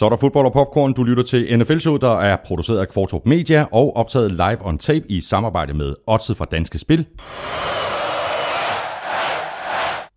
[0.00, 0.92] Så er der fodbold og popcorn.
[0.92, 5.04] Du lytter til NFL-showet, der er produceret af Kvartrup Media og optaget live on tape
[5.08, 7.06] i samarbejde med Odset fra Danske Spil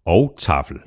[0.06, 0.78] og Tafel.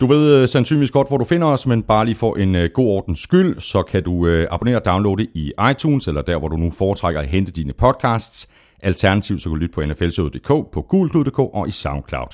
[0.00, 2.70] Du ved øh, sandsynligvis godt, hvor du finder os, men bare lige for en øh,
[2.74, 6.48] god ordens skyld, så kan du øh, abonnere og downloade i iTunes, eller der, hvor
[6.48, 8.48] du nu foretrækker at hente dine podcasts.
[8.82, 12.28] Alternativt så kan du lytte på nflshowet.dk, på gulklud.dk og i SoundCloud.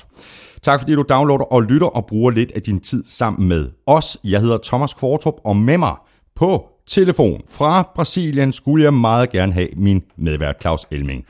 [0.63, 4.17] Tak fordi du downloader og lytter og bruger lidt af din tid sammen med os.
[4.23, 5.95] Jeg hedder Thomas Kvartrup, og med mig
[6.35, 11.25] på telefon fra Brasilien skulle jeg meget gerne have min medvært Claus Elming.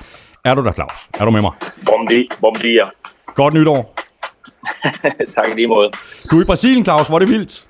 [0.46, 1.10] Er du der, Claus?
[1.20, 1.52] Er du med mig?
[1.86, 2.24] Bom dia.
[2.42, 2.90] Bom dia.
[3.36, 3.96] Godt nytår.
[5.38, 5.92] tak i lige måde.
[6.32, 7.08] Du er i Brasilien, Claus.
[7.08, 7.68] Hvor er det vildt?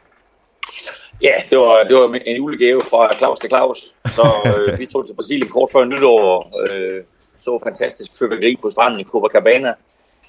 [1.21, 3.77] Ja, det var, det var en julegave fra Claus til Claus.
[4.05, 7.03] Så øh, vi tog til Brasilien kort før nytår og øh,
[7.41, 9.73] så fantastisk fyrværkeri på stranden i Copacabana.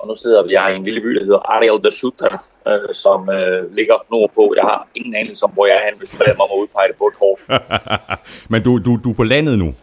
[0.00, 2.94] Og nu sidder vi her i en lille by, der hedder Ariel de Sutra, øh,
[2.94, 4.54] som øh, ligger nordpå.
[4.56, 6.88] Jeg har ingen anelse om, hvor jeg er hen, hvis du lader mig at udpege
[6.88, 7.40] det på et kort.
[8.52, 9.74] Men du, du, du er på landet nu?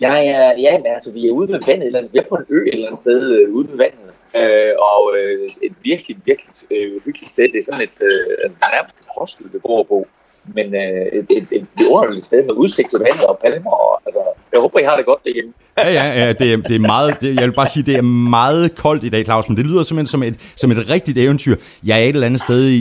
[0.00, 2.46] Ja, ja, ja, men altså, vi er ude med vandet, eller vi er på en
[2.48, 4.06] ø et eller andet sted øh, ude med vandet.
[4.40, 7.44] Øh, og øh, et virkelig, virkelig øh, hyggeligt sted.
[7.52, 10.06] Det er sådan et, øh, altså, der er nærmest et hostel, vi bor på.
[10.54, 13.70] Men øh, et, et, et, et underligt sted med udsigt til vandet og palmer.
[13.70, 14.18] Og, altså,
[14.52, 15.52] jeg håber, I har det godt derhjemme.
[15.78, 18.02] ja, ja, ja det, er, det er meget, det, jeg vil bare sige, det er
[18.02, 21.56] meget koldt i dag, Claus, men det lyder simpelthen som et, som et rigtigt eventyr.
[21.86, 22.78] Jeg er et eller andet sted i,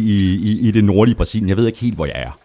[0.50, 1.50] i, i det nordlige Brasilien.
[1.50, 2.40] Jeg ved ikke helt, hvor jeg er.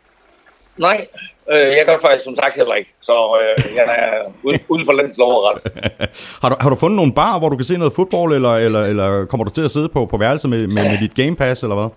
[0.77, 1.07] Nej,
[1.51, 2.91] øh, jeg gør faktisk som sagt heller ikke.
[3.01, 5.63] Så øh, jeg er uden, uden for landets lov ret.
[6.43, 8.83] har, du, har du fundet nogle bar, hvor du kan se noget fodbold, eller, eller,
[8.83, 11.63] eller kommer du til at sidde på, på værelset med, med, med dit Game Pass,
[11.63, 11.89] eller hvad?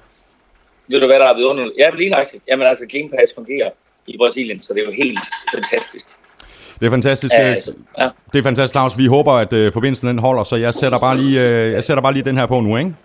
[0.88, 1.76] Ved du hvad, der er vidunderligt?
[1.78, 2.44] Ja, lige nøjagtigt.
[2.48, 3.70] Jamen altså, Game Pass fungerer
[4.08, 5.20] i Brasilien, så det er jo helt
[5.56, 6.06] fantastisk.
[6.80, 7.34] Det er fantastisk.
[7.34, 8.10] Ja, altså, ja.
[8.34, 8.98] Det er fantastisk, Claus.
[8.98, 12.02] Vi håber, at uh, forbindelsen den holder, så jeg sætter bare lige, uh, jeg sætter
[12.02, 12.96] bare lige den her på nu, ikke?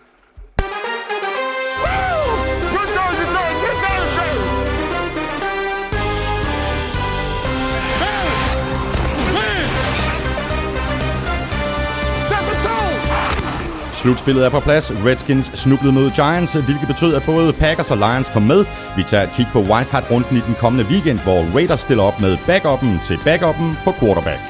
[13.99, 14.93] Slutspillet er på plads.
[15.07, 18.65] Redskins snublede mod Giants, hvilket betød, at både Packers og Lions kom med.
[18.97, 22.37] Vi tager et kig på wildcard-runden i den kommende weekend, hvor Raiders stiller op med
[22.47, 24.41] backuppen til backuppen på quarterback.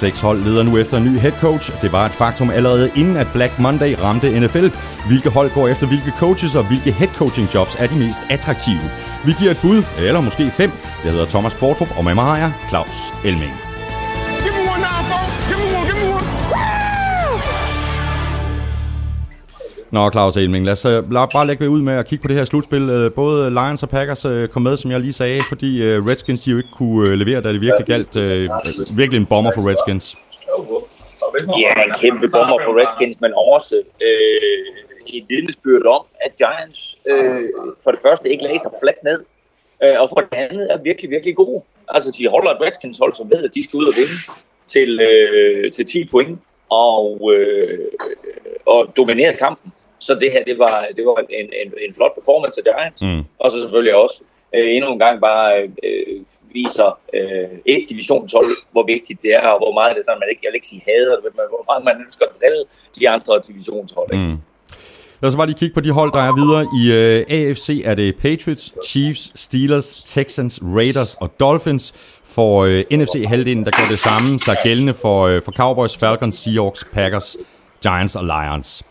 [0.00, 1.72] Seks hold leder nu efter en ny head coach.
[1.82, 4.68] Det var et faktum allerede inden at Black Monday ramte NFL.
[5.06, 8.90] Hvilke hold går efter hvilke coaches, og hvilke head coaching jobs er de mest attraktive?
[9.24, 10.70] Vi giver et bud, eller måske fem.
[11.04, 13.69] Jeg hedder Thomas Kvartrup, og med mig har jeg Claus Elming.
[19.90, 22.36] Nå, Claus Elming, lad os øh, lad bare lægge ud med at kigge på det
[22.36, 22.90] her slutspil.
[22.90, 26.50] Øh, både Lions og Packers øh, kom med, som jeg lige sagde, fordi Redskins de
[26.50, 28.16] jo ikke kunne levere, da det virkelig galt.
[28.96, 30.16] Virkelig en bomber for Redskins.
[31.64, 37.44] Ja, en kæmpe bomber for Redskins, men også øh, et vidnesbyrd om, at Giants øh,
[37.84, 39.20] for det første ikke lagde sig fladt ned,
[39.82, 41.62] øh, og for det andet er virkelig, virkelig gode.
[41.88, 44.16] Altså, de holder et Redskins hold, som ved, at de skal ud og vinde
[44.66, 46.38] til, øh, til 10 point,
[46.70, 47.78] og, øh,
[48.66, 49.72] og dominere kampen.
[50.00, 53.02] Så det her, det var, det var en, en, en flot performance af Giants.
[53.02, 53.22] Mm.
[53.38, 54.18] Og så selvfølgelig også
[54.54, 55.46] øh, endnu en gang bare
[55.86, 56.16] øh,
[56.52, 60.28] viser øh, et divisionshold, hvor vigtigt det er, og hvor meget det er sådan, man
[60.32, 62.62] ikke, jeg vil ikke sige hader men hvor meget man ønsker at drille
[62.98, 64.08] de andre divisionshold.
[64.12, 64.24] Ikke?
[64.24, 64.38] Mm.
[65.20, 66.62] Lad os bare lige kigge på de hold, der er videre.
[66.80, 71.94] I øh, AFC er det Patriots, Chiefs, Steelers, Texans, Raiders og Dolphins.
[72.24, 76.84] For øh, NFC-halvdelen, der gør det samme sig gældende for, øh, for Cowboys, Falcons, Seahawks,
[76.92, 77.36] Packers,
[77.82, 78.82] Giants og Lions.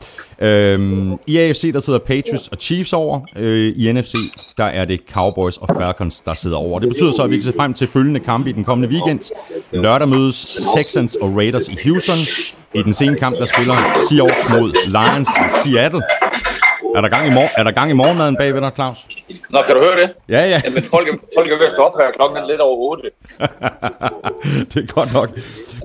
[0.42, 3.22] Øhm, I AFC, der sidder Patriots og Chiefs over.
[3.36, 4.14] Øh, I NFC,
[4.58, 6.80] der er det Cowboys og Falcons, der sidder over.
[6.80, 9.20] Det betyder så, at vi kan se frem til følgende kampe i den kommende weekend.
[9.72, 12.18] Lørdag mødes Texans og Raiders i Houston.
[12.74, 13.74] I den sene kamp, der spiller
[14.10, 16.02] Seahawks mod Lions i Seattle.
[16.96, 18.98] Er der gang i, mor- er der gang i morgenmaden bagved dig, Claus?
[19.50, 20.10] Nå, kan du høre det?
[20.30, 20.62] Ja, ja.
[20.66, 21.08] Jamen, folk,
[21.38, 22.12] folk er ved at stoppe her.
[22.12, 23.04] Klokken er lidt over 8.
[24.74, 25.30] det er godt nok.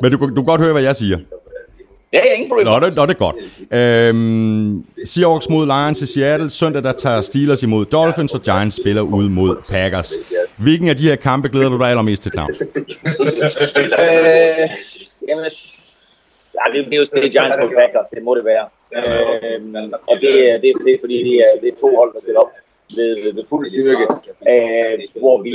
[0.02, 1.18] Men du, du kan godt høre, hvad jeg siger.
[2.14, 2.66] Ja, ja, ingen problem.
[2.66, 3.36] Nå, det, nå, det er godt.
[3.78, 6.50] Øhm, Seahawks mod Lions i Seattle.
[6.50, 10.10] Søndag der tager Steelers imod Dolphins, og Giants spiller ud mod Packers.
[10.62, 12.60] Hvilken af de her kampe glæder du dig allermest til, Claus?
[12.60, 12.66] øh,
[15.28, 15.44] jamen,
[16.58, 18.66] ja, det, det, er jo det Giants mod Packers, det må det være.
[18.96, 19.60] Øh,
[20.10, 20.32] og det,
[20.62, 22.52] det, det er fordi, det er, det er to hold, der stiller op
[22.96, 24.04] ved, ved, ved fuld styrke,
[24.52, 25.52] øh, hvor vi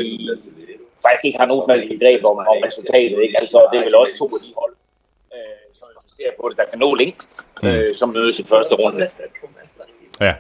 [1.06, 3.18] faktisk ikke har nogen som helst greb om, om resultatet.
[3.26, 3.36] Ikke?
[3.42, 4.74] Altså, det er vel også to af de hold,
[5.36, 5.69] øh,
[6.20, 7.32] ser på det, der kan nå længst,
[7.64, 9.06] øh, som mødes i første runde.
[10.28, 10.34] Ja.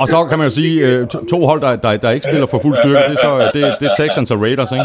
[0.00, 0.98] Og så kan man jo sige, øh,
[1.32, 3.86] to hold, der, der, der ikke stiller for fuld styrke, det er så det, det
[3.90, 4.84] er Texans og Raiders, ikke?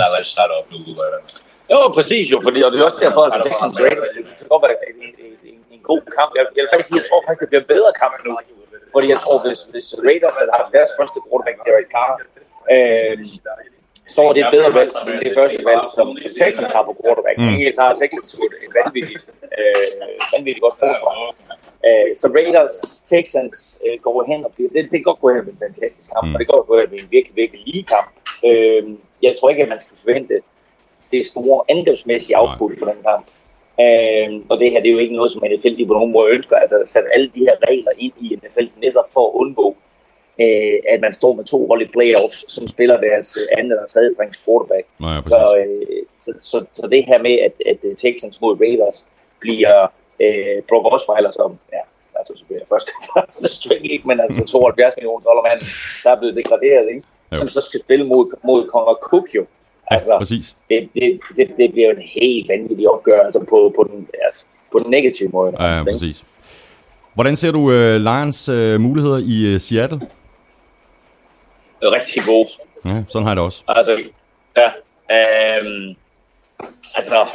[1.73, 4.47] Jo, præcis jo, fordi, og det er også derfor, at Texans og Raiders, det kan
[4.53, 4.97] godt være en,
[5.27, 6.31] en, en, en god kamp.
[6.37, 8.33] Jeg, jeg vil faktisk sige, jeg tror faktisk, det bliver en bedre kamp nu.
[8.95, 12.11] Fordi jeg tror, hvis, hvis Raiders havde haft deres første quarterback, Derek Carr,
[12.73, 13.13] øh,
[14.15, 16.07] så var det et bedre valg end det første valg, som
[16.41, 17.37] Texans har på quarterback.
[17.37, 17.47] Mm.
[17.47, 19.23] Egentlig har Texans et vanvittigt,
[19.57, 19.85] øh,
[20.33, 21.13] vanvittigt godt forsvar.
[21.87, 22.75] Uh, så Raiders,
[23.11, 26.07] Texans uh, går hen og bliver, det, det kan godt gå hen blive en fantastisk
[26.13, 26.33] kamp, mm.
[26.33, 28.09] og det kan godt gå hen blive en virkelig, virkelig lige kamp.
[28.49, 28.83] Uh,
[29.25, 30.35] jeg tror ikke, at man skal forvente
[31.13, 33.25] det store angrebsmæssige output på den kamp.
[33.83, 36.55] Uh, og det her, det er jo ikke noget, som NFL på nogen måde ønsker,
[36.63, 39.67] altså at sætte alle de her regler ind i NFL netop for at undgå,
[40.39, 44.09] uh, at man står med to hold i playoffs, som spiller deres anden eller tredje
[44.09, 44.85] strings quarterback.
[44.99, 49.05] Nej, så, uh, så, så, så, det her med, at, at Texans mod Raiders
[49.39, 49.91] bliver
[50.25, 51.83] øh, Brock Osweiler, som ja,
[52.19, 55.61] altså så bliver først første string, ikke, men altså 72 millioner dollar mand,
[56.03, 57.03] der er blevet degraderet, ikke?
[57.31, 57.35] Jo.
[57.39, 59.45] som så skal spille mod, mod Conor Cook jo.
[59.87, 60.55] Altså, ja, præcis.
[60.69, 64.77] Det, det, det, det bliver en helt vanvittig opgør, altså på, på, den, altså, på
[64.79, 65.53] den negative måde.
[65.59, 66.23] Ja, ja præcis.
[67.13, 70.01] Hvordan ser du uh, Lions uh, muligheder i uh, Seattle?
[71.83, 72.49] Rigtig gode.
[72.85, 73.63] Ja, sådan har jeg det også.
[73.67, 73.99] Altså,
[74.57, 74.67] ja.
[75.59, 75.95] Um,
[76.95, 77.27] altså,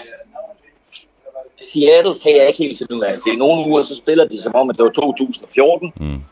[1.61, 3.19] Seattle kan jeg ikke helt finde ud af.
[3.27, 5.93] I nogle uger, så spiller de som om, at det var 2014.
[5.97, 6.23] Mm.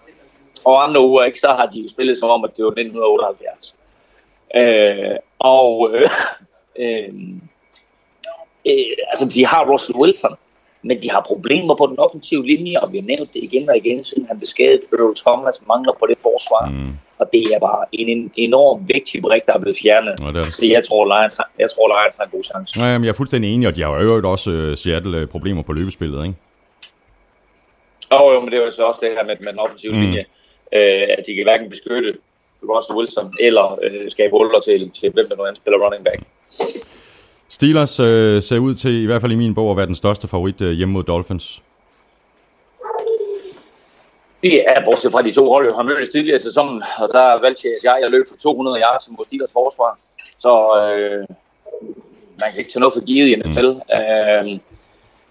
[0.64, 3.74] Og andre uger, ikke, så har de spillet som om, at det var 1978.
[4.56, 6.10] Øh, og øh,
[6.82, 7.08] øh,
[8.66, 10.36] øh, altså, de har Russell Wilson,
[10.88, 13.76] men de har problemer på den offensive linje, og vi har nævnt det igen og
[13.76, 16.64] igen, siden han beskadet Earl Thomas mangler på det forsvar.
[16.68, 16.92] Mm.
[17.18, 20.14] Og det er bare en, en enorm vigtig brik, der er blevet fjernet.
[20.20, 22.80] Ja, det Så jeg tror, Lions, jeg tror, Lions har en god chance.
[22.80, 25.28] Ja, jamen, jeg er fuldstændig enig, og de har jo øvrigt også uh, Seattle uh,
[25.28, 26.38] problemer på løbespillet, ikke?
[28.10, 30.00] Oh, jo, men det er jo så også det her med, med den offensive mm.
[30.00, 30.22] linje,
[30.78, 32.10] uh, at de kan hverken beskytte
[32.70, 36.20] Russell Wilson, eller uh, skabe huller til, til hvem der nu end spiller running back.
[37.48, 40.28] Steelers øh, ser ud til, i hvert fald i min bog, at være den største
[40.28, 41.62] favorit øh, hjemme mod Dolphins.
[44.42, 47.40] Det er bortset fra de to hold, jeg har mødt tidligere i sæsonen, og der
[47.40, 49.98] valgte jeg, at jeg løb for 200 yards mod Steelers forsvar.
[50.38, 51.18] Så øh,
[52.40, 53.70] man kan ikke tage noget for givet i NFL.
[53.72, 53.94] Mm.
[53.98, 54.60] Øh,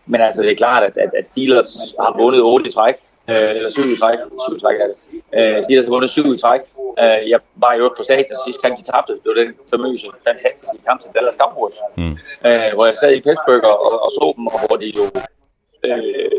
[0.05, 2.95] men altså, det er klart, at, at, at Steelers har vundet 8 i træk,
[3.31, 4.97] øh, eller 7 i træk, 7 i træk er det.
[5.37, 6.61] Øh, Steelers har vundet 7 i træk.
[7.01, 9.13] Øh, jeg var jo på stadion sidste gang, de tabte.
[9.21, 11.77] Det var den famøse, fantastiske kamp til Dallas Cowboys.
[11.97, 12.15] Mm.
[12.47, 15.05] Øh, hvor jeg sad i Pittsburgh og, og så dem, og hvor de jo
[15.87, 16.31] øh,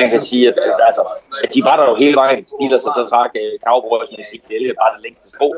[0.00, 1.02] man kan sige, at, at, altså,
[1.44, 2.40] at de var der jo hele vejen.
[2.54, 4.42] Steelers og så trak uh, Cowboys med sit
[4.80, 5.48] bare det længste sko.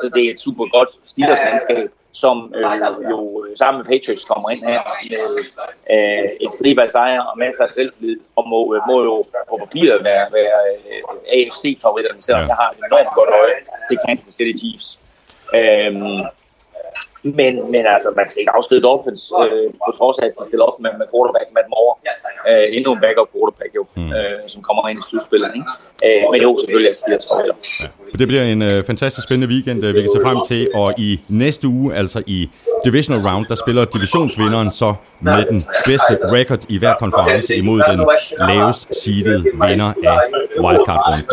[0.00, 1.90] Så det er et super godt Steelers landskab
[2.22, 5.24] som øh, jo sammen med Patriots kommer ind her med
[5.94, 9.16] øh, et stribe af sejre og masser af selvtillid, og må, øh, må jo
[9.50, 12.48] på papiret være, være øh, AFC-favoritterne, selvom ja.
[12.48, 13.58] jeg har et enormt godt øje
[13.88, 14.88] til Kansas City Chiefs.
[15.58, 16.18] Øhm,
[17.40, 20.64] men, men altså, man skal ikke afskrive Dolphins, øh, på trods af, at de stiller
[20.70, 21.94] op med, med quarterback Matt Moore.
[22.50, 24.12] Øh, endnu en backup quarterback jo, mm.
[24.16, 25.50] øh, som kommer ind i slutspillet.
[25.58, 25.68] Ikke?
[26.06, 27.56] Øh, men jo, selvfølgelig er det tror jeg.
[27.82, 27.86] Ja.
[28.20, 30.62] Det bliver en øh, fantastisk spændende weekend, øh, vi kan se frem til.
[30.74, 32.50] Og i næste uge, altså i
[32.84, 34.88] Divisional Round, der spiller divisionsvinderen så
[35.22, 38.00] med den bedste record i hver konference imod den
[38.48, 40.18] lavest seeded vinder af
[40.64, 41.26] wildcard-runden.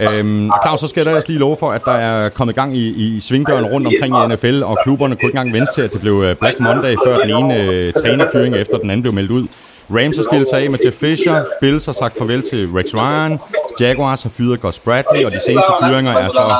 [0.00, 2.88] Øhm, Claus, så skal jeg da lige love for, at der er kommet gang i,
[2.88, 6.00] i svingdøren rundt omkring i NFL, og klubberne kunne ikke engang vente til, at det
[6.00, 9.46] blev øh, Black Monday, før den ene øh, trænerfyring efter den anden blev meldt ud.
[9.90, 13.38] Rams har skilt sig af med Jeff Fisher, Bills har sagt farvel til Rex Ryan,
[13.80, 16.54] Jaguars har fyret Gus Bradley, og de seneste fyringer er så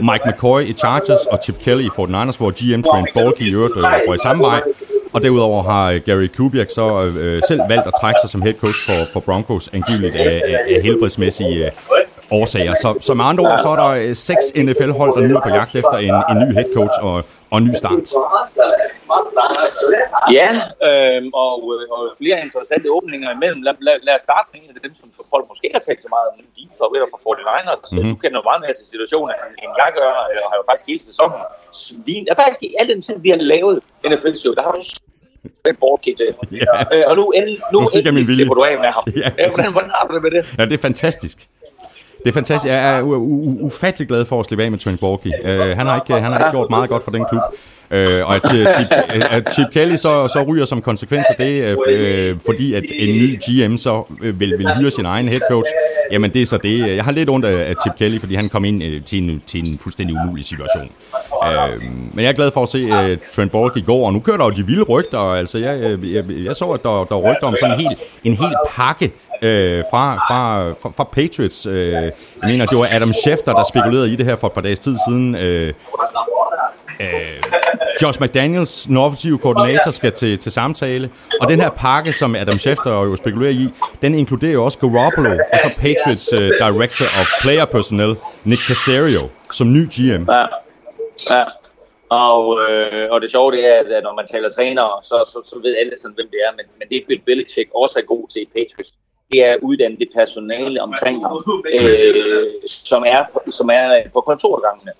[0.00, 3.76] Mike McCoy i Chargers og Chip Kelly i 49ers, hvor GM Trent Baalke i øvrigt
[3.76, 4.60] øh, går i samme vej.
[5.12, 8.54] Og derudover har øh, Gary Kubiak så øh, selv valgt at trække sig som head
[8.54, 11.70] coach for, for Broncos, angiveligt af, af, af helbredsmæssige øh,
[12.30, 12.74] årsager.
[12.74, 15.48] Så, så med andre ord, så er der øh, seks NFL-hold, der nu er på
[15.48, 18.06] jagt efter en, en ny head coach og, og en ny start.
[20.38, 20.50] Ja,
[20.88, 21.52] øh, og,
[21.94, 23.60] og flere interessante åbninger imellem.
[23.66, 26.10] Lad, lad, lad os starte med en af dem, som folk måske har talt så
[26.14, 26.34] meget om.
[26.56, 27.88] De favoritter fra 49ers.
[27.92, 28.10] Mm-hmm.
[28.10, 31.40] Du kender meget mere til situationen, end jeg gør, og har jo faktisk hele sæsonen.
[31.84, 32.24] Svin.
[32.32, 33.76] er faktisk i al den tid, vi har lavet
[34.10, 34.82] NFL-show, der har du
[35.66, 36.28] den boardkit til.
[36.62, 36.74] Ja.
[36.94, 39.04] Øh, og nu, end, nu, nu endelig slipper du af med ham.
[39.22, 40.42] Ja, hvordan, hvordan har du det med det?
[40.58, 41.38] Ja, det er fantastisk.
[42.24, 42.68] Det er fantastisk.
[42.70, 43.02] Jeg er
[43.60, 45.26] ufattelig glad for at slippe af med Trent Borky.
[45.26, 47.42] Uh, øh, han, har ikke, øh, han har ikke gjort meget godt for den klub.
[47.90, 48.66] Uh, og at, Chip,
[49.30, 53.38] at Chip Kelly så, så ryger som konsekvens af det, uh, fordi at en ny
[53.38, 55.68] GM så vil, vil hyre sin egen head coach,
[56.12, 56.96] jamen det er så det.
[56.96, 59.42] Jeg har lidt ondt af, af Chip Kelly, fordi han kom ind uh, til, en,
[59.46, 60.90] til en fuldstændig umulig situation.
[61.44, 64.20] Øh, men jeg er glad for at se uh, Trent Borg i går, og nu
[64.20, 65.18] kører der jo de vilde rygter.
[65.18, 68.34] Altså, jeg, jeg, jeg, jeg så, at der, der rygter om sådan en hel, en
[68.34, 71.66] hel pakke øh, fra, fra, fra, fra Patriots.
[71.66, 74.60] Øh, jeg mener, det var Adam Schefter, der spekulerede i det her for et par
[74.60, 75.34] dages tid siden.
[75.34, 75.72] Øh,
[77.00, 77.42] øh,
[78.02, 81.10] Josh McDaniels, den offensive koordinator, skal til, til samtale.
[81.40, 83.68] Og den her pakke, som Adam Schefter jo spekulerer i,
[84.02, 89.28] den inkluderer jo også Garoppolo, og så Patriots uh, Director of Player Personnel, Nick Casario,
[89.52, 90.24] som ny GM.
[90.30, 90.44] Ja,
[91.30, 91.44] ja.
[92.10, 95.38] Og, øh, og det sjove det er, at øh, når man taler trænere, så, så,
[95.50, 96.52] så ved alle sådan, hvem det er.
[96.56, 98.92] Men, men det er Bill Belichick også er god til i Patriots,
[99.32, 104.92] det er at uddanne det personale omkring ham, øh, som, er, som er på kontorgangene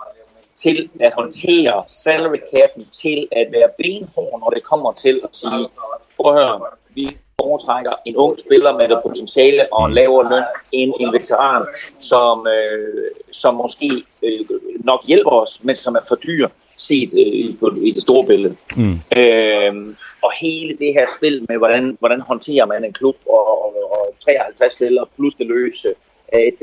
[0.57, 5.69] til at håndtere salary cap'en, til at være benhård, når det kommer til at sige,
[6.17, 6.61] prøv at høre,
[6.95, 11.67] vi foretrækker en ung spiller med det potentiale og en lavere løn end en veteran,
[12.01, 13.91] som, øh, som måske
[14.23, 14.41] øh,
[14.85, 16.49] nok hjælper os, men som er for dyr
[16.81, 18.57] set øh, på, i det store billede.
[18.77, 19.19] Mm.
[19.19, 23.75] Øh, og hele det her spil med, hvordan, hvordan håndterer man en klub og, og,
[23.93, 25.89] og 53 spillere plus det løse,
[26.35, 26.61] øh, etc.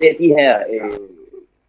[0.00, 0.58] Det er de her...
[0.72, 0.98] Øh,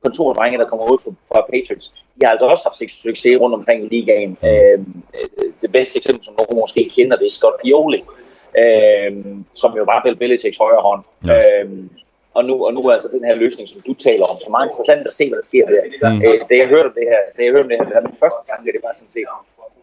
[0.03, 3.79] kontordrenge, der kommer ud fra, fra Patriots, de har altså også haft succes rundt omkring
[3.85, 4.37] i ligaen.
[4.41, 4.47] Mm.
[4.47, 8.01] Øhm, øh, det bedste eksempel, som nogen måske kender, det er Scott Pioli,
[8.61, 9.11] øh,
[9.53, 11.03] som jo var Bill Belichicks højre hånd.
[11.27, 11.61] Ja.
[11.61, 11.89] Øhm,
[12.37, 14.67] og nu, og nu er altså den her løsning, som du taler om, så meget
[14.69, 16.09] interessant at se, hvad der sker der.
[16.09, 16.21] Mm.
[16.25, 18.41] Øh, da jeg hørte det her, da jeg hørte det her, det her min første
[18.51, 19.27] tanke, det var sådan set,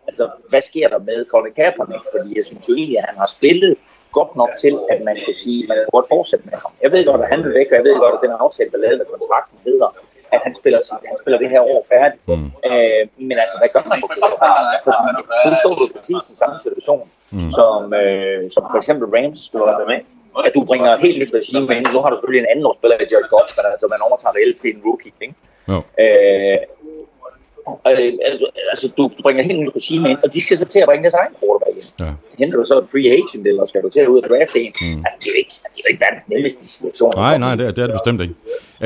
[0.08, 2.04] altså, hvad sker der med Colin Kaepernick?
[2.14, 3.74] Fordi jeg synes jo egentlig, at han har spillet
[4.18, 6.72] godt nok til, at man skulle sige, at man godt fortsætte med ham.
[6.84, 8.78] Jeg ved godt, at han vil væk, og jeg ved godt, at den aftale, der
[8.84, 9.88] lavede med kontrakten, hedder,
[10.34, 10.80] at han spiller,
[11.10, 12.22] han spiller det her år færdigt.
[12.28, 12.48] Mm.
[12.68, 14.22] Øh, men altså, hvad gør man på det?
[14.76, 14.92] Altså,
[15.46, 17.50] nu står du præcis i samme situation, mm.
[17.58, 20.00] som, øh, som for eksempel Rams spiller der med.
[20.46, 21.86] At du bringer et helt nyt regime ind.
[21.94, 24.68] Nu har du selvfølgelig en anden årsspiller, Jared Goff, men altså, man overtager det til
[24.74, 25.34] en rookie, ikke?
[25.72, 25.78] Jo.
[26.02, 26.58] Øh,
[27.90, 30.80] Øh, altså, altså, du, du bringer helt nyt regime ind, og de skal så til
[30.80, 31.88] at bringe deres egen quarterback ind.
[32.04, 32.12] Ja.
[32.38, 34.72] Henter du så en free agent, eller skal du til at ud og drafte en?
[34.80, 34.98] Mm.
[35.06, 37.12] Altså, det er jo ikke, det er jo ikke verdens nemmeste situation.
[37.16, 38.34] Nej, nej, det er, det er det bestemt ikke.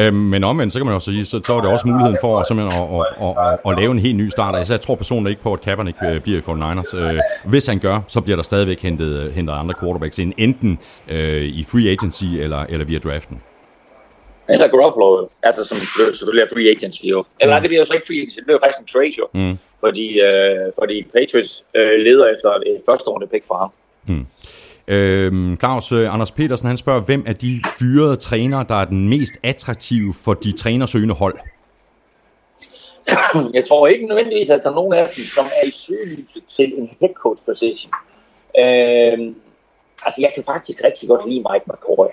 [0.01, 2.33] Øhm, men omvendt, så kan man også sige, så, så er det også muligheden for
[2.39, 4.57] at, simpelthen at, at, at, at, at lave en helt ny start.
[4.57, 6.91] Altså, jeg tror personligt ikke på, at Kaepernick øh, bliver i 49ers.
[6.97, 10.79] Øh, hvis han gør, så bliver der stadigvæk hentet, hentet andre quarterbacks ind, enten
[11.11, 13.43] øh, i free agency eller, eller via draften.
[14.49, 17.25] Eller Garoppolo, altså som selvfølgelig er free agency jo.
[17.41, 17.63] Eller mm.
[17.63, 19.27] det bliver jo så ikke free agency, det bliver faktisk en trade jo.
[19.35, 19.59] Mm.
[19.81, 23.71] Fordi, øh, fordi Patriots øh, leder efter et førsteårende pick for ham.
[24.07, 24.27] Mm.
[24.89, 29.09] Øhm, Claus øh, Anders Petersen, han spørger, hvem er de fyrede trænere, der er den
[29.09, 31.39] mest attraktive for de trænersøgende hold?
[33.55, 36.79] Jeg tror ikke nødvendigvis, at der er nogen af dem, som er i søgelyset til
[36.79, 37.93] en head coach position.
[38.59, 39.35] Øhm,
[40.07, 42.07] altså, jeg kan faktisk rigtig godt lide Mike McCoy.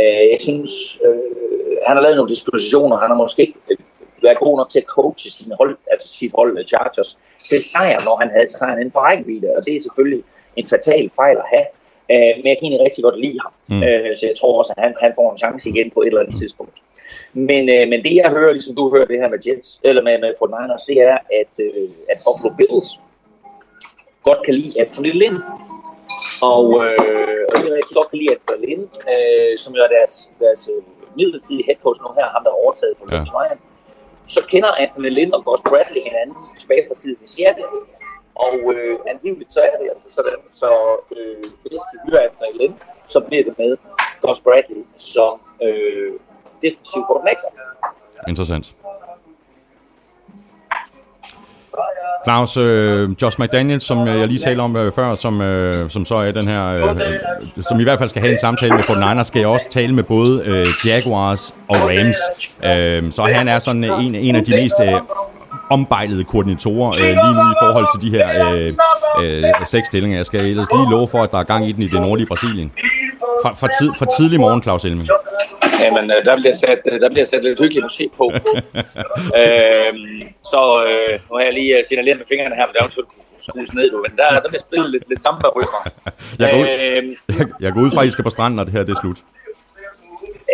[0.00, 0.72] Øh, jeg synes,
[1.06, 3.58] øh, han har lavet nogle dispositioner, han har måske ikke
[4.22, 7.98] været god nok til at coache sin hold, altså sit hold øh, Chargers til sejr,
[8.04, 10.22] når han havde sejren inden for rækkevidde, og det er selvfølgelig
[10.56, 11.66] en fatal fejl at have.
[12.12, 13.82] Øh, men jeg kan egentlig rigtig godt lide ham, mm.
[13.86, 16.20] øh, så jeg tror også, at han, han får en chance igen på et eller
[16.20, 16.76] andet tidspunkt.
[17.32, 20.18] Men, øh, men det jeg hører, ligesom du hører det her med Jets, eller med,
[20.20, 22.90] med Fort Niners, det er, at, øh, at Buffalo Bills
[24.22, 25.38] godt kan lide Anthony Lynn.
[26.52, 28.80] Og, øh, og det er rigtig godt kan lide, at Berlin,
[29.12, 30.82] øh, som jo er deres, deres øh,
[31.18, 33.20] midlertidige head coach nu her, ham der er overtaget på ja.
[33.36, 33.58] Ryan,
[34.34, 37.66] så kender Anthony Lynn og Gus Bradley hinanden tilbage fra tiden i Seattle.
[38.46, 40.70] Og øh, angiveligt så er det altså sådan, så
[41.16, 42.74] øh, hvis de hyrer Anthony Lynn,
[43.08, 43.76] så bliver det med
[44.22, 45.34] Gus Bradley som
[45.66, 46.12] øh,
[46.62, 47.48] defensiv koordinator.
[48.28, 48.66] Interessant.
[52.24, 56.14] Claus, øh, Josh McDaniels, som jeg lige talte om øh, før, som, øh, som så
[56.14, 56.96] er den her, øh,
[57.68, 60.04] som i hvert fald skal have en samtale med 49ers, skal jeg også tale med
[60.04, 62.16] både øh, Jaguars og Rams.
[62.64, 64.92] Øh, så han er sådan en, en af de mest øh,
[65.70, 68.74] ombejlede koordinatorer øh, lige nu i forhold til de her øh,
[69.22, 70.18] øh, seks stillinger.
[70.18, 72.26] Jeg skal ellers lige love for, at der er gang i den i det nordlige
[72.26, 72.72] Brasilien.
[73.42, 75.08] Fra, fra, tid, fra tidlig morgen, Claus Elming.
[75.82, 78.26] Jamen, øh, der bliver sat, øh, der bliver sat lidt hyggelig musik på.
[79.40, 80.20] øhm,
[80.52, 82.90] så øh, nu har jeg lige øh, signaleret med fingrene her, for der er
[83.46, 84.04] skrues ned, du.
[84.08, 85.82] men der, der bliver spillet lidt, lidt samba-rytmer.
[86.40, 88.64] jeg, går ud, øhm, jeg, jeg går ud fra, at I skal på stranden, når
[88.64, 89.18] det her det er slut.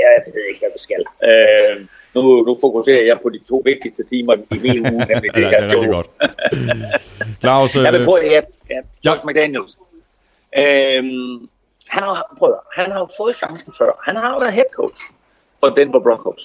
[0.01, 1.03] Ja, jeg ved ikke, hvad vi skal.
[1.31, 5.43] Øhm, nu, nu fokuserer jeg på de to vigtigste timer i hele ugen, nemlig det
[5.43, 6.09] ja, her det er godt.
[7.41, 7.77] Claus...
[7.77, 9.79] jeg vil prøve, ja, ja, Josh McDaniels.
[10.59, 11.49] Øhm,
[11.95, 13.93] han har, prøv, han har fået chancen før.
[14.07, 15.01] Han har jo været head coach
[15.63, 16.43] for Denver Broncos.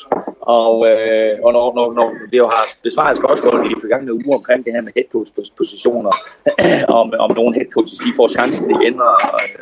[0.57, 4.37] Og, øh, og når, når, når vi jo har besvaret spørgsmål i de forgangne uger
[4.39, 6.13] omkring det her med head coach positioner,
[6.99, 9.17] om, om nogle head coaches de får chancen igen, og,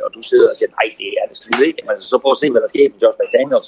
[0.05, 1.79] og, du sidder og siger, nej, det er det slet ikke.
[1.89, 3.67] Altså, så prøv at se, hvad der sker med Josh McDaniels.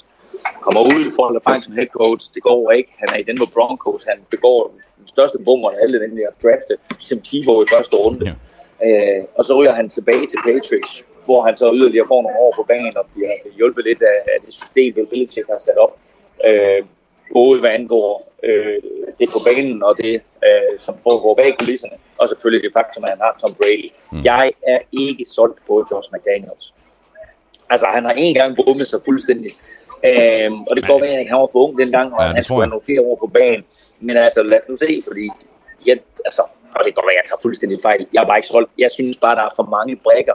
[0.64, 2.24] kommer ud for at fejl som head coach.
[2.34, 2.90] Det går ikke.
[3.02, 4.02] Han er i Denver Broncos.
[4.10, 4.60] Han begår
[4.98, 6.72] den største bummer af alle, nemlig at drafte
[7.06, 8.24] Tim Tebow i første runde.
[8.30, 8.34] Ja.
[8.86, 10.92] Øh, og så ryger han tilbage til Patriots,
[11.28, 14.38] hvor han så yderligere får nogle år på banen og bliver hjulpet lidt af, af
[14.44, 15.92] det system, Bill Belichick har sat op.
[16.48, 16.82] Øh,
[17.32, 18.12] både hvad angår
[18.48, 18.78] øh,
[19.18, 20.14] det på banen og det,
[20.46, 23.88] øh, som foregår bag kulisserne, og selvfølgelig det faktum, at han har Tom Brady.
[24.12, 24.24] Mm.
[24.24, 26.66] Jeg er ikke solgt på Josh McDaniels.
[27.70, 29.50] Altså, han har en gang bummet sig fuldstændig.
[30.04, 32.62] Øhm, og det går med, at han var for ung dengang, og ja, han skulle
[32.62, 33.64] have nogle flere år på banen.
[34.00, 35.26] Men altså, lad os se, fordi
[35.86, 35.96] jeg,
[36.28, 36.42] altså,
[36.76, 38.06] og det går med, at jeg tager fuldstændig fejl.
[38.12, 38.70] Jeg er bare ikke solgt.
[38.78, 40.34] Jeg synes bare, der er for mange brækker,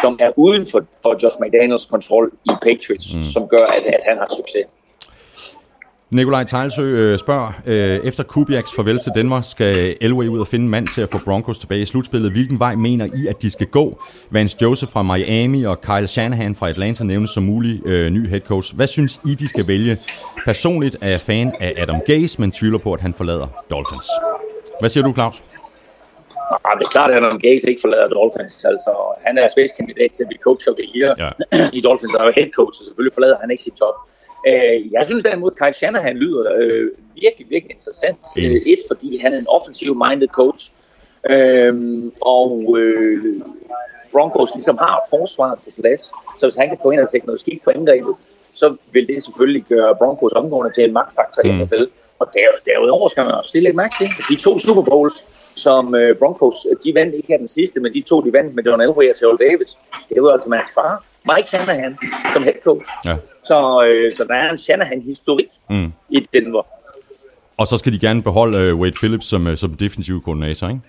[0.00, 3.22] som er uden for, for Josh McDaniels kontrol i Patriots, mm.
[3.22, 4.64] som gør, at, at han har succes.
[6.10, 10.64] Nikolaj Tejlsø øh, spørger, øh, efter Kubiaks farvel til Danmark, skal Elway ud og finde
[10.64, 12.32] en mand til at få Broncos tilbage i slutspillet.
[12.32, 14.02] Hvilken vej mener I, at de skal gå?
[14.30, 18.40] Vance Joseph fra Miami og Kyle Shanahan fra Atlanta nævnes som mulig øh, ny head
[18.40, 18.76] coach.
[18.76, 19.96] Hvad synes I, de skal vælge?
[20.44, 24.06] Personligt er jeg fan af Adam Gase, men tvivler på, at han forlader Dolphins.
[24.80, 25.42] Hvad siger du, Claus?
[26.64, 28.64] Ja, det er klart, at Adam Gase ikke forlader Dolphins.
[28.64, 28.92] Altså,
[29.26, 31.30] han er spidskandidat til at blive coach of the year ja.
[31.78, 33.94] i Dolphins, og head coach, så selvfølgelig forlader han ikke sit job.
[34.46, 38.22] Øh, jeg synes derimod, at Kyle Shanahan lyder øh, virkelig, virkelig interessant.
[38.36, 38.42] Mm.
[38.42, 40.62] Øh, et, fordi han er en offensive-minded coach,
[41.30, 41.74] øh,
[42.20, 43.40] og øh,
[44.12, 46.02] Broncos ligesom har forsvaret på plads,
[46.38, 48.14] så hvis han kan gå ind og sætte noget skidt på angrebet,
[48.54, 51.50] så vil det selvfølgelig gøre Broncos omgående til en magtfaktor mm.
[51.50, 51.84] i NFL.
[52.18, 55.94] Og der, derudover skal man også stille et mærke til, de to Super Bowls, som
[55.94, 58.80] øh, Broncos, de vandt ikke her den sidste, men de to, de vandt med John
[58.80, 59.78] Elway og Terrell Davis.
[60.08, 61.98] Det var altså Max far, Mike Shanahan,
[62.34, 62.86] som head coach.
[63.04, 63.16] Ja.
[63.44, 65.92] Så, øh, så der er en Shanahan-historik mm.
[66.10, 66.62] i Denver.
[67.56, 70.80] Og så skal de gerne beholde øh, Wade Phillips som, øh, som defensiv koordinator, ikke?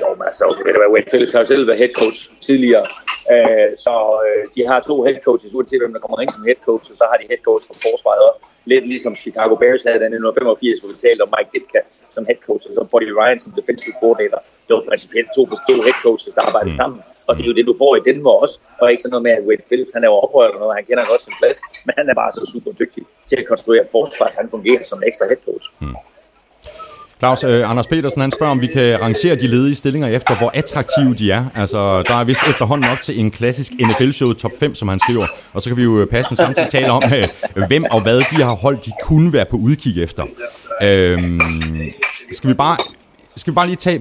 [0.00, 2.86] Jo, men altså, det være, Wade Phillips har selv været head coach tidligere.
[3.34, 3.94] Øh, så
[4.26, 6.96] øh, de har to head coaches, uanset hvem der kommer ind som head coach, og
[7.00, 8.30] så har de head coach for forsvaret.
[8.72, 11.80] Lidt ligesom Chicago Bears havde den i 1985, hvor vi talte om Mike Ditka
[12.14, 14.40] som head coach, og så Buddy Ryan som defensive coordinator.
[14.66, 16.80] Det var principielt to, to head coaches, der arbejdede mm.
[16.82, 17.00] sammen.
[17.28, 18.56] Og det er jo det, du får i Denver også.
[18.80, 20.84] Og ikke sådan noget med, at Wade Phillips, han er jo oprør eller noget, han
[20.88, 24.26] kender godt sin plads, men han er bare så super dygtig til at konstruere forsvar,
[24.40, 25.66] han fungerer som ekstra head coach.
[25.80, 25.96] Hmm.
[27.18, 30.50] Claus, øh, Anders Petersen han spørger, om vi kan rangere de ledige stillinger efter, hvor
[30.54, 31.44] attraktive de er.
[31.54, 35.24] Altså, der er vist efterhånden nok til en klassisk NFL-show top 5, som han skriver.
[35.52, 37.02] Og så kan vi jo øh, passe en samtidig tale om,
[37.56, 40.26] øh, hvem og hvad de har holdt, de kunne være på udkig efter.
[40.82, 41.40] Øh,
[42.32, 42.76] skal vi bare
[43.36, 44.00] skal vi bare lige tage,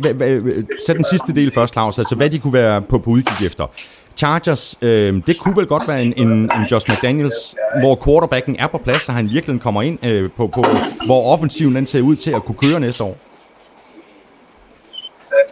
[0.88, 3.72] sæt den sidste del først, Claus, altså hvad de kunne være på, på udkig efter.
[4.18, 8.68] Chargers, øh, det kunne vel godt være en, en, en Josh McDaniels, hvor quarterbacken er
[8.68, 10.66] på plads, så han virkelig kommer ind øh, på, på,
[11.06, 13.18] hvor offensiven den ser ud til at kunne køre næste år.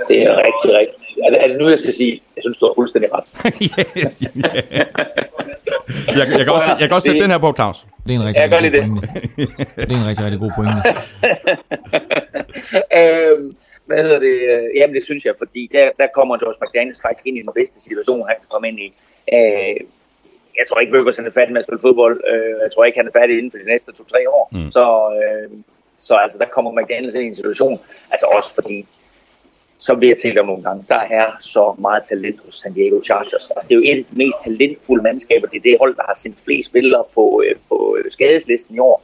[0.07, 0.95] Det er rigtig, rigtig.
[1.25, 3.23] Er det, er det nu, jeg skal sige, jeg synes, du har fuldstændig ret.
[3.45, 3.51] yeah,
[3.97, 4.11] yeah.
[6.07, 7.85] Jeg, jeg, kan også, jeg kan også sætte det, den her på, Claus.
[8.07, 9.07] Det er en rigtig, rigtig god pointe.
[9.75, 10.73] Det er en rigtig, rigtig god pointe.
[12.99, 14.35] øhm, hvad hedder det?
[14.51, 17.49] Øh, jamen, det synes jeg, fordi der, der kommer George McDaniels faktisk ind i den
[17.55, 18.93] bedste situation, han kan komme ind i.
[19.33, 19.75] Øh,
[20.59, 22.17] jeg tror ikke, Bøgers er færdig med at spille fodbold.
[22.31, 24.49] Øh, jeg tror ikke, han er færdig inden for de næste to-tre år.
[24.51, 24.69] Mm.
[24.71, 24.85] Så,
[25.21, 25.49] øh,
[25.97, 27.79] så altså, der kommer McDaniels ind i en situation,
[28.11, 28.85] altså også fordi,
[29.79, 33.01] som vi har talt om nogle gange, der er så meget talent hos San Diego
[33.03, 33.51] Chargers.
[33.51, 35.47] Altså, det er jo et af de mest talentfulde mandskaber.
[35.47, 39.03] Det er det hold, der har sendt flest spillere på, øh, på skadeslisten i år.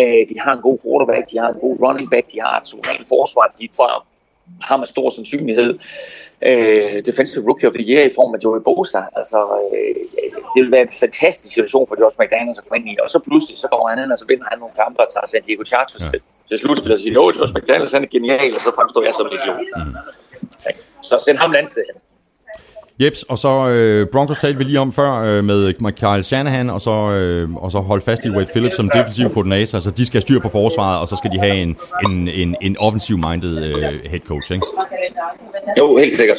[0.00, 2.68] Øh, de har en god quarterback, de har en god running back, de har et
[2.68, 4.06] suverænt forsvar, de får,
[4.68, 5.78] har med stor sandsynlighed
[6.48, 9.02] øh, defensive rookie of the year i form af Joey Bosa.
[9.20, 9.38] Altså,
[9.76, 9.94] øh,
[10.52, 12.94] det vil være en fantastisk situation for Josh McDaniels at komme ind i.
[13.04, 15.26] Og så pludselig, så går han ind, og så vinder han nogle kampe og tager
[15.26, 16.08] San Diego Chargers ja.
[16.12, 19.14] til, til slutspil og siger, at Josh McDaniels han er genial, og så fremstår jeg
[19.14, 19.60] som en idiot.
[19.76, 19.94] Mm.
[21.08, 21.96] Så send ham landsted hen.
[23.00, 26.80] Jeps, og så øh, Broncos talte vi lige om før øh, med Michael Shanahan, og
[26.80, 29.76] så, øh, og så holde fast i Wade Phillips som defensiv koordinator.
[29.76, 31.76] Altså, de skal styre på forsvaret, og så skal de have en,
[32.08, 34.66] en, en, en offensiv-minded øh, head coach, ikke?
[35.78, 36.38] Jo, helt sikkert.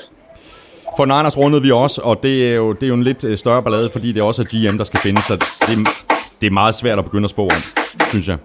[0.97, 3.37] For Niners rundede vi også, og det er, jo, det er jo en lidt øh,
[3.37, 5.33] større ballade, fordi det er også GM, der skal finde, så
[5.67, 5.87] det,
[6.41, 7.61] det er meget svært at begynde at spå om,
[8.09, 8.37] synes jeg.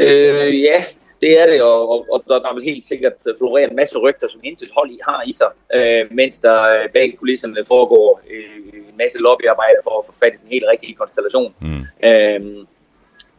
[0.00, 0.84] Øh, ja,
[1.20, 4.26] det er det, og, og, og der, der vil helt sikkert florere en masse rygter,
[4.28, 8.80] som intet hold i har i sig, øh, mens der øh, bag kulisserne foregår øh,
[8.90, 11.54] en masse lobbyarbejde for at få fat i den helt rigtige konstellation.
[11.60, 11.84] Mm.
[12.08, 12.66] Øh,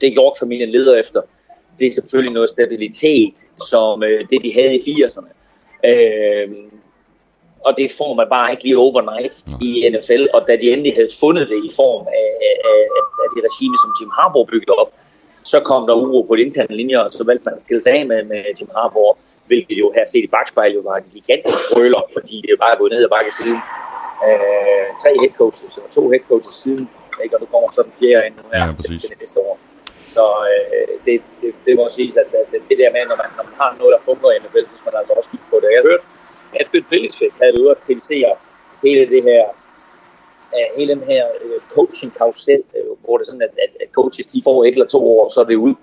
[0.01, 1.21] det York-familien leder efter,
[1.79, 3.33] det er selvfølgelig noget stabilitet,
[3.69, 5.31] som øh, det de havde i 80'erne.
[5.89, 6.49] Øh,
[7.65, 9.65] og det får man bare ikke lige overnight ja.
[9.67, 12.29] i NFL, og da de endelig havde fundet det i form af,
[12.71, 12.81] af,
[13.23, 14.91] af det regime, som Jim Harbaugh byggede op,
[15.43, 17.93] så kom der uro på de interne linjer, og så valgte man at skille sig
[17.93, 21.59] af med, med Jim Harbour, hvilket jo her set i bagspejl jo var en gigantisk
[21.73, 23.59] brøler, fordi det bare er gået ned ad bakke siden.
[24.27, 26.89] Øh, tre head coaches og to head coaches siden
[27.23, 27.35] ikke?
[27.35, 29.55] og nu kommer så den fjerde ind nu her Ja, til, til det næste år.
[30.15, 33.45] Så øh, det, det, det må siges, at, at det der med, når man, når
[33.49, 35.67] man har noget, der fungerer i NFL, så skal man altså også kigge på det.
[35.73, 36.03] Jeg har hørt,
[36.59, 38.31] at Bill Belichick havde været ude at kritisere
[38.85, 39.43] hele det her
[40.53, 43.89] af hele den her øh, coaching karusel, øh, hvor det er sådan, at, at, at
[43.91, 45.75] coaches de får et eller to år, så er det ud.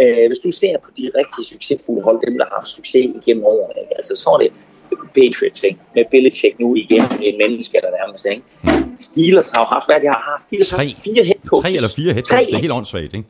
[0.00, 3.44] Øh, hvis du ser på de rigtig succesfulde hold, dem der har haft succes igennem
[3.44, 3.94] årene, ikke?
[3.94, 4.50] altså så er det
[5.14, 5.78] Patriots, ikke?
[5.94, 8.26] med Belichick nu igen, en menneske der nærmest.
[8.26, 8.42] Ikke?
[8.98, 10.42] Steelers har jo haft, hvad de har haft?
[10.42, 10.84] Steelers har Tre.
[10.86, 11.72] haft fire head coaches.
[11.72, 13.28] Tre eller fire head coaches, det er helt åndssvagt, ikke?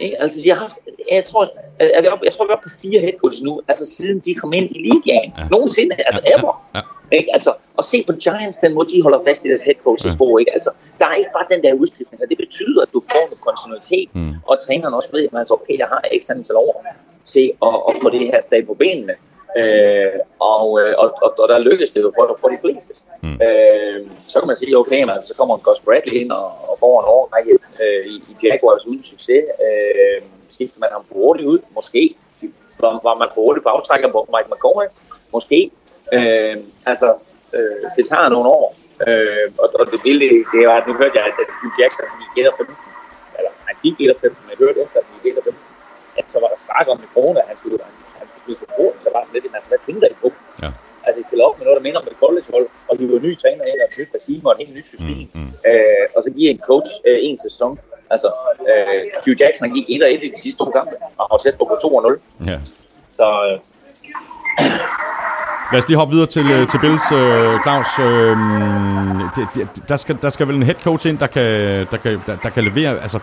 [0.00, 0.16] Ikke?
[0.22, 0.76] Altså, de har haft,
[1.10, 1.42] jeg tror,
[1.78, 4.20] er vi oppe, jeg tror, vi er oppe på fire head coaches nu, altså siden
[4.24, 5.32] de kom ind i ligaen.
[5.38, 5.48] Ja.
[5.50, 6.52] Nogensinde, altså Ja, ever.
[6.74, 6.80] ja.
[7.18, 7.28] Ikke?
[7.32, 10.38] Altså, og se på Giants, den måde de holder fast i deres head coaches Ja.
[10.40, 10.52] ikke?
[10.52, 13.40] Altså, der er ikke bare den der udskiftning, og det betyder, at du får noget
[13.48, 14.32] kontinuitet, Mm.
[14.48, 16.84] og træneren også ved, at man altså, okay, jeg har ekstra antal år
[17.24, 19.14] til at, at få det her stat på benene.
[19.58, 20.12] Øh,
[20.54, 22.94] og, øh, og, og, og, der lykkes det jo for, for de fleste.
[23.22, 23.38] Mm.
[23.46, 23.98] Øh,
[24.32, 27.06] så kan man sige, okay, man, så kommer Gus Bradley ind og, og får en
[27.16, 29.44] årrække øh, i, i Jaguars uden succes.
[29.66, 30.18] Øh,
[30.48, 31.58] skifter man ham for hurtigt ud?
[31.74, 32.14] Måske.
[32.80, 34.86] Var, var man for hurtigt på aftrækker på Mike McCoy?
[35.32, 35.70] Måske.
[36.12, 37.08] Øh, altså,
[37.56, 38.66] øh, det tager nogle år.
[39.06, 42.52] Øh, og, og det vilde, det var, nu hørte jeg, at Hugh Jackson gik 1
[42.56, 42.76] 15.
[43.38, 45.62] Eller han gik 1 15, men jeg hørte efter, at han gik 1 15.
[46.18, 47.94] At så var der snak om i corona, at han skulle, han,
[48.62, 50.28] på broen, så var det lidt, altså, hvad tænker I på?
[50.62, 50.70] Ja.
[51.04, 53.24] Altså, de spiller op med noget, der minder om et collegehold, og de var en
[53.28, 55.18] ny træner ind, og et nyt regime, og et helt nyt system.
[55.34, 55.50] Mm, mm.
[55.70, 57.72] Øh, og så giver en coach øh, en sæson.
[58.14, 58.28] Altså,
[58.70, 61.54] øh, Hugh Jackson gik 1 og 1 i de sidste to kampe, og har sat
[61.58, 62.20] på på 2 og 0.
[62.50, 62.58] Ja.
[63.18, 63.56] Så øh,
[65.72, 67.90] Lad os lige hoppe videre til, øh, til Bills, øh, Claus.
[67.98, 68.36] Øh,
[69.88, 71.50] der, skal, der skal vel en head coach ind, der kan,
[71.90, 73.18] der kan, der, der kan levere, altså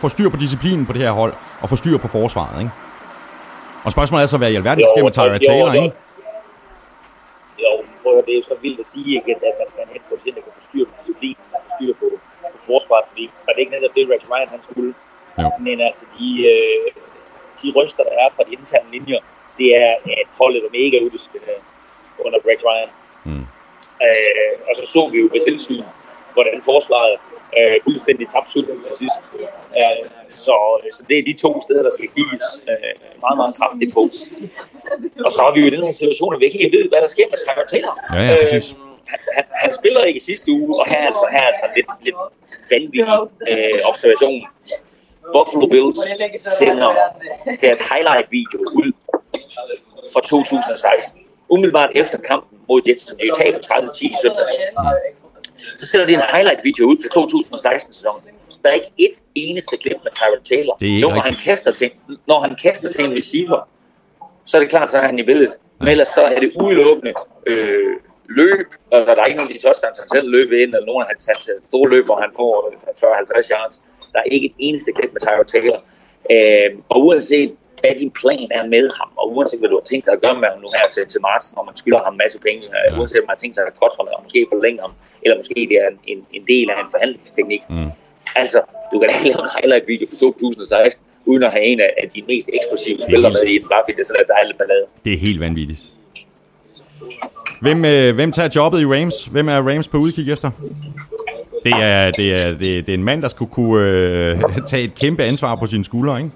[0.00, 2.70] få styr på disciplinen på det her hold, og få styr på forsvaret, ikke?
[3.86, 5.82] Og spørgsmålet er så, hvad i alverden der sker med Tyra Taylor, jo.
[5.82, 5.96] ikke?
[7.64, 9.80] Jo, prøv at høre, det er jo så vildt at sige, ikke, at man skal
[9.88, 12.08] have en ind, der kan få styr på disciplin, og få styr på,
[12.52, 14.92] på forsvaret, fordi var det ikke netop det, Rex Ryan han skulle.
[15.42, 15.48] Jo.
[15.66, 16.86] Men altså, de, øh,
[17.60, 19.20] de ryster, der er fra de interne linjer,
[19.58, 21.60] det er, at holdet er mega udstyret
[22.24, 22.90] under Rex Ryan.
[23.28, 23.46] Mm.
[24.06, 25.84] Øh, og så så vi jo ved tilsyn,
[26.34, 27.16] hvordan forsvaret
[27.58, 29.20] øh, fuldstændig tabte sulten til sidst.
[29.80, 30.54] Øh, så,
[30.96, 32.92] så det er de to steder, der skal gives øh,
[33.24, 34.02] meget, meget kraftigt på.
[35.26, 37.00] Og så er vi jo i den her situation, at vi ikke helt ved, hvad
[37.04, 37.94] der sker med Tyler Taylor.
[38.14, 38.66] Ja, ja, præcis.
[39.12, 41.66] han, han, han spiller ikke i sidste uge, og her er altså, her er altså
[41.76, 42.16] lidt, lidt
[42.70, 43.04] vanvittig
[43.50, 44.40] øh, observation.
[45.34, 45.98] Buffalo Bills
[46.58, 46.90] sender
[47.64, 48.90] deres highlight-video ud
[50.12, 51.20] fra 2016.
[51.48, 54.52] Umiddelbart efter kampen mod Jets, som de taber 30-10 i søndags.
[55.78, 58.22] Så sætter de en highlight-video ud til 2016-sæsonen.
[58.62, 60.76] Der er ikke et eneste klip med Tyrod Taylor.
[60.76, 61.90] Det er når, han kaster til,
[62.26, 63.68] når han kaster til en receiver,
[64.46, 65.54] så er det klart, så er han i billedet.
[65.78, 67.12] Men ellers så er det udelukkende
[67.46, 67.96] øh,
[68.28, 68.66] løb.
[68.92, 71.08] Altså, der er ikke nogen af de touchdowns, han selv løber ind, eller nogen af
[71.08, 72.76] hans, hans store løb, hvor han får øh,
[73.38, 73.76] 40-50 yards.
[74.12, 75.80] Der er ikke et eneste klip med Tyrod Taylor.
[76.34, 80.04] Øh, og uanset hvad din plan er med ham, og uanset hvad du har tænkt
[80.06, 82.20] dig at gøre med ham nu her til, til marts, når man skylder ham en
[82.24, 82.98] masse penge, ja.
[82.98, 85.58] uanset om man har tænkt sig at korte ham, og måske forlænge ham, eller måske
[85.70, 87.62] det er en, en, en del af en forhandlingsteknik.
[87.70, 87.90] Mm.
[88.42, 88.58] Altså,
[88.90, 92.20] du kan ikke lave en highlight-video for 2016, uden at have en af, af de
[92.30, 94.86] mest eksplosive spillere med i den, bare fordi det er sådan, er lidt ballade.
[95.04, 95.82] Det er helt vanvittigt.
[97.64, 99.24] Hvem, øh, hvem tager jobbet i Rams?
[99.24, 100.50] Hvem er Rams på udkig efter?
[101.68, 104.82] Det er, det er, det er, det er en mand, der skulle kunne øh, tage
[104.82, 106.32] et kæmpe ansvar på sine skuldre, ikke?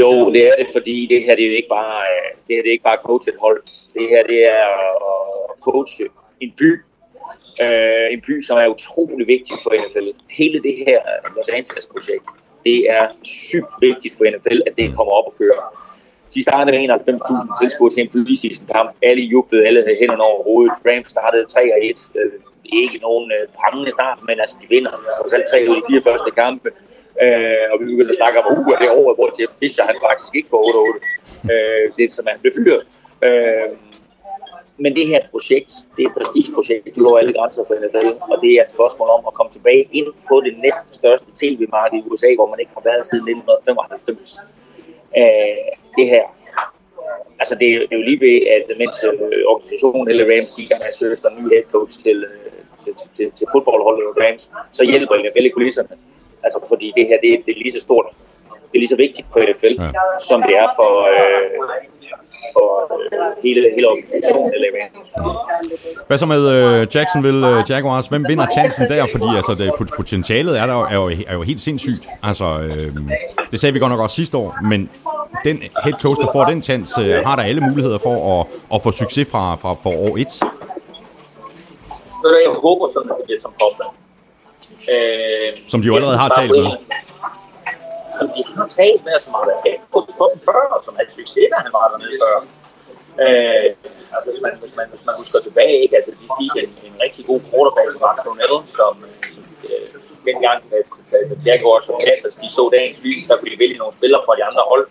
[0.00, 2.62] Jo, det er det, fordi det her det er jo ikke bare, øh, det her
[2.62, 3.62] det er ikke bare coach et hold.
[3.94, 4.66] Det her det er
[5.12, 5.20] at
[5.66, 6.04] coache
[6.40, 6.70] en by.
[7.64, 10.06] Øh, en by, som er utrolig vigtig for NFL.
[10.40, 11.00] Hele det her
[11.36, 12.26] Los Angeles-projekt,
[12.66, 15.62] det er sygt vigtigt for NFL, at det kommer op og køre.
[16.34, 18.90] De startede med 91.000 tilskuere til en preseason kamp.
[19.02, 20.72] Alle jublede, alle havde hænderne over hovedet.
[20.86, 22.49] Rams startede 3-1.
[22.72, 24.90] Ikke nogen øh, prangende start, men altså de vinder.
[25.18, 26.68] Så selv tre ud i de fire første kampe.
[27.24, 30.32] Øh, og vi begyndte at snakke om, uh, det år, hvor Jeff Fischer, han faktisk
[30.38, 31.52] ikke går 8-8.
[31.52, 32.82] Øh, det er som han blev fyret.
[33.26, 33.68] Øh,
[34.84, 38.36] men det her projekt, det er et prestigeprojekt, det går alle grænser for NFL, og
[38.42, 42.02] det er et spørgsmål om at komme tilbage ind på det næste største tv-marked i
[42.10, 44.38] USA, hvor man ikke har været siden 1995.
[45.20, 45.56] Øh,
[45.98, 46.24] det her,
[47.40, 49.12] altså det, er- det er jo lige ved, at mens øh,
[49.52, 53.08] organisationen eller Rams, de kan have søgt en ny head coach til, øh, til, til,
[53.16, 54.42] til, til fodboldholdet i Rams,
[54.76, 55.88] så hjælper NFL i kulisserne.
[56.44, 58.06] Altså fordi det her, det, det er lige så stort,
[58.70, 59.90] det er lige så vigtigt for NFL, Ja.
[60.28, 61.46] som det er for, øh,
[62.56, 64.68] for øh, hele, hele organisationen eller.
[66.06, 68.06] Hvad så med øh, Jacksonville øh, Jaguars?
[68.06, 69.04] Hvem vinder chancen der?
[69.12, 72.08] Fordi altså, det, pot- potentialet er, der, er, jo, er jo helt sindssygt.
[72.22, 72.96] Altså, øh,
[73.50, 74.90] det sagde vi godt nok også sidste år, men
[75.44, 78.82] den head coach, der får den chance, øh, har der alle muligheder for at, at
[78.82, 80.26] få succes fra, fra, fra år 1.
[82.22, 83.92] Så jeg håber sådan, at det bliver som Coughlin.
[84.92, 86.66] Øh, som de jo allerede har talt med.
[88.18, 89.80] Som de har talt med, som har været
[90.18, 92.36] på dem før, og som havde succes, da han var dernede før.
[93.24, 93.68] Øh,
[94.14, 95.94] altså, hvis man, hvis, man, hvis man husker tilbage, ikke?
[95.98, 98.94] Altså, de fik en, en rigtig god quarterback, Mark Brunel, som,
[99.68, 99.86] øh,
[100.28, 100.86] dengang, at,
[101.18, 104.34] at Jaguars og Panthers, de så dagens lys, der kunne de vælge nogle spillere fra
[104.38, 104.86] de andre hold.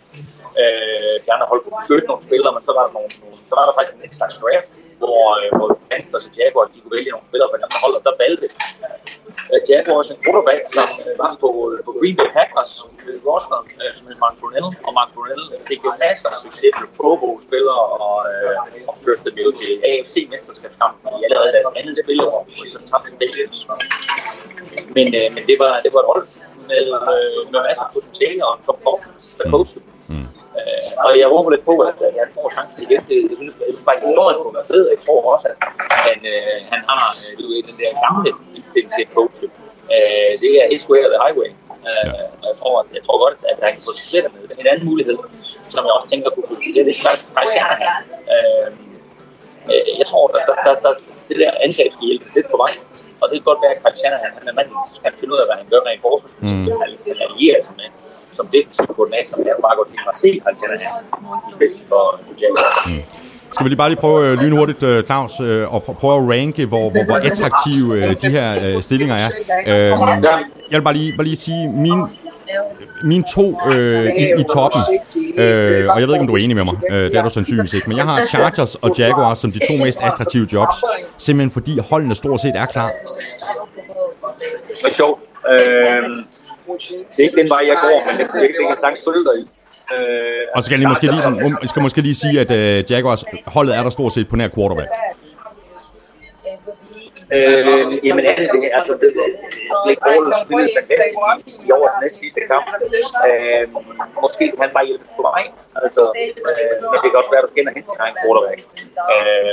[0.61, 3.09] Øh, de andre hold kunne beskytte nogle spillere, men så var der, nogle,
[3.49, 4.69] så var der faktisk en ekstra draft,
[5.01, 7.95] hvor, øh, hvor Panthers og Jaguars, de kunne vælge nogle spillere fra de andre hold,
[7.99, 8.47] og der valgte
[9.51, 11.49] uh, Jaguars en quarterback, som uh, var på,
[11.85, 12.73] på Green Bay Packers
[13.27, 16.89] roster, uh, som hedder Mark Brunel, og Mark Brunel fik jo masser af succes med
[16.97, 18.55] Pro Bowl-spillere, og, uh,
[18.89, 22.37] og førte dem jo til AFC-mesterskabskampen i allerede deres andet spilår,
[22.73, 23.59] som tabte Billions.
[24.95, 26.25] Men, uh, men det var, det var et hold
[26.71, 28.79] med, uh, med masser af potentiale og en top
[29.39, 30.27] der coachede Mm.
[30.59, 33.01] Øh, og jeg håber lidt på, at, at han får chancen igen.
[33.09, 34.83] Det, jeg synes, jeg synes bare, historien kunne være fed.
[34.93, 35.57] Jeg tror også, at
[36.07, 37.01] han, øh, han har
[37.39, 39.39] du ved, den der gamle indstilling til coach.
[39.95, 41.51] Øh, det er his way of the highway.
[41.89, 42.23] Øh, ja.
[42.47, 44.41] jeg, tror, jeg tror godt, at han kan få det med.
[44.61, 45.17] En anden mulighed,
[45.73, 46.97] som jeg også tænker kunne det er det
[47.37, 47.69] faktisk her.
[48.33, 48.69] Øh,
[50.01, 50.93] jeg tror, at der, der, der,
[51.29, 52.73] det der angreb skal hjælpe lidt på vej.
[53.21, 55.47] Og det kan godt være, at Christian han, han er manden, kan finde ud af,
[55.49, 56.29] hvad han gør rent forsvar.
[56.41, 56.63] Mm.
[56.83, 57.87] Han, han allierer sig med
[58.39, 62.03] som defensiv koordinator, men jeg bare godt tænke mig at se Alexander Hansen for
[62.41, 62.77] Jaguars.
[62.89, 63.03] Mm.
[63.53, 66.65] Skal vi lige bare lige prøve øh, lynhurtigt, øh, Claus, øh, og prøve at ranke,
[66.65, 67.87] hvor, hvor, hvor attraktive
[68.23, 69.29] de her stillinger er.
[70.71, 71.99] Jeg vil bare lige, bare lige sige, min,
[73.03, 74.81] mine to øh, i, i toppen,
[75.37, 77.29] øh, og jeg ved ikke, om du er enig med mig, øh, det er du
[77.29, 80.75] sandsynligvis ikke, men jeg har Chargers og Jaguars som de to mest attraktive jobs,
[81.17, 82.91] simpelthen fordi holdene stort set er klar.
[84.67, 85.21] Det er sjovt.
[85.51, 86.03] Øh,
[87.13, 89.35] det er ikke den vej, jeg går, men det, det, det kan sagtens følge dig
[89.41, 89.45] i.
[89.95, 93.77] Øh, og så skal jeg måske lige, skal måske lige sige, at uh, Jaguars holdet
[93.77, 94.89] er der stort set på nær quarterback.
[97.37, 98.69] Øh, jamen er det det?
[98.77, 99.09] Altså, det,
[99.83, 102.65] Blake Bortles spillede fantastisk i, i årets næst sidste kamp.
[103.29, 103.63] Øh,
[104.23, 105.43] måske kan han bare hjælpe på mig.
[105.83, 108.59] Altså, øh, men det kan også være, at du kender hen til egen quarterback.
[109.13, 109.51] Øh,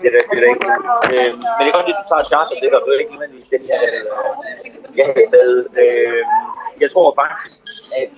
[0.00, 0.66] det er det, det, det ikke.
[1.14, 3.48] Øh, men det er godt, at du tager chancer det, og det er ikke nødvendigvis
[3.52, 3.88] den, jeg,
[4.98, 5.58] jeg har taget.
[5.82, 6.22] Øh,
[6.82, 7.54] jeg tror faktisk,
[8.00, 8.08] at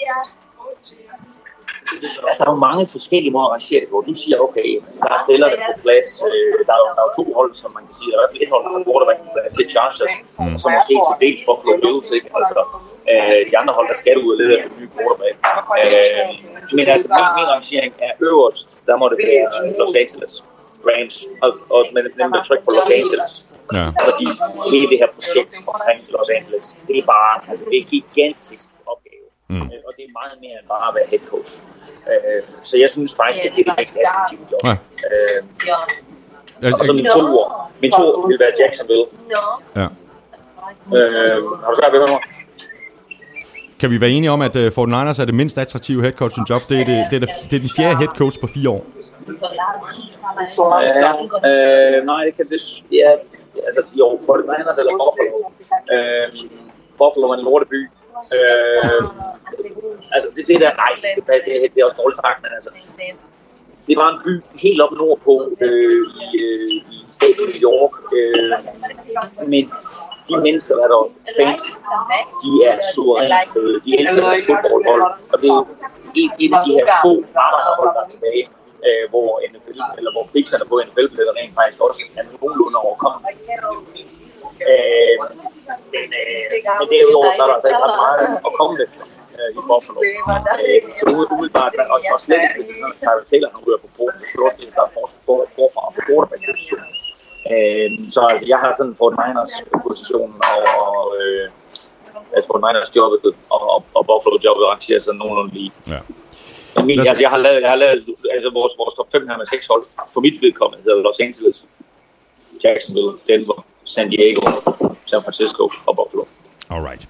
[2.27, 3.97] Altså, der er jo mange forskellige måder at arrangere det på.
[4.11, 4.69] Du siger, okay,
[5.05, 6.11] der er spillerne på plads.
[6.29, 8.09] Øh, der, er der er jo to hold, som man kan sige.
[8.11, 9.53] Der er i hvert fald et hold, der har quarterback på plads.
[9.59, 10.57] Det er Chargers, mm.
[10.63, 12.09] som måske til dels Buffalo Bills.
[12.17, 12.29] Ikke?
[12.39, 12.61] Altså,
[13.13, 15.35] øh, de andre hold, der skal ud og lede efter nye quarterback.
[15.81, 18.69] Øh, men altså, min, min arrangering er øverst.
[18.89, 19.47] Der må det være
[19.81, 20.35] Los Angeles.
[20.89, 23.55] Rams, og, og med dem der tryk på Los Angeles.
[23.77, 23.87] Ja.
[24.07, 24.27] Fordi
[24.73, 29.27] hele det her projekt omkring Los Angeles, det er bare, altså det er gigantisk opgave.
[29.53, 29.63] Mm.
[29.73, 31.51] Øh, og det er meget mere end bare at være head coach.
[32.11, 34.63] Øh, så jeg synes faktisk, at det er det mest attraktive job.
[34.69, 34.75] Ja.
[35.09, 37.51] Øh, og så min to ord.
[37.83, 39.07] Min to ord vil være Jacksonville.
[39.81, 39.87] Ja.
[40.97, 42.23] Øh, har du sagt, hvad mig?
[43.81, 46.37] Kan vi være enige om, at uh, Fort Niners er det mindst attraktive head coach
[46.51, 46.61] job?
[46.69, 48.87] Det er, det, det, er, det, det er den fjerde head coach på fire år.
[51.03, 51.11] Ja,
[51.49, 52.61] øh, nej, det kan det...
[52.93, 53.11] Ja,
[53.67, 55.37] altså, jo, Fort Niners eller Buffalo.
[55.95, 56.27] Øh,
[56.99, 57.81] Buffalo er en lorteby.
[58.37, 59.03] Øh,
[60.15, 62.71] altså, det, det der, nej, det, det, det er også dårligt sagt, men altså,
[63.87, 68.53] det var en by helt op nordpå øh, i, øh, i staten New York, øh,
[69.53, 69.65] men
[70.29, 71.03] de mennesker, der er der
[71.39, 71.63] fans,
[72.43, 75.61] de er suverænt øh, de elsker deres fodboldhold, og det er
[76.23, 77.13] et, et af de her få
[77.47, 78.45] arbejderhold, der er tilbage,
[78.89, 83.21] øh, hvor NFL, eller hvor priserne på NFL-billetter rent faktisk også er nogenlunde overkommet.
[84.71, 85.15] Øh,
[85.95, 86.45] men, øh,
[86.81, 88.87] men derudover så er der altså ikke ret meget at komme med
[89.39, 89.99] øh, i Buffalo.
[90.65, 93.89] Øh, så umiddelbart, men også, også slet ikke, altså, hvis Tyler Taylor han ryger på
[93.97, 96.93] bordet, så er det der er forfra på quarterback-positionen.
[97.53, 99.55] Øh, så altså, jeg har sådan Fort Niners
[99.87, 101.45] positionen og, og øh,
[102.37, 103.21] at Fort Niners jobbet
[103.55, 105.73] og, og, og Buffalo jobbet arrangerer sådan nogenlunde lige.
[105.95, 106.01] Ja.
[106.85, 107.99] Min, altså, jeg har lavet, jeg har lavet
[108.31, 109.85] altså, vores, vores top 5 her med seks hold.
[110.15, 111.67] For mit vedkommende hedder Los Angeles,
[112.65, 114.41] Jacksonville, Denver, San Diego,
[115.07, 116.25] San Francisco og Buffalo.
[116.71, 117.09] Alright.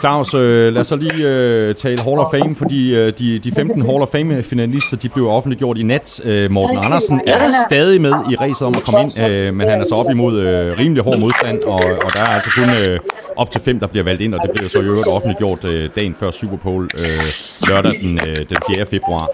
[0.00, 3.52] Claus, øh, lad os så lige øh, tale Hall of Fame, fordi øh, de, de
[3.52, 6.20] 15 Hall of Fame-finalister, de blev offentliggjort i nat.
[6.24, 9.80] Øh, Morten Andersen er stadig med i racet om at komme ind, øh, men han
[9.80, 13.00] er så op imod øh, rimelig hård modstand, og, og der er altså kun øh,
[13.36, 15.90] op til fem, der bliver valgt ind, og det bliver så i øvrigt offentliggjort øh,
[15.96, 18.86] dagen før Super Bowl, øh, lørdag den, øh, den 4.
[18.86, 19.28] februar.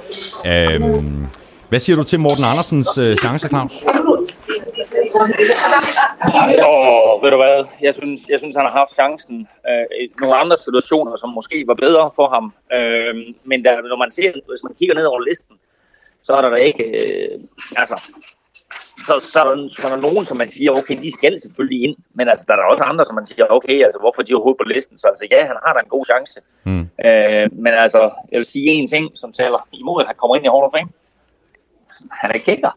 [0.48, 0.94] Øh,
[1.68, 3.72] hvad siger du til Morten Andersens øh, chancer, Claus?
[6.72, 10.36] Og ved du hvad, jeg synes, jeg synes han har haft chancen øh, i nogle
[10.36, 12.54] andre situationer, som måske var bedre for ham.
[12.72, 15.56] Øh, men der, når man ser, hvis man kigger ned over listen,
[16.22, 17.38] så er der da ikke, øh,
[17.76, 17.96] altså,
[19.06, 21.96] så, så, så, så er der nogen, som man siger, okay, de skal selvfølgelig ind,
[22.14, 24.36] men altså, der er der også andre, som man siger, okay, altså, hvorfor de er
[24.36, 24.98] overhovedet på listen?
[24.98, 26.40] Så altså, ja, han har da en god chance.
[26.64, 26.84] Mm.
[27.06, 28.00] Øh, men altså,
[28.32, 30.72] jeg vil sige en ting, som taler imod, at han kommer ind i Hall of
[30.76, 30.90] Fame.
[32.10, 32.70] Han er kicker.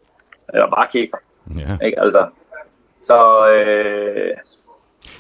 [0.54, 1.18] Eller bare kicker.
[1.56, 1.86] Ja.
[1.86, 2.00] Ikke?
[2.00, 2.28] Altså,
[3.02, 4.38] så øh,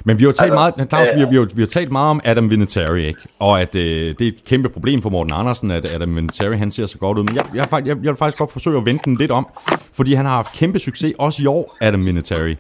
[0.05, 1.67] men vi har jo talt, altså, meget, Claus, øh, vi, har, vi, har, vi har
[1.67, 3.19] talt meget om Adam Vinatieri, ikke?
[3.39, 6.71] og at øh, det er et kæmpe problem for Morten Andersen, at Adam Vinatieri han
[6.71, 7.23] ser så godt ud.
[7.23, 9.47] Men jeg, jeg, jeg, jeg vil faktisk godt forsøge at vente den lidt om,
[9.93, 12.57] fordi han har haft kæmpe succes, også i år, Adam Vinatieri.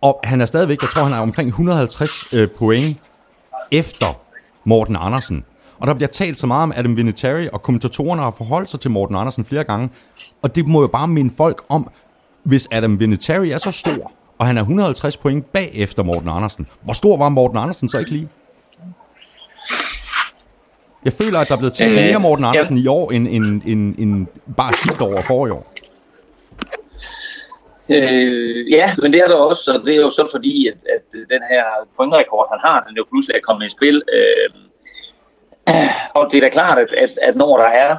[0.00, 3.00] Og han er stadigvæk, jeg tror, han er omkring 150 øh, point
[3.72, 4.20] efter
[4.64, 5.44] Morten Andersen.
[5.78, 8.90] Og der bliver talt så meget om Adam Vinatieri, og kommentatorerne har forholdt sig til
[8.90, 9.90] Morten Andersen flere gange.
[10.42, 11.90] Og det må jo bare minde folk om,
[12.44, 16.66] hvis Adam Vinatieri er så stor, og han er 150 point bag efter Morten Andersen.
[16.82, 18.28] Hvor stor var Morten Andersen så ikke lige?
[21.04, 22.84] Jeg føler, at der er blevet talt mere Morten Andersen ja.
[22.84, 24.26] i år, end, end, end, end
[24.56, 25.74] bare sidste år og forrige år.
[27.88, 31.06] Øh, ja, men det er der også, og det er jo så fordi, at, at
[31.12, 31.64] den her
[31.96, 34.02] pointrekord, han har, den er jo pludselig er kommet i spil.
[34.16, 34.50] Øh,
[36.14, 37.96] og det er da klart, at, at, at når der er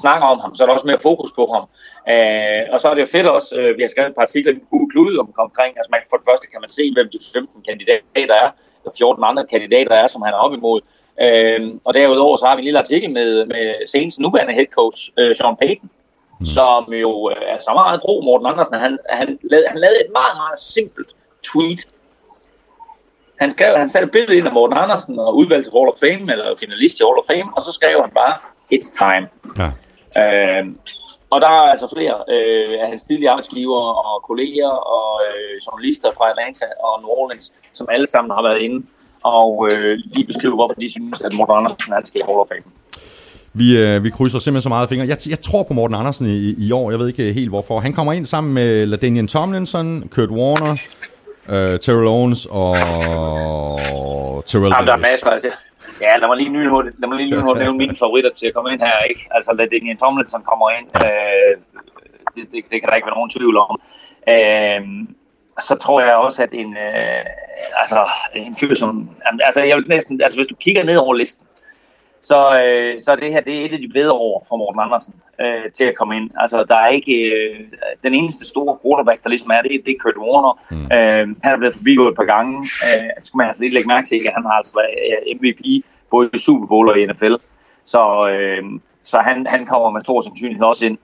[0.00, 1.64] snakker om ham, så er der også mere fokus på ham.
[2.12, 4.52] Øh, og så er det jo fedt også, øh, vi har skrevet et par artikler
[4.52, 7.18] i Google Klude om, omkring, altså man, for det første kan man se, hvem de
[7.32, 8.50] 15 kandidater er,
[8.86, 10.80] og 14 andre kandidater er, som han er op imod.
[11.24, 15.00] Øh, og derudover så har vi en lille artikel med, med senest nuværende head coach,
[15.18, 15.90] øh, Sean Payton,
[16.40, 16.46] mm.
[16.46, 18.74] som jo øh, er så meget pro Morten Andersen.
[18.74, 21.10] Han, han, lavede, han lavede et meget, meget simpelt
[21.50, 21.82] tweet.
[23.40, 26.56] Han, skrev, han satte billedet ind af Morten Andersen og udvalgte Hall of Fame, eller
[26.60, 28.34] finalist i Hall of Fame, og så skrev han bare,
[28.74, 29.26] it's time.
[29.58, 29.68] Ja.
[30.22, 30.64] Øh,
[31.30, 36.08] og der er altså flere øh, af hans tidligere arbejdsgiver og kolleger og øh, journalister
[36.16, 38.86] fra Atlanta og New Orleans, som alle sammen har været inde
[39.22, 42.46] og øh, lige beskrive, hvorfor de synes, at Morten Andersen er skal i Hall of
[42.48, 42.66] Fame.
[43.52, 45.06] Vi, øh, vi krydser simpelthen så meget fingre.
[45.06, 46.90] Jeg, jeg tror på Morten Andersen i, i år.
[46.90, 47.80] Jeg ved ikke helt hvorfor.
[47.80, 50.72] Han kommer ind sammen med LaDainian Tomlinson, Kurt Warner,
[51.48, 52.76] øh, Terrell Owens og
[54.46, 54.86] Terrell Davis.
[54.86, 55.48] der er masser, altså.
[56.00, 58.72] Ja, lad mig lige lynhurtigt, lad mig lige lynhurtigt nævne mine favoritter til at komme
[58.72, 59.28] ind her, ikke?
[59.30, 61.52] Altså, lad det en Tomlinson kommer ind, øh,
[62.34, 63.80] det, det, det, kan der ikke være nogen tvivl om.
[64.28, 64.80] Øh,
[65.60, 67.24] så tror jeg også, at en, øh,
[67.80, 71.46] altså, en fyr som, altså, jeg vil næsten, altså, hvis du kigger ned over listen,
[72.24, 75.14] så, øh, så det her det er et af de bedre år for Morten Andersen
[75.40, 76.30] øh, til at komme ind.
[76.36, 77.60] Altså, der er ikke øh,
[78.02, 80.52] den eneste store quarterback, der ligesom er det, det er Kurt Warner.
[80.70, 80.84] Mm.
[80.96, 82.56] Øh, han er blevet forbigået et par gange.
[82.58, 85.84] Øh, skal man altså ikke lægge mærke til, at han har altså været øh, MVP
[86.10, 87.34] både i Super Bowl og i NFL.
[87.84, 88.62] Så, øh,
[89.00, 90.98] så han, han kommer med stor sandsynlighed også ind.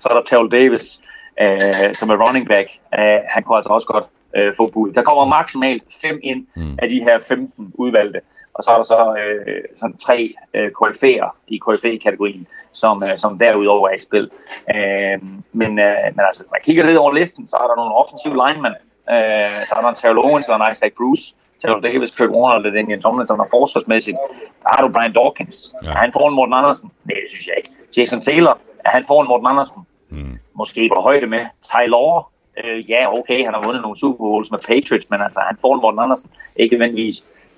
[0.00, 1.00] Så er der Terrell Davis,
[1.40, 2.68] øh, som er running back.
[2.98, 4.04] Øh, han kunne altså også godt
[4.36, 4.92] øh, få bud.
[4.92, 6.78] Der kommer maksimalt fem ind mm.
[6.82, 8.20] af de her 15 udvalgte.
[8.56, 13.38] Og så er der så øh, sådan tre øh, KF'er i KFA-kategorien, som, øh, som
[13.38, 14.30] derudover er i spil.
[14.74, 15.18] Øh,
[15.60, 18.74] men, øh, men altså, man kigger ned over listen, så er der nogle offensive linemen.
[19.14, 21.34] Øh, så er der en Terrell Owens og en Isaac Bruce.
[21.60, 24.16] Terrell Davis, Kurt Warner og Daniel Tomlinson og forsvarsmæssigt.
[24.62, 25.74] Der har du Brian Dawkins.
[25.82, 25.88] Ja.
[25.88, 26.90] Er han foran Morten Andersen?
[27.04, 27.70] Nej, det synes jeg ikke.
[27.96, 28.58] Jason Taylor.
[28.84, 29.82] Er han foran Morten Andersen?
[30.10, 30.38] Mm.
[30.54, 32.30] Måske på højde med Tyler.
[32.64, 35.80] Øh, ja, okay, han har vundet nogle Super Bowls med Patriots, men altså, han foran
[35.80, 36.30] Morten Andersen.
[36.56, 37.16] Ikke nødvendigvis.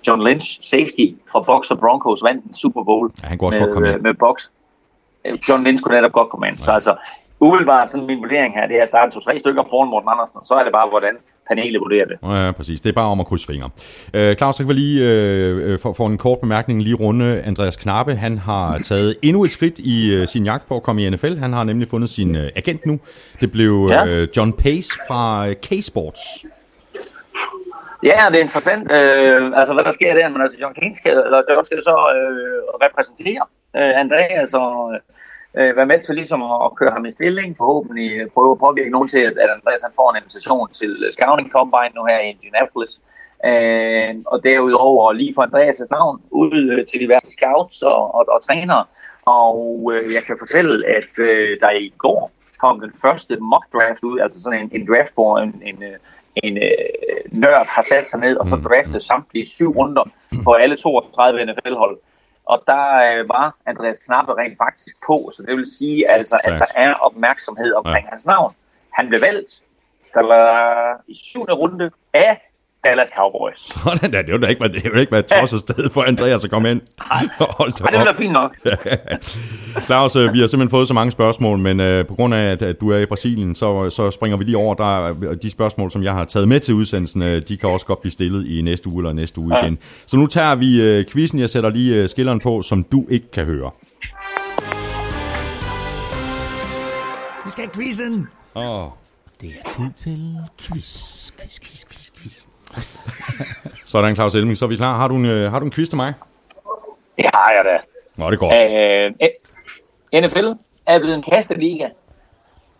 [0.08, 3.58] John Lynch, safety fra Box og Broncos, vandt en Super Bowl ja, han kunne også
[3.58, 4.00] med, godt komme ind.
[4.00, 4.36] med Box.
[5.48, 6.56] John Lynch kunne netop godt komme ind.
[6.56, 6.64] Ja.
[6.64, 6.96] Så altså,
[7.40, 10.40] umiddelbart sådan min vurdering her, det er, at der er to-tre stykker foran Morten Andersen,
[10.44, 11.14] så er det bare, hvordan
[11.48, 12.16] panelet vurderer det.
[12.22, 12.80] Ja, præcis.
[12.80, 13.70] Det er bare om at krydse fingre.
[14.14, 17.76] Øh, Claus, så kan vi lige øh, for, for en kort bemærkning lige runde Andreas
[17.76, 18.14] Knappe.
[18.14, 21.36] Han har taget endnu et skridt i øh, sin jagt på at komme i NFL.
[21.36, 23.00] Han har nemlig fundet sin øh, agent nu.
[23.40, 24.06] Det blev ja.
[24.06, 26.44] øh, John Pace fra øh, K-Sports.
[28.02, 31.16] Ja, det er interessant, øh, altså hvad der sker der, men altså John King skal,
[31.26, 33.44] eller John skal så øh, repræsentere
[33.76, 35.00] øh, Andreas og
[35.58, 38.62] øh, være med til ligesom at, at køre ham i stilling, forhåbentlig øh, prøve at
[38.66, 42.02] påvirke nogen til, at, at Andreas han får en invitation til øh, Scouting Combine nu
[42.10, 42.94] her i Indianapolis.
[43.50, 48.42] Øh, og derudover lige for Andreas' navn ud øh, til diverse scouts og, og, og
[48.46, 48.84] trænere.
[49.26, 52.30] Og øh, jeg kan fortælle, at øh, der i går
[52.62, 55.96] kom den første mock draft ud, altså sådan en, en draft, på en, en, øh,
[56.42, 58.62] en øh, nørd har sat sig ned og så mm.
[58.62, 60.04] draftet samtlige syv runder
[60.44, 61.98] for alle 32 NFL-hold.
[62.44, 66.52] Og der øh, var Andreas Knappe rent faktisk på, så det vil sige altså, at
[66.52, 68.10] der er opmærksomhed omkring ja.
[68.10, 68.54] hans navn.
[68.92, 69.62] Han blev valgt
[70.14, 72.47] der i syvende runde af
[72.88, 73.58] Dallas Cowboys.
[73.84, 76.02] Sådan der, det vil da ikke være, det vil ikke være et tosset sted for
[76.02, 76.80] Andreas at komme ind.
[76.98, 77.28] Nej,
[77.58, 78.56] Hold det er da fint nok.
[79.86, 82.62] Claus, øh, vi har simpelthen fået så mange spørgsmål, men uh, på grund af, at,
[82.62, 84.74] at du er i Brasilien, så, så springer vi lige over.
[84.74, 88.00] Der, de spørgsmål, som jeg har taget med til udsendelsen, uh, de kan også godt
[88.00, 89.64] blive stillet i næste uge eller næste uge ja.
[89.64, 89.78] igen.
[90.06, 91.38] Så nu tager vi uh, quizzen.
[91.38, 93.70] Jeg sætter lige uh, skilleren på, som du ikke kan høre.
[97.44, 98.28] Vi skal have quizzen.
[98.54, 98.84] Åh.
[98.84, 98.90] Oh.
[99.40, 102.47] Det er tid til quiz, quiz, quiz, quiz, quiz.
[103.84, 104.96] Sådan, Claus Elming, så er vi klar.
[104.96, 106.14] Har du en, øh, har du en quiz til mig?
[107.16, 107.78] Det har jeg da.
[108.16, 109.22] Nå, det er godt.
[110.14, 110.46] Øh, NFL
[110.86, 111.88] er blevet en kasteliga.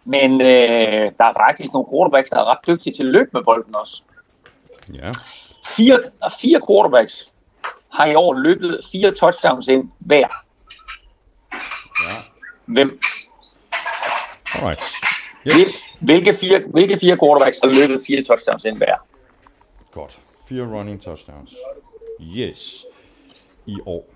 [0.05, 3.43] Men øh, der er faktisk nogle quarterbacks, der er ret dygtige til at løbe med
[3.45, 4.03] bolden også.
[4.93, 5.11] Ja.
[5.77, 5.99] Fire,
[6.41, 7.33] fire quarterbacks
[7.93, 10.29] har i år løbet fire touchdowns ind hver.
[12.05, 12.15] Ja.
[12.67, 12.91] Hvem?
[14.55, 14.83] Alright.
[15.43, 15.85] Hvil, Yes.
[16.01, 18.95] hvilke, fire, hvilke fire quarterbacks har løbet fire touchdowns ind hver?
[19.99, 20.19] Godt.
[20.49, 21.55] Fire running touchdowns.
[22.37, 22.85] Yes.
[23.67, 24.15] I år.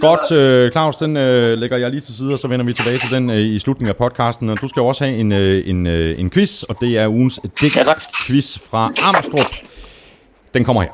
[0.00, 2.98] Godt, øh, Claus, den øh, lægger jeg lige til side, og så vender vi tilbage
[2.98, 4.48] til den øh, i slutningen af podcasten.
[4.48, 7.08] Og du skal jo også have en, øh, en, øh, en quiz, og det er
[7.08, 8.02] ugens Ja, tak.
[8.26, 9.46] quiz fra Amstrup.
[10.54, 10.90] Den kommer her.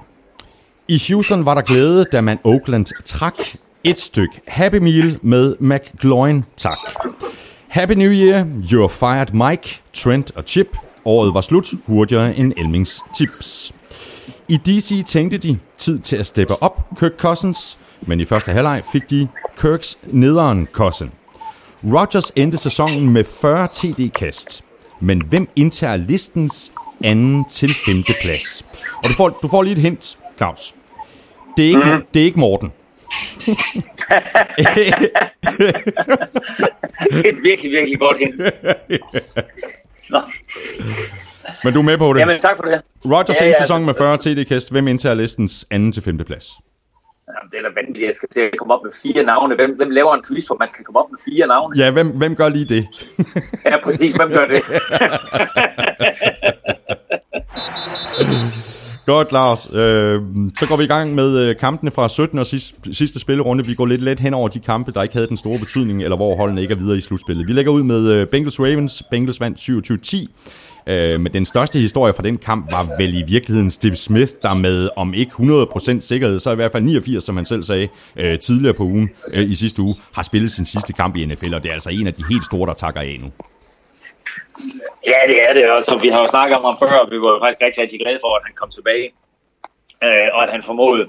[0.89, 3.35] I Houston var der glæde, da man Oakland trak
[3.85, 6.79] et stykke Happy Meal med McGloin tak.
[7.69, 10.77] Happy New Year, you're fired Mike, Trent og Chip.
[11.05, 13.75] Året var slut, hurtigere end Elmings tips.
[14.49, 17.77] I DC tænkte de, tid til at steppe op Kirk Cousins,
[18.09, 19.29] men i første halvleg fik de
[19.61, 21.11] Kirks nederen cousin.
[21.85, 24.65] Rodgers endte sæsonen med 40 TD-kast,
[25.01, 26.73] men hvem indtager listens
[27.05, 28.67] anden til femte plads?
[29.03, 30.75] Og du får, du får lige et hint, Claus.
[31.57, 32.03] Det er ikke, mm.
[32.15, 32.73] det er ikke Morten.
[37.25, 38.41] Et virkelig, virkelig godt hint.
[40.11, 40.21] Nå,
[41.65, 42.21] Men du er med på det.
[42.21, 42.81] jamen tak for det.
[43.05, 44.71] Rodgers Ja, ja, sæsonen med 40 TD-kast.
[44.73, 46.51] Hvem indtager listens anden til femte plads?
[47.29, 49.55] Jamen, det er da vanvittigt, jeg skal til at komme op med fire navne.
[49.55, 51.79] Hvem, hvem laver en quiz, hvor man skal komme op med fire navne?
[51.79, 52.87] Ja, hvem, hvem gør lige det?
[53.71, 54.15] Ja, præcis.
[54.15, 54.63] Hvem gør det?
[59.07, 59.69] Godt, Lars.
[59.73, 60.21] Øh,
[60.59, 62.39] så går vi i gang med øh, kampene fra 17.
[62.39, 63.67] og sidste, sidste spillerunde.
[63.67, 66.17] Vi går lidt let hen over de kampe, der ikke havde den store betydning, eller
[66.17, 67.47] hvor holdene ikke er videre i slutspillet.
[67.47, 69.03] Vi lægger ud med øh, Bengals-Ravens.
[69.11, 70.27] Bengals vandt 27-10.
[70.87, 74.55] Øh, men den største historie fra den kamp var vel i virkeligheden Steve Smith, der
[74.55, 78.39] med om ikke 100% sikkerhed, så i hvert fald 89, som han selv sagde øh,
[78.39, 81.63] tidligere på ugen, øh, i sidste uge, har spillet sin sidste kamp i NFL, og
[81.63, 83.33] det er altså en af de helt store, der takker af nu.
[85.07, 85.71] Ja, det er det.
[85.71, 88.01] også, vi har jo snakket om ham før, og vi var jo faktisk rigtig, rigtig
[88.01, 89.09] glade for, at han kom tilbage.
[90.05, 91.05] Øh, og at han formåede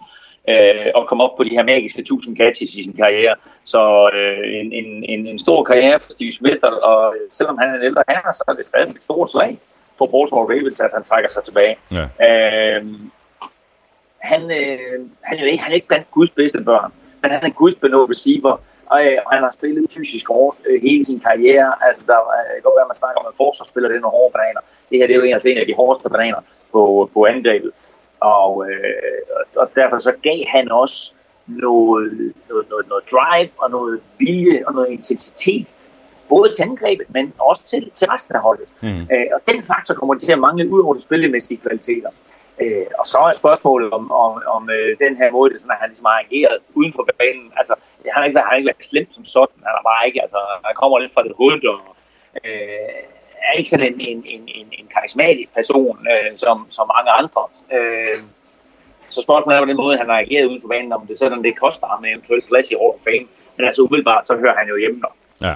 [0.50, 3.36] øh, at komme op på de her magiske 1000 catches i sin karriere.
[3.64, 7.70] Så øh, en, en, en, en stor karriere for Steve Smith, og, og selvom han
[7.70, 9.60] er en ældre herre, så er det stadig et stort slag
[9.98, 11.76] for Baltimore Ravens, at han trækker sig tilbage.
[11.92, 12.06] Ja.
[12.28, 12.86] Øh,
[14.18, 16.92] han, øh, han, er ikke, han er ikke blandt Guds bedste børn,
[17.22, 18.56] men han er Guds benåede receiver,
[18.94, 21.74] og, øh, og han har spillet fysisk hårdt øh, hele sin karriere.
[21.88, 24.18] Altså, der øh, kan godt være, at man snakker om, at forsvarsspiller det er nogle
[24.18, 24.62] hårde bananer.
[24.90, 26.42] Det her det er jo en, altså en af de hårdeste bananer
[26.72, 27.72] på, på angrebet.
[28.28, 29.22] Og, øh,
[29.62, 31.14] og derfor så gav han også
[31.48, 35.68] noget, noget, noget, noget drive og noget vilje og noget intensitet,
[36.30, 38.68] både til angrebet, men også til, til resten af holdet.
[38.82, 39.02] Mm.
[39.14, 42.10] Øh, og den faktor kommer til at mangle ud over de spillemæssige kvaliteter.
[42.62, 45.90] Øh, og så er spørgsmålet om, om, om øh, den her måde, sådan, at han
[45.90, 47.48] ligesom har ageret uden for banen.
[47.60, 47.74] Altså,
[48.14, 49.60] han har ikke været, han har ikke været slemt som sådan.
[49.68, 51.80] Han er bare ikke, altså, han kommer lidt fra det hoved, og
[52.46, 53.04] øh,
[53.48, 57.42] er ikke sådan en, en, en, en, en karismatisk person, øh, som, som mange andre.
[57.76, 58.16] Øh,
[59.14, 61.44] så spørgsmålet er på den måde, han har ageret uden for banen, om det sådan,
[61.44, 63.26] det koster ham eventuelt plads i Hall of Fame.
[63.58, 65.12] Men altså umiddelbart, så hører han jo hjemme der.
[65.48, 65.54] Ja.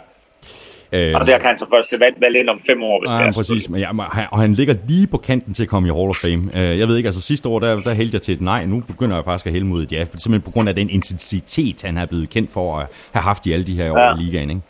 [0.94, 3.20] Øh, Og der kan han så først valg, valg ind om fem år, hvis det
[3.20, 3.34] Ja, er.
[3.34, 3.70] præcis.
[3.70, 3.90] Men ja,
[4.32, 6.44] og han ligger lige på kanten til at komme i Hall of Fame.
[6.56, 8.66] Øh, Jeg ved ikke, altså sidste år, der, der hældte jeg til et nej.
[8.66, 10.06] Nu begynder jeg faktisk at hælde mod et ja.
[10.06, 13.54] Simpelthen på grund af den intensitet, han er blevet kendt for at have haft i
[13.54, 14.14] alle de her år Ja.
[14.16, 14.50] i ligaen.
[14.50, 14.62] Ikke?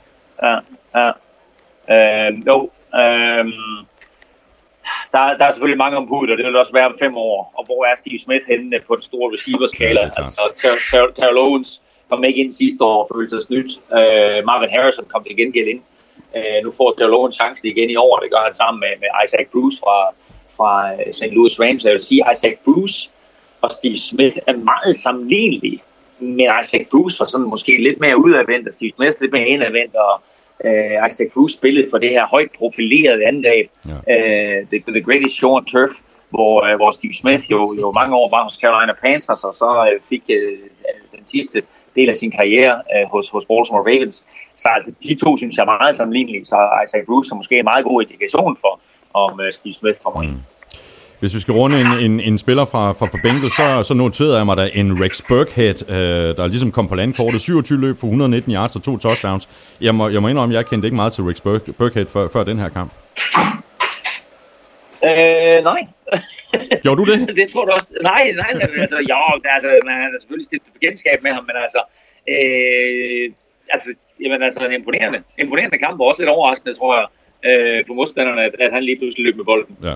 [0.43, 0.57] Ja,
[0.95, 1.09] ja.
[2.29, 3.45] Øh, jo, øh,
[5.13, 7.53] der, der er selvfølgelig mange om og det vil også være om fem år.
[7.57, 10.01] Og hvor er Steve Smith henne på den store receiver-skala?
[10.01, 13.71] Ja, altså, Ter- Ter- Terrell Owens kom ikke ind sidste år og følte sig snydt.
[13.97, 15.81] Øh, Marvin Harrison kom til gengæld ind.
[16.35, 19.09] Øh, nu får Terrell Owens chancen igen i år, det gør han sammen med, med
[19.25, 19.97] Isaac Bruce fra,
[20.57, 21.33] fra øh, St.
[21.37, 21.83] Louis Rams.
[21.85, 23.09] Jeg vil sige, Isaac Bruce
[23.61, 25.81] og Steve Smith er meget sammenlignelige.
[26.19, 29.95] Men Isaac Bruce var sådan måske lidt mere udadvendt, og Steve Smith lidt mere indadvendt,
[29.95, 30.21] og
[30.65, 33.97] øh, Isaac Bruce spillede for det her højt profilerede angreb, Ja.
[34.13, 35.93] øh, the, the Greatest Show on Turf,
[36.29, 39.69] hvor, øh, hvor Steve Smith jo, jo mange år var hos Carolina Panthers, og så
[39.93, 40.57] øh, fik øh,
[41.17, 41.61] den sidste
[41.95, 44.25] del af sin karriere øh, hos, hos Baltimore Ravens.
[44.55, 47.63] Så altså, de to synes jeg er meget sammenlignelige, så Isaac Bruce er måske en
[47.63, 48.79] meget god indikation for,
[49.13, 50.31] om øh, Steve Smith kommer ind.
[51.21, 54.37] Hvis vi skal runde en, en, en spiller fra, fra, fra Bengals, så, så noterede
[54.37, 57.41] jeg mig da en Rex Burkhead, øh, der ligesom kom på landkortet.
[57.41, 59.49] 27 løb for 119 yards og to touchdowns.
[59.81, 62.27] Jeg må, jeg må indrømme, at jeg kendte ikke meget til Rex Burk, Burkhead før,
[62.33, 62.91] før den her kamp.
[65.09, 65.81] Øh, nej.
[66.83, 67.17] Gjorde du det?
[67.39, 67.87] det tror du også.
[68.11, 68.51] Nej, nej,
[68.83, 69.19] altså, jo,
[69.55, 71.81] altså, man har selvfølgelig stiftet bekendtskab med ham, men altså,
[72.33, 73.25] øh,
[73.75, 73.89] altså,
[74.23, 77.07] jamen, altså en imponerende, imponerende kamp, og også lidt overraskende, tror jeg,
[77.49, 79.77] øh, på modstanderne, at, at han lige pludselig løb med bolden.
[79.89, 79.95] Ja.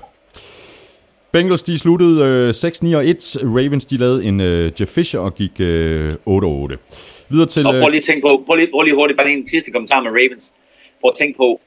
[1.36, 3.36] Bengals, de sluttede øh, 6-9 og 1.
[3.56, 6.16] Ravens, de lavede en øh, Jeff Fisher og gik øh, 8-8.
[7.28, 7.66] Videre til...
[7.66, 9.70] Og prøv Øh, lige at tænke på, prøv lige, prøv lige hurtigt, bare en sidste
[9.70, 10.52] kommentar med Ravens.
[11.00, 11.60] Prøv at tænke på,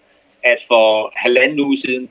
[0.43, 2.09] at for halvanden uge siden,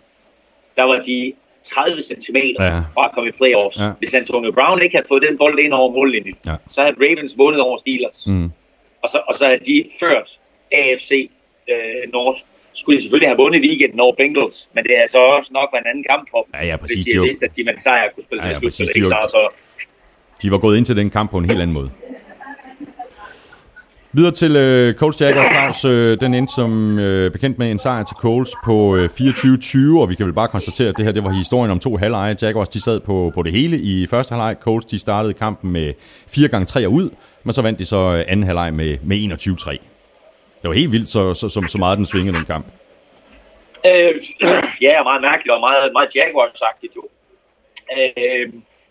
[0.77, 1.33] der var de
[1.65, 2.79] 30 cm Ja.
[2.95, 3.79] fra at komme i playoffs.
[3.81, 3.91] Ja.
[3.99, 6.55] Hvis Antonio Brown ikke havde fået den bold ind over mållinjen, Ja.
[6.71, 8.27] så havde Ravens vundet over Steelers.
[8.27, 8.51] Mm.
[9.03, 10.29] Og, så, og så havde de ført
[10.73, 11.31] AFC
[11.73, 12.39] øh, North.
[12.81, 15.87] Skulle de selvfølgelig have vundet weekenden over Bengals, men det er så også nok en
[15.91, 16.97] anden kamp for dem, Ja, ja, præcis.
[16.97, 18.89] hvis De havde vidst, at de med sejr kunne spille Ja, til ja, slut.
[18.95, 19.43] De så, så
[20.43, 21.91] De var gået ind til den kamp på en helt anden måde.
[24.13, 25.85] Videre til øh, Coles Jaguars, Claus.
[25.85, 30.09] Øh, den endte som øh, bekendt med en sejr til Coles på øh, 24-20, og
[30.11, 32.37] vi kan vel bare konstatere, at det her det var historien om to halvleje.
[32.43, 34.57] Jaguars de sad på, på det hele i første halvleg.
[34.61, 35.93] Coles de startede kampen med
[36.29, 37.11] 4 gange 3 ud,
[37.45, 39.77] men så vandt de så øh, anden halvleg med, med 21-3.
[40.69, 42.67] Det var helt vildt, så, så, så, så meget den svingede den kamp.
[43.91, 44.15] Øh,
[44.87, 47.05] ja, meget mærkeligt og meget, meget Jaguars-agtigt jo.
[47.97, 48.47] Øh,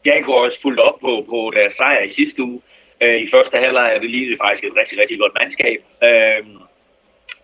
[0.06, 2.62] Jaguars fulgte op på, på deres sejr i sidste uge.
[3.02, 5.80] Øh, I første halvleg er det lige faktisk et rigtig, rigtig godt mandskab.
[6.08, 6.44] Øh,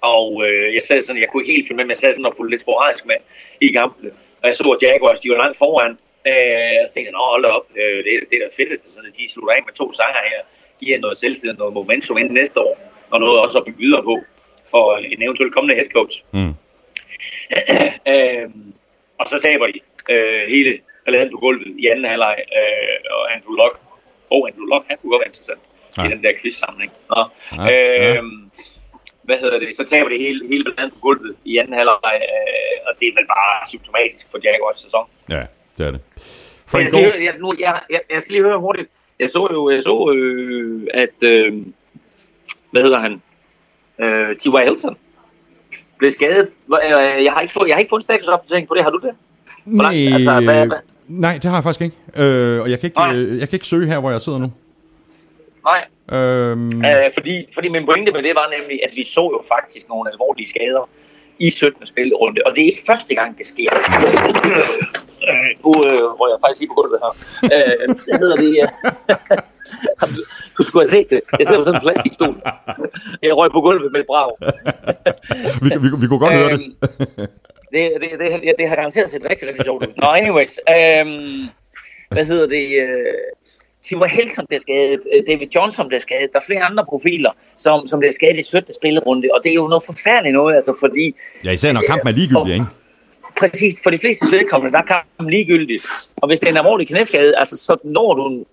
[0.01, 2.25] og øh, jeg sad sådan, jeg kunne ikke helt finde med, men jeg sad sådan
[2.31, 3.19] og fulgte lidt sporadisk med
[3.61, 4.09] i kampene.
[4.41, 5.91] Og jeg så, at Jaguars, de var langt foran.
[6.31, 9.53] Øh, jeg tænkte, nå hold op, øh, det, det er da fedt, at de slutter
[9.55, 10.41] af med to sejre her.
[10.79, 14.16] Giver noget selvtillid, noget momentum ind næste år, og noget også at bygge videre på
[14.72, 16.16] for en eventuelt kommende head coach.
[16.34, 16.54] Mm.
[18.14, 18.74] Øhm,
[19.20, 19.80] og så taber de
[20.14, 23.76] øh, hele balladen på gulvet i anden halvleg, øh, og Andrew Luck,
[24.30, 25.60] og oh, Andrew Luck, han kunne godt være interessant
[25.97, 26.04] Ja.
[26.06, 26.91] i den der quiz-samling.
[27.10, 27.22] Nå,
[27.58, 28.18] Ja, ja.
[28.18, 28.49] øhm,
[29.22, 32.78] hvad hedder det, så taber de hele, hele balladen på gulvet i anden halvleg, øh,
[32.88, 35.06] og det er vel bare symptomatisk for Jaguars sæson.
[35.30, 35.43] Ja,
[35.78, 36.01] det er det.
[36.72, 38.89] Frank jeg, skal, lige- jeg, nu, jeg, jeg, jeg skal lige høre hurtigt.
[39.20, 41.54] Jeg så jo, jeg så, øh, at, øh,
[42.74, 43.21] hvad hedder han,
[43.99, 44.57] øh, T.Y.
[44.65, 44.97] Hilton
[45.97, 46.47] blev skadet.
[46.84, 48.84] Øh, Jeg har ikke fået, jeg har ikke fået en statusopdatering på det.
[48.84, 49.11] Har du det?
[49.65, 51.97] Hvor langt- nej, altså, hvad- hvad- nej, det har jeg faktisk ikke.
[52.15, 53.15] Øh, og jeg kan ikke, Nej.
[53.15, 54.51] øh, jeg kan ikke søge her, hvor jeg sidder nu.
[55.65, 59.41] Nej, Øhm, øh, fordi, fordi min pointe med det var nemlig, at vi så jo
[59.55, 60.89] faktisk nogle alvorlige skader
[61.39, 61.86] i 17.
[61.86, 63.69] spillerunde, og det er ikke første gang, det sker.
[65.30, 67.11] Øh, nu øh, røg jeg faktisk lige på gulvet her.
[67.55, 68.51] Øh, hvad hedder det?
[68.59, 70.21] øh, du
[70.74, 71.21] skulle have set det.
[71.39, 72.34] Jeg sidder på sådan en plastikstol.
[73.21, 74.32] Jeg røg på gulvet med et brag.
[75.63, 76.61] vi, vi, vi kunne godt høre det.
[76.61, 76.74] Øhm,
[77.74, 79.93] det, det, det, det, det har garanteret set rigtig, rigtig sjovt ud.
[80.01, 80.53] Nå, anyways.
[80.76, 81.41] Øhm,
[82.15, 82.65] hvad hedder det?
[82.84, 83.13] Øh,
[83.86, 87.88] Timo Helton bliver skadet, øh, David Johnson bliver skadet, der er flere andre profiler, som,
[87.88, 88.74] som bliver skadet i 17.
[88.74, 91.15] spillerunde, og det er jo noget forfærdeligt noget, altså fordi,
[91.45, 92.65] Ja, især når kampen er ligegyldig, ikke?
[93.39, 95.80] præcis for de fleste vedkommende, der er kampen ligegyldig,
[96.21, 98.45] og hvis det er en alvorlig knæskade, altså så når du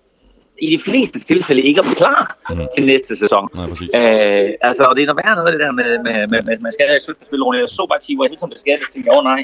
[0.65, 2.67] i de fleste tilfælde ikke blive klar mm.
[2.75, 3.43] til næste sæson.
[3.55, 3.89] Nej, præcis.
[3.95, 6.71] Øh, altså, og det er noget værre noget, det der med, med, med, med, med
[6.77, 7.25] skader i 17.
[7.29, 7.59] spillerunde.
[7.59, 9.41] Jeg så bare Timo Hilton blev skadet, og tænkte, åh oh, nej,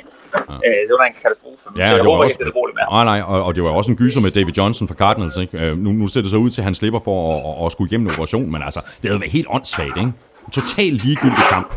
[0.66, 1.64] øh, det var da en katastrofe.
[1.66, 2.88] Ja, så jeg det var håber også, ikke, det er alvorligt mere.
[2.98, 5.54] nej, nej, og, og det var også en gyser med David Johnson fra Cardinals, ikke?
[5.62, 7.70] Øh, nu, nu ser det så ud til, at han slipper for at, at, at
[7.74, 10.12] skulle igennem en operation, men altså, det havde været helt åndssvagt, ikke?
[10.48, 11.70] En totalt ligegyldig kamp.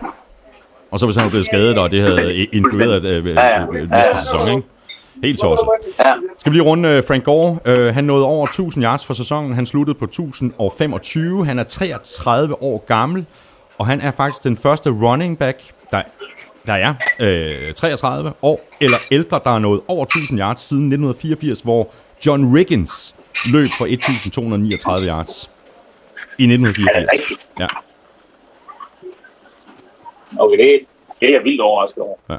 [0.91, 3.61] Og så hvis han var blevet skadet, og det havde influeret øh, øh, Ja, ja.
[3.63, 4.69] øh, næste sæson, ikke?
[5.23, 5.69] Helt tosset.
[5.99, 6.15] Ja.
[6.39, 7.59] Skal vi lige runde uh, Frank Gore.
[7.69, 9.55] Uh, han nåede over 1000 yards for sæsonen.
[9.55, 11.47] Han sluttede på 1025.
[11.47, 13.27] Han er 33 år gammel,
[13.79, 16.03] og han er faktisk den første running back, der,
[16.67, 16.95] der er
[17.69, 21.89] uh, 33 år eller ældre, der er nået over 1000 yards siden 1984, hvor
[22.27, 23.15] John Riggins
[23.53, 25.51] løb for 1239 yards
[26.39, 27.13] i Er det 1984.
[27.13, 27.51] rigtigt?
[27.61, 27.67] Ja,
[30.39, 30.81] Okay, det,
[31.21, 32.17] det er jeg vildt overrasket over.
[32.31, 32.37] Ja.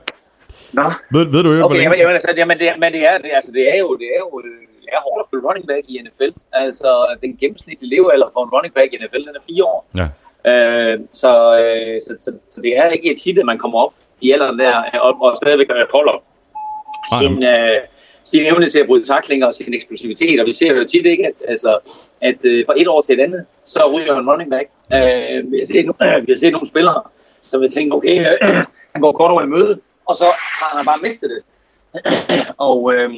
[0.80, 3.18] Nå, ved, ved du jo, okay, jamen, jamen, altså, jamen, det, er- men det er,
[3.18, 5.68] det, altså, det er jo, det er jo, øh, det er hårdt at blive running
[5.72, 6.32] back i NFL.
[6.54, 6.90] Altså,
[7.24, 9.80] den gennemsnitlige levealder for en running back i NFL, den er fire år.
[10.02, 10.08] Ja,
[10.52, 13.94] Øh, så, øh, så, så, så, det er ikke et hit, at man kommer op
[14.22, 16.24] i alderen der, og, og stadigvæk holder
[17.20, 17.78] sin, øh,
[18.24, 20.40] sin evne til at bryde taklinger og sin eksplosivitet.
[20.40, 21.80] Og vi ser jo tit ikke, at, altså,
[22.22, 24.68] at øh, fra et år til et andet, så ryger en running back.
[24.94, 27.02] Øh, vi, har set, øh, vi har set nogle spillere,
[27.42, 28.38] som vi tænker, okay, øh,
[28.94, 29.80] han går kort over i møde,
[30.12, 30.28] og så
[30.60, 31.42] har han bare mistet det.
[32.68, 33.10] og øh,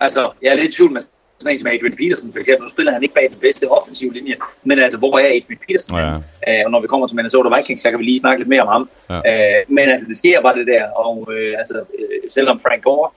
[0.00, 1.02] altså, jeg er lidt i tvivl med
[1.40, 2.62] sådan en som Adrian Peterson, for eksempel.
[2.66, 4.34] Nu spiller han ikke bag den bedste offensive linje,
[4.68, 5.98] men altså, hvor er Adrian Peterson?
[5.98, 6.14] Ja.
[6.48, 8.62] Øh, og når vi kommer til Minnesota Vikings, så kan vi lige snakke lidt mere
[8.62, 8.84] om ham.
[9.10, 9.18] Ja.
[9.30, 13.08] Øh, men altså, det sker bare det der, og øh, altså, øh, selvom Frank Gore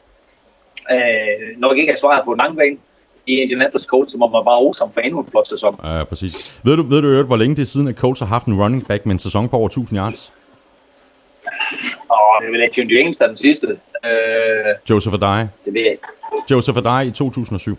[0.96, 2.78] øh, nok ikke er svaret på en lang bane
[3.28, 5.80] i Indianapolis Colts, må man bare ham for endnu en flot sæson.
[5.84, 6.60] ja, præcis.
[6.64, 8.88] Ved du, ved du hvor længe det er siden, at Colts har haft en running
[8.88, 10.32] back med en sæson på over 1000 yards?
[12.10, 13.68] Og det er vel Adrian James, der er den sidste.
[14.06, 15.46] Øh, Joseph Adai.
[15.66, 16.08] det ved jeg ikke.
[16.52, 17.78] Joseph Adai i 2007.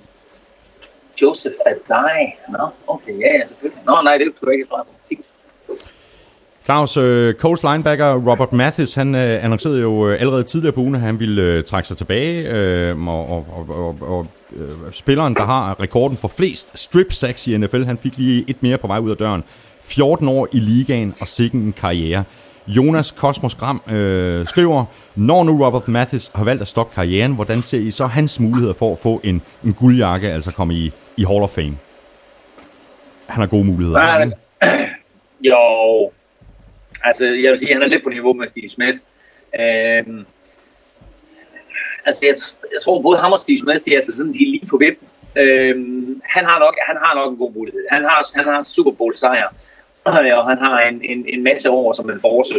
[1.23, 2.35] Joseph Adai.
[2.49, 3.83] Nå, okay, ja, ja, selvfølgelig.
[3.87, 4.75] Nå, nej, det skulle jeg ikke.
[5.09, 5.27] Fint.
[6.65, 10.95] Claus, uh, Coles linebacker Robert Mathis, han uh, annoncerede jo uh, allerede tidligere på ugen,
[10.95, 12.51] at han ville uh, trække sig tilbage,
[12.95, 14.27] og, og, og, og
[14.93, 18.79] spilleren, der har rekorden for flest strip sacks i NFL, han fik lige et mere
[18.79, 19.45] på vej ud af døren.
[19.83, 22.25] 14 år i ligaen og sikken en karriere.
[22.67, 24.85] Jonas Kosmos Gram øh, skriver,
[25.15, 28.75] når nu Robert Mathis har valgt at stoppe karrieren, hvordan ser I så hans muligheder
[28.75, 31.77] for at få en, en guldjakke, altså komme i, i Hall of Fame?
[33.29, 33.99] Han har gode muligheder.
[33.99, 34.31] Nej,
[35.51, 36.11] jo,
[37.05, 38.99] altså jeg vil sige, at han er lidt på niveau med Steve Smith.
[39.61, 40.27] Øhm,
[42.07, 42.35] altså jeg,
[42.73, 44.77] jeg tror både ham og Steve Smith, de er, altså sådan, de er lige på
[44.77, 45.09] vippen.
[45.37, 47.81] Øhm, han, har nok, han har nok en god mulighed.
[47.91, 49.49] Han har, han har en Super Bowl sejr,
[50.05, 52.55] og han har en, en, en masse år som en force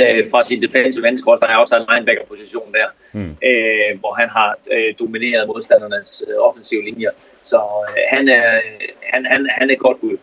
[0.00, 3.36] øh, fra sin defensive end der er også en linebacker-position der, mm.
[3.48, 7.10] øh, hvor han har øh, domineret modstandernes øh, offensive linjer.
[7.44, 8.60] Så øh, han, er,
[9.12, 10.16] han, han, han er godt ud.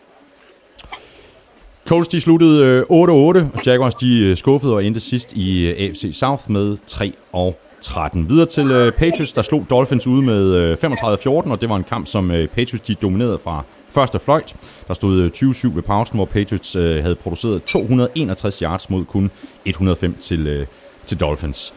[1.86, 6.76] Colts de sluttede 8-8, og Jaguars de skuffede og endte sidst i AFC South med
[6.86, 8.28] 3 og 13.
[8.28, 12.28] Videre til Patriots, der slog Dolphins ude med 35-14, og det var en kamp, som
[12.28, 14.56] Patriots de dominerede fra første fløjt.
[14.88, 19.30] Der stod øh, 20-7 ved pausen, hvor Patriots øh, havde produceret 261 yards mod kun
[19.64, 20.66] 105 til, øh,
[21.06, 21.74] til Dolphins.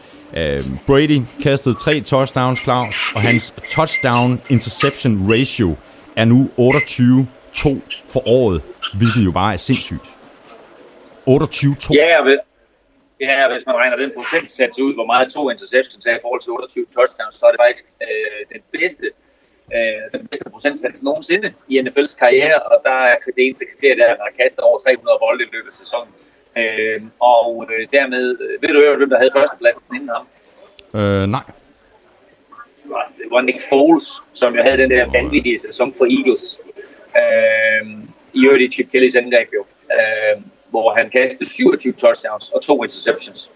[0.86, 5.76] Brady kastede tre touchdowns, Claus, og hans touchdown-interception ratio
[6.16, 6.58] er nu 28-2
[8.12, 8.62] for året
[8.98, 10.06] hvilket jo bare er sindssygt.
[11.28, 11.94] 28-2.
[11.94, 12.38] Ja, vel.
[13.20, 16.52] Ja, hvis man regner den procentsats ud, hvor meget to interceptions er i forhold til
[16.52, 19.06] 28 touchdowns, så er det faktisk øh, den bedste
[19.76, 24.08] øh, den bedste procentsats nogensinde i NFL's karriere, og der er det eneste kriterie, der
[24.08, 26.12] har kastet over 300 bolde i løbet af sæsonen.
[26.56, 30.26] Øh, og øh, dermed, øh, ved du hvem der havde førstepladsen inden ham?
[31.00, 31.44] Øh, nej.
[33.18, 36.60] Det var Nick Foles, som jo havde den der vanvittige sæson for Eagles.
[37.22, 37.82] Øh,
[38.34, 39.64] i øvrigt i Chip Kellys angreb jo,
[39.98, 43.50] øh, hvor han kastede 27 touchdowns og to interceptions.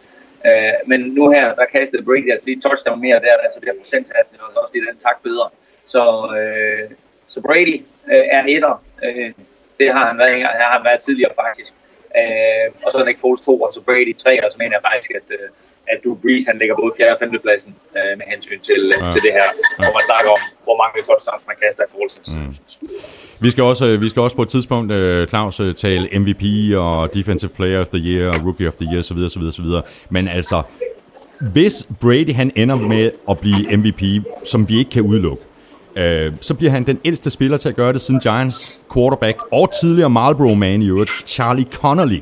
[0.47, 4.39] Øh, men nu her, der kastede Brady altså lige touchdown mere, der altså bliver procentsatsen
[4.41, 5.49] også lige den tak bedre.
[5.93, 6.03] Så,
[6.39, 6.85] øh,
[7.29, 7.77] så Brady
[8.13, 8.75] øh, er etter.
[9.05, 9.33] Øh,
[9.79, 11.73] det har han været, har han været tidligere faktisk.
[12.21, 14.85] Øh, og så er Nick Foles 2, og så Brady 3, og så mener jeg
[14.91, 15.49] faktisk, at, øh,
[15.93, 17.13] at Drew Brees han ligger både 4.
[17.15, 17.31] og 5.
[17.45, 19.11] pladsen øh, med hensyn til, ja.
[19.15, 19.49] til det her,
[19.83, 22.53] hvor man snakker om, hvor mange touchdowns man kaster i forhold til mm.
[23.45, 26.45] Vi skal også, vi skal også på et tidspunkt, uh, Claus, uh, tale MVP
[26.85, 29.19] og Defensive Player of the Year og Rookie of the Year osv.
[29.29, 29.69] osv., osv.
[30.17, 30.63] Men altså,
[31.53, 34.03] hvis Brady han ender med at blive MVP,
[34.45, 35.43] som vi ikke kan udelukke,
[35.97, 39.71] uh, så bliver han den ældste spiller til at gøre det siden Giants quarterback og
[39.81, 42.21] tidligere Marlboro man i øvrigt, Charlie Connolly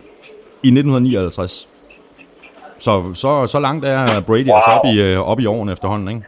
[0.63, 1.69] i 1959.
[2.79, 4.57] Så, så, så langt er Brady wow.
[4.57, 6.23] altså op i, øh, op i årene efterhånden, ikke?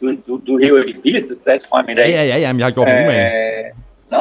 [0.00, 2.08] Du, du, du hæver de vildeste stats frem i dag.
[2.08, 3.18] Ja, ja, ja, jamen, jeg har gjort mig med.
[3.18, 3.64] Øh,
[4.10, 4.18] nå,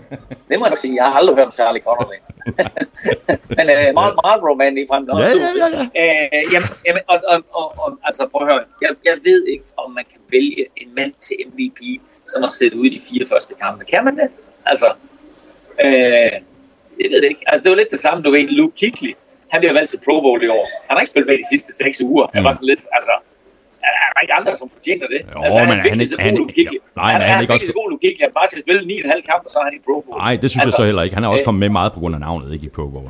[0.48, 0.94] det må jeg sige.
[0.94, 2.18] Jeg har aldrig hørt om Charlie Connolly.
[3.58, 5.08] Men uh, meget, roman i frem.
[5.08, 5.68] Ja, ja, ja.
[5.76, 5.84] ja.
[6.02, 8.64] Uh, jamen, jamen, og, og, og, og, altså, prøv at høre.
[8.82, 11.80] Jeg, jeg ved ikke, om man kan vælge en mand til MVP,
[12.26, 13.84] som har set ud i de fire første kampe.
[13.84, 14.28] Kan man det?
[14.66, 14.88] Altså,
[15.84, 16.32] uh,
[17.00, 17.44] jeg ved det ikke.
[17.46, 19.14] Altså, det var lidt det samme, du ved, Luke Kigley
[19.52, 20.66] han bliver valgt til Pro Bowl i år.
[20.86, 22.26] Han har ikke spillet med de sidste seks uger.
[22.26, 22.34] Mm.
[22.36, 23.14] Han var sådan lidt, altså,
[23.88, 25.20] er der ikke andre, som fortjener det?
[25.34, 26.64] Jo, altså, men han, han, så han, ja,
[27.02, 27.66] nej, men han, han er ikke også...
[27.66, 30.18] så god Kigley, han bare skal spille 9,5 kampe, så er han i Pro Bowl.
[30.24, 31.14] Nej, det synes altså, jeg så heller ikke.
[31.18, 33.08] Han er også kommet med meget på grund af navnet, ikke i Pro Bowl.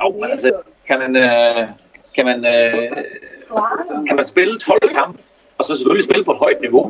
[0.00, 0.50] Jo, men altså,
[0.88, 1.68] kan man, øh,
[2.16, 2.72] kan man, øh,
[4.08, 5.18] kan man spille 12 kampe,
[5.64, 6.82] og så selvfølgelig spille på et højt niveau.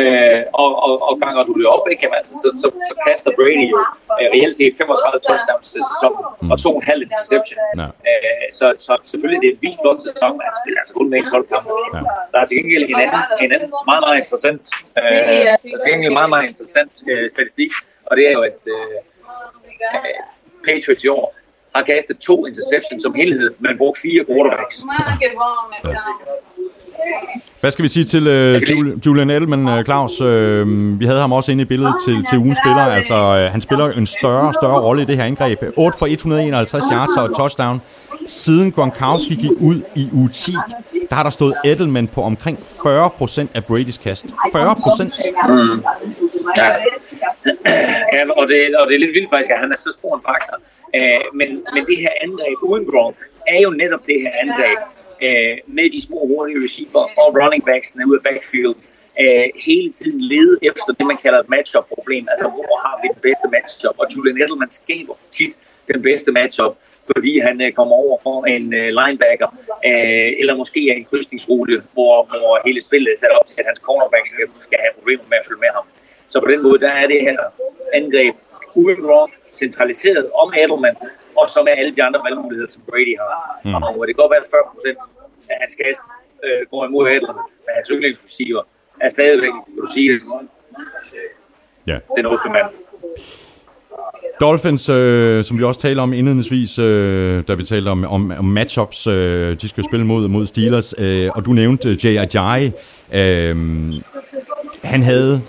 [0.00, 3.66] Øh, og, og, og ganger du det op, ikke, altså, så, så, så kaster Brady
[3.74, 3.78] jo
[4.20, 6.50] øh, reelt set 35 touchdowns til sæsonen, mm.
[6.52, 7.58] og to en halv interception.
[7.80, 7.88] Ja.
[8.10, 11.06] Øh, så, så selvfølgelig det er en vildt flot sæson, men han spiller altså kun
[11.12, 11.68] med i 12 kampe.
[11.94, 12.00] Ja.
[12.32, 14.64] Der er til gengæld en anden, en anden meget, meget interessant,
[15.00, 17.72] øh, der er til gengæld meget, meget interessant øh, statistik,
[18.08, 18.96] og det er jo, at øh,
[19.96, 20.20] øh,
[20.66, 21.26] Patriots i år
[21.76, 24.76] har kastet to interceptions som helhed, men brugt fire quarterbacks.
[25.84, 26.00] Ja.
[27.60, 30.20] Hvad skal vi sige til uh, Julian Edelman, uh, Claus?
[30.20, 32.82] Uh, vi havde ham også inde i billedet til, til ugens spiller.
[32.82, 35.58] Altså, uh, han spiller en større større rolle i det her angreb.
[35.76, 37.80] 8 for 151 yards og touchdown.
[38.26, 40.52] Siden Gronkowski gik ud i u 10,
[41.08, 44.26] der har der stået Edelman på omkring 40% af Brady's kast.
[44.26, 44.28] 40%?
[45.48, 45.82] Mm.
[46.58, 46.68] Ja.
[48.14, 50.22] ja og, det, og det er lidt vildt faktisk, at han er så stor en
[50.30, 50.56] faktor.
[50.98, 53.16] Uh, men, men det her angreb uden Gronk
[53.46, 54.78] er jo netop det her angreb,
[55.22, 58.74] øh, med de små hurtige receiver og running backs ud af backfield,
[59.22, 62.24] øh, hele tiden lede efter det, man kalder et matchup-problem.
[62.32, 63.94] Altså, hvor har vi den bedste matchup?
[63.98, 65.52] Og Julian Edelman skaber tit
[65.92, 66.72] den bedste matchup,
[67.12, 69.48] fordi han øh, kommer over for en øh, linebacker,
[69.90, 73.80] øh, eller måske en krydsningsrute, hvor, hvor hele spillet er sat op til, at hans
[73.86, 74.24] cornerback
[74.66, 75.86] skal have problemer med at følge med ham.
[76.28, 77.38] Så på den måde, der er det her
[77.94, 78.34] angreb
[78.74, 80.96] uden Gronk centraliseret om Edelman,
[81.40, 83.34] og så med alle de andre valgmuligheder, som Brady har.
[83.64, 83.74] Mm.
[83.74, 85.00] Og det kan godt være, at 40 procent
[85.50, 86.04] af hans kast
[86.46, 88.62] øh, går imod Edelman, men hans yndlingsreceiver
[89.04, 90.10] er stadigvæk, du sige,
[91.86, 91.98] Ja.
[92.16, 92.66] den åbne mand.
[94.40, 98.44] Dolphins, øh, som vi også taler om indledningsvis, øh, da vi talte om, om, om
[98.44, 102.72] matchups, øh, de skal spille mod, mod Steelers, øh, og du nævnte øh, Jay Ajayi.
[103.12, 103.56] Øh,
[104.84, 105.42] han havde,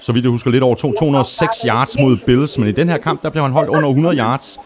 [0.00, 2.98] så vidt jeg husker, lidt over to, 206 yards mod Bills, men i den her
[2.98, 4.58] kamp, der blev han holdt under 100 yards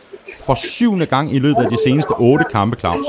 [0.46, 3.06] for syvende gang i løbet af de seneste otte kampe, Claus.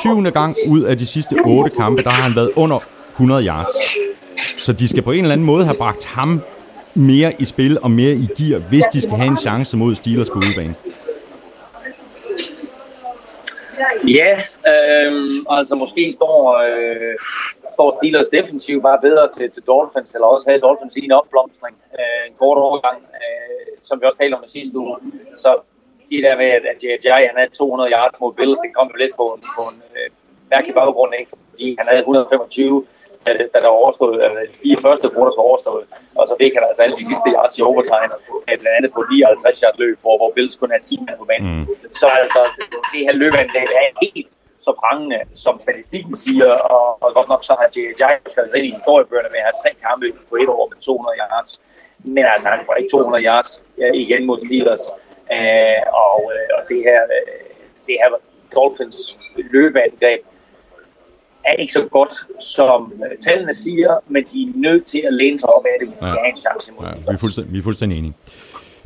[0.00, 2.78] Syvende gang ud af de sidste otte kampe, der har han været under
[3.12, 3.76] 100 yards.
[4.58, 6.40] Så de skal på en eller anden måde have bragt ham
[6.94, 10.30] mere i spil og mere i gear, hvis de skal have en chance mod Steelers
[10.30, 10.74] på udebane.
[14.08, 14.32] Ja,
[14.72, 16.38] øh, altså måske står,
[16.68, 17.14] øh,
[17.74, 22.30] står Steelers defensiv bare bedre til, til Dolphins, eller også havde Dolphins en opblomstring, øh,
[22.30, 24.96] en kort overgang, øh, som vi også talte om i sidste uge.
[25.36, 25.50] Så
[26.10, 27.08] de der med, at J.J.
[27.28, 30.08] han havde 200 yards mod Bills, det kom jo lidt på en, på en øh,
[30.52, 31.30] mærkelig baggrund, ikke?
[31.50, 32.86] fordi han havde 125
[33.26, 35.84] da, da der var overstået, altså de fire første runder var overstået,
[36.18, 38.10] og så fik han altså alle de sidste yards i overtegn,
[38.48, 41.26] øh, blandt andet på 59 yard løb, hvor, hvor Bills kun havde 10 mand på
[41.30, 41.50] banen.
[41.56, 41.64] Mm.
[42.00, 42.40] Så altså,
[42.92, 44.28] det her løbeanlæg er helt
[44.66, 48.02] så prangende, som statistikken siger, og, og godt nok så har J.J.
[48.32, 51.52] skrevet ind i historiebøgerne med at have tre kampe på et år med 200 yards.
[52.14, 54.84] Men altså, han får ikke 200 yards ja, igen mod Steelers.
[55.32, 57.32] Øh, og, øh, og det her, øh,
[57.86, 58.08] det her
[58.54, 60.20] Dolphins løbeangreb
[61.44, 65.38] er ikke så godt, som øh, tallene siger, men de er nødt til at læne
[65.38, 67.52] sig op af det, hvis de skal have en chance imod Ja, vi, er fuldstændig,
[67.52, 68.14] vi er fuldstændig enige.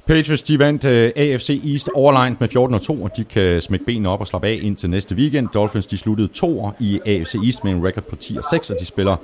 [0.07, 3.85] Patriots, de vandt uh, AFC East overlegnet med 14 og 2, og de kan smække
[3.85, 5.49] benene op og slappe af indtil næste weekend.
[5.55, 8.77] Dolphins, de sluttede to i AFC East med en record på 10 og 6, og
[8.81, 9.17] de spiller,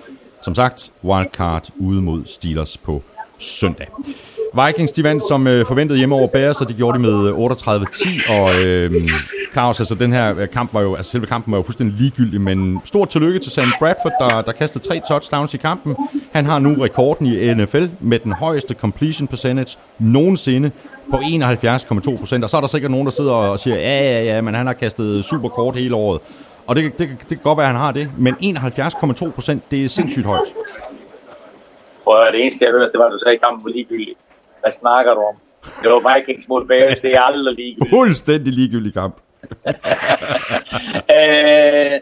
[0.42, 3.02] som sagt, wildcard ude mod Steelers på
[3.38, 3.86] søndag.
[4.54, 7.34] Vikings, de vandt som øh, forventet hjemme over Bears, og de gjorde det med øh,
[7.34, 8.92] 38-10, og øh,
[9.52, 12.40] Claus, altså den her øh, kamp var jo, altså selve kampen var jo fuldstændig ligegyldig,
[12.40, 15.96] men stort tillykke til Sam Bradford, der, der kastede tre touchdowns i kampen.
[16.32, 20.70] Han har nu rekorden i NFL med den højeste completion percentage nogensinde
[21.10, 24.24] på 71,2 procent, og så er der sikkert nogen, der sidder og siger, ja, ja,
[24.24, 26.20] ja, men han har kastet super kort hele året.
[26.66, 29.84] Og det, det, det kan godt være, at han har det, men 71,2 procent, det
[29.84, 30.54] er sindssygt højt.
[32.04, 34.14] Prøv at det eneste, jeg hørte, det var, at du sagde, at kampen var ligegyldig.
[34.66, 35.36] Hvad snakker du om?
[35.82, 37.90] Det var Vikings mod Bears, det er aldrig ligegyldigt.
[37.98, 39.14] Fuldstændig ligegyldig kamp.
[41.16, 41.94] Øh,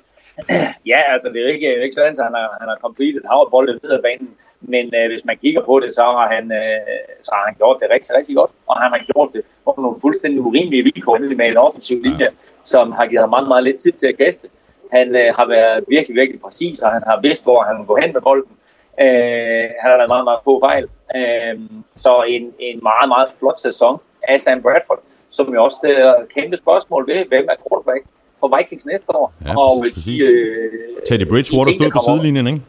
[0.92, 2.78] ja, altså det er jo ikke, det er ikke sådan, at han har, han har
[2.86, 4.30] completed havreboldet ned ad banen.
[4.60, 7.76] Men øh, hvis man kigger på det, så har, han, øh, så har han gjort
[7.80, 8.50] det rigtig, rigtig godt.
[8.70, 12.28] Og han har gjort det på nogle fuldstændig urimelige vilkår, med en offensiv linje,
[12.72, 14.48] som har givet ham meget, meget lidt tid til at kaste.
[14.96, 18.12] Han øh, har været virkelig, virkelig præcis, og han har vidst, hvor han går hen
[18.16, 18.54] med bolden.
[19.00, 20.84] Øh, han har været meget, meget få fejl.
[21.16, 21.54] Øh,
[21.96, 26.28] så en, en meget, meget flot sæson af Sam Bradford, som jo også er et
[26.34, 28.04] kæmpe spørgsmål ved, hvem er quarterback
[28.40, 29.32] for Vikings næste år.
[29.46, 30.04] Ja, og præcis.
[30.04, 30.72] de, øh,
[31.08, 32.62] Teddy Bridgewater stod på sidelinjen, ikke?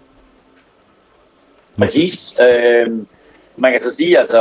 [1.78, 2.36] Præcis.
[2.40, 2.88] Øh,
[3.58, 4.40] man kan så sige, altså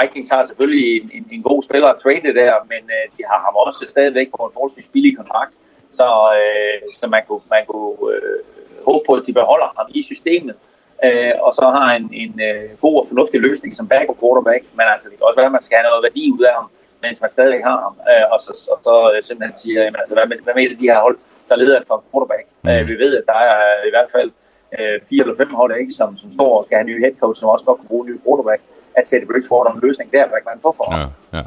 [0.00, 3.40] Vikings har selvfølgelig en, en, en god spiller at trade der, men øh, de har
[3.44, 5.54] ham også stadigvæk på en forholdsvis billig kontrakt,
[5.90, 6.08] så,
[6.38, 8.38] øh, så man kunne, man kunne øh,
[8.86, 10.54] håbe på, at de beholder ham i systemet.
[11.06, 14.86] Øh, og så har en, en øh, god og fornuftig løsning som backup quarterback, men
[14.94, 16.66] altså det kan også være, at man skal have noget værdi ud af ham,
[17.04, 17.94] mens man stadigvæk har ham.
[18.10, 20.90] Øh, og så, og så øh, simpelthen siger, jamen, altså, hvad, med, hvad med de
[20.90, 21.16] her hold,
[21.48, 22.44] der leder efter en quarterback?
[22.62, 22.70] Mm.
[22.70, 24.30] Øh, vi ved, at der er i hvert fald
[24.78, 27.14] øh, fire eller fem hold, ikke, som, som står og skal have en ny head
[27.22, 28.60] coach, som også godt kan bruge en ny quarterback,
[28.98, 30.98] at sætte Bridgewater en løsning der, hvad kan man få for ham?
[31.00, 31.42] Ja, ja.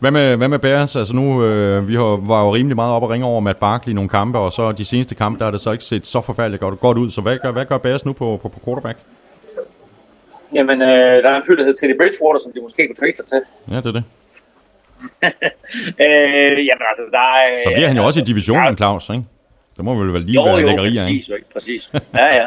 [0.00, 0.96] Hvad med, hvad med Bears?
[0.96, 3.90] Altså nu, øh, vi har, var jo rimelig meget op og ringe over Matt Barkley
[3.90, 6.20] i nogle kampe, og så de seneste kampe, der har det så ikke set så
[6.20, 7.10] forfærdeligt godt, godt ud.
[7.10, 8.98] Så hvad gør, hvad gør Bears nu på, på, på quarterback?
[10.54, 13.16] Jamen, øh, der er en fyr, der hedder Teddy Bridgewater, som de måske kunne trade
[13.16, 13.40] sig til.
[13.70, 14.04] Ja, det er det.
[16.04, 17.62] øh, jamen altså, der er...
[17.64, 18.74] Så bliver han jo også i divisionen, Ja.
[18.74, 19.24] Claus, ikke?
[19.76, 21.26] Der må vel være lige Jo, være jo, lækkerier, præcis, ikke?
[21.30, 21.48] jo, ikke?
[21.52, 21.90] præcis.
[22.18, 22.46] Ja, ja.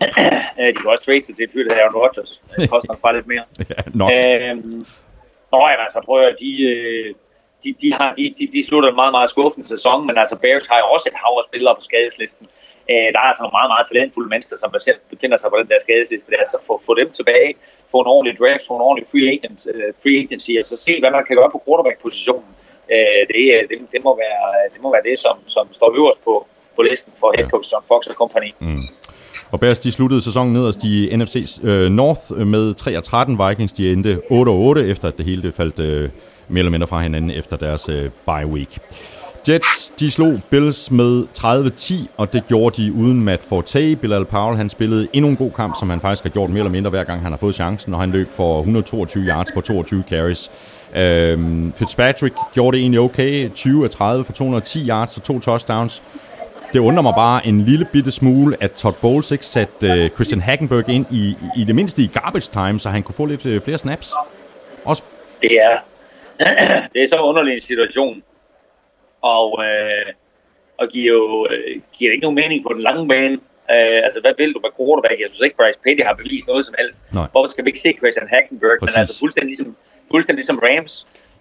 [0.60, 2.42] Øh, de kan også trade sig til et fyr, der hedder Aaron Rodgers.
[2.60, 3.44] Det koster nok bare lidt mere.
[3.72, 4.10] Ja, nok.
[4.14, 4.86] Øhm,
[5.52, 7.14] Nå, jamen, altså, prøv at de, øh,
[7.64, 10.66] de, de, har, de, de, de slutter en meget, meget skuffende sæson, men altså Bears
[10.70, 12.46] har jo også et hav af spillere på skadeslisten.
[12.90, 15.68] Øh, der er altså nogle meget, meget talentfulde mennesker, som selv befinder sig på den
[15.72, 17.50] der skadesliste der, så få, få dem tilbage,
[17.92, 20.92] få en ordentlig draft, få en ordentlig free, agent, uh, free agency, og så se,
[21.00, 22.50] hvad man kan gøre på quarterback-positionen.
[22.94, 24.42] Øh, det, øh, det, det, må være,
[24.74, 26.34] det må være det, som, som står øverst på,
[26.76, 28.50] på listen for head coach John Fox og company.
[28.66, 28.86] Mm.
[29.50, 33.38] Og Bears, de sluttede sæsonen nederst i NFC øh, North øh, med 3 og 13.
[33.48, 36.10] Vikings, de endte 8 og 8, efter at det hele det faldt øh,
[36.48, 38.78] mere eller mindre fra hinanden efter deres øh, bye week.
[39.48, 43.96] Jets, de slog Bills med 30-10, og det gjorde de uden Matt Forte.
[43.96, 46.72] Bilal Powell, han spillede endnu en god kamp, som han faktisk har gjort mere eller
[46.72, 50.04] mindre hver gang, han har fået chancen, og han løb for 122 yards på 22
[50.08, 50.50] carries.
[50.96, 53.50] Øhm, Fitzpatrick gjorde det egentlig okay.
[53.50, 56.02] 20 af 30 for 210 yards og to touchdowns.
[56.72, 60.40] Det undrer mig bare en lille bitte smule, at Todd Bowles ikke satte øh, Christian
[60.40, 63.60] Hackenberg ind i, i det mindste i garbage time, så han kunne få lidt øh,
[63.60, 64.12] flere snaps.
[64.84, 65.02] Også
[65.42, 65.74] Det er,
[66.92, 68.22] det er så underlig en situation.
[69.22, 70.12] Og, øh,
[70.78, 73.34] og giver jo øh, giver ikke nogen mening på den lange bane.
[73.74, 75.18] Øh, altså, hvad vil du med quarterback?
[75.20, 76.98] Jeg synes ikke, Bryce Petty har bevist noget som helst.
[77.18, 77.28] Nej.
[77.32, 78.76] Hvorfor skal vi ikke se Christian Hackenberg?
[78.80, 78.94] Præcis.
[78.94, 79.76] Men altså fuldstændig ligesom,
[80.12, 80.94] fuldstændig ligesom Rams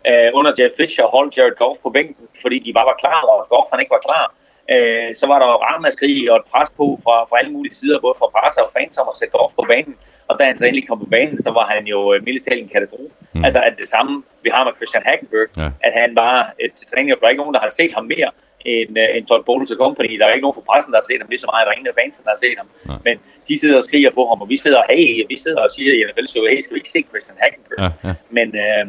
[0.09, 3.38] øh, under Jeff Fisher holdt Jared Goff på bænken, fordi de bare var klar, og
[3.53, 4.25] Goff han ikke var klar.
[4.74, 7.99] Øh, så var der jo ramaskrig og et pres på fra, fra alle mulige sider,
[8.05, 9.95] både fra presser og fans om at sætte Goff på banen.
[10.30, 12.61] Og da han så endelig kom på banen, så var han jo øh, mildest talt
[12.63, 13.13] en katastrofe.
[13.34, 13.43] Mm.
[13.45, 15.70] Altså at det samme, vi har med Christian Hackenberg, Ja.
[15.88, 18.05] at han bare et til træning, og der er ikke nogen, der har set ham
[18.15, 18.30] mere
[18.72, 20.11] end, uh, end Todd Bowles og Company.
[20.20, 21.78] Der er ikke nogen fra pressen, der har set ham lige så meget, der er
[21.80, 22.68] ingen af fansen, der har set ham.
[22.91, 22.99] Nej.
[23.07, 23.15] Men
[23.47, 25.99] de sidder og skriger på ham, og vi sidder, hey, vi sidder og siger i
[26.07, 27.78] NFL show, hey, skal vi ikke se Christian Hackenberg?
[27.84, 28.13] Ja, ja.
[28.38, 28.84] Men uh,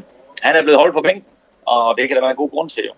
[0.45, 1.31] han er blevet holdt på bænken,
[1.74, 2.95] og det kan der være en god grund til, jo.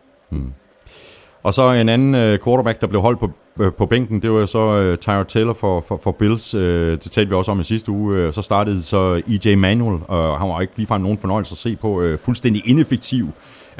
[1.42, 3.30] Og så en anden øh, quarterback, der blev holdt på,
[3.60, 6.54] øh, på bænken, det var så øh, Tyrod Taylor for, for, for Bills.
[6.54, 8.16] Øh, det talte vi også om i sidste uge.
[8.16, 11.76] Øh, så startede så EJ Manuel, og han var ikke ligefrem nogen fornøjelse at se
[11.76, 12.00] på.
[12.02, 13.28] Øh, fuldstændig ineffektiv.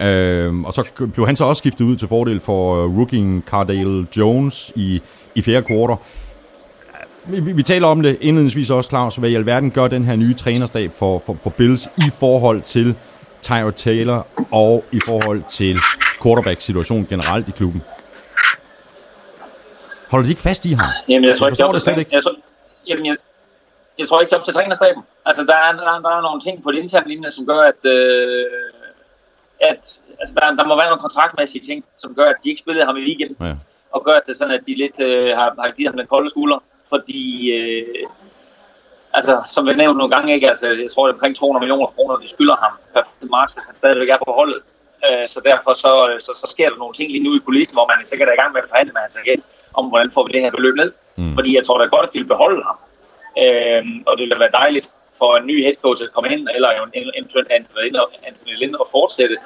[0.01, 0.85] Øh, og så
[1.15, 5.01] blev han så også skiftet ud til fordel for øh, rookien Cardale Jones i,
[5.35, 5.97] i fjerde kvartal.
[7.27, 9.17] Vi, vi, vi taler om det indledningsvis også, Claus.
[9.17, 12.95] Hvad i alverden gør den her nye trænerstab for, for, for Bills i forhold til
[13.43, 15.77] Tyrod Taylor og i forhold til
[16.23, 17.83] quarterback-situationen generelt i klubben?
[20.11, 20.89] Holder de ikke fast i ham?
[21.09, 22.15] Jamen, jeg tror Jeg ikke, op det slet ikke.
[22.15, 22.35] Jeg tror,
[22.89, 23.17] jamen, jeg,
[23.99, 25.03] jeg tror ikke, det er op til trænerstaben.
[25.27, 27.61] Altså, der er, der, er, der er nogle ting på det interne linje, som gør,
[27.73, 28.47] at, øh,
[29.61, 32.87] at altså, der, der må være nogle kontraktmæssige ting, som gør, at de ikke spillede
[32.87, 33.55] ham i weekenden, Ja.
[33.93, 36.31] og gør, at det sådan, at de lidt øh, har, har givet ham den kolde
[36.31, 37.85] skulder, fordi, øh,
[39.15, 41.87] altså, som vi nævnte nogle gange, ikke, altså, jeg tror, det er omkring 200 millioner
[41.87, 43.31] kroner, de skylder ham per 1.
[43.31, 44.61] marts, hvis han stadigvæk er på holdet.
[45.07, 45.93] Øh, så derfor så,
[46.27, 48.41] så, så sker der nogle ting lige nu i kulissen, hvor man sikkert er i
[48.43, 49.45] gang med at forhandle med hans agent,
[49.79, 50.93] om hvordan får vi det her beløb ned.
[51.17, 51.35] Mm.
[51.35, 52.77] Fordi jeg tror da godt, at de vil beholde ham.
[53.43, 54.87] Øh, og det vil være dejligt
[55.19, 57.97] for en ny head coach at komme ind, eller en- en- eventuelt Anthony Lind,
[58.29, 59.37] Anthony Lind og fortsætte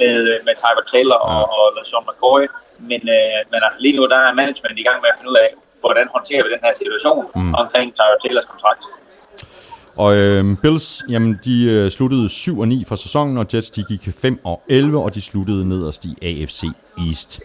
[0.00, 2.42] med, med Tyrod Taylor og, og LaShawn McCoy.
[2.90, 5.36] Men, øh, men altså lige nu, der er management i gang med at finde ud
[5.44, 5.48] af,
[5.84, 7.54] hvordan håndterer vi den her situation mm.
[7.62, 8.82] omkring Tyrod Taylors kontrakt.
[10.00, 13.84] Og øh, Bills, jamen, de øh, sluttede 7 og 9 fra sæsonen, og Jets de
[13.88, 16.62] gik 5 og 11, og de sluttede nederst i AFC
[17.08, 17.40] East.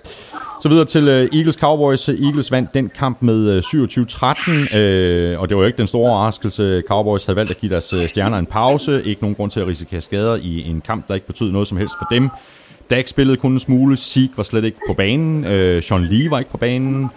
[0.62, 2.10] Så videre til øh, Eagles Cowboys.
[2.10, 6.10] Eagles vandt den kamp med øh, 27-13, øh, og det var jo ikke den store
[6.10, 6.84] overraskelse.
[6.88, 9.03] Cowboys havde valgt at give deres øh, stjerner en pause.
[9.03, 11.78] Ikke nogen grund til at risikere skader i en kamp, der ikke betød noget som
[11.78, 12.30] helst for dem.
[12.89, 13.95] Dak spillede kun en smule.
[13.95, 15.45] Zeke var slet ikke på banen.
[15.45, 17.10] Øh, Sean Lee var ikke på banen.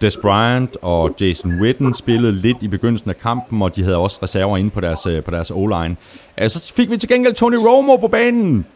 [0.00, 4.18] Des Bryant og Jason Witten spillede lidt i begyndelsen af kampen, og de havde også
[4.22, 5.96] reserver inde på deres, øh, på deres O-line.
[6.40, 8.66] Øh, Så fik vi til gengæld Tony Romo på banen.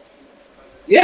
[0.91, 0.97] Yay!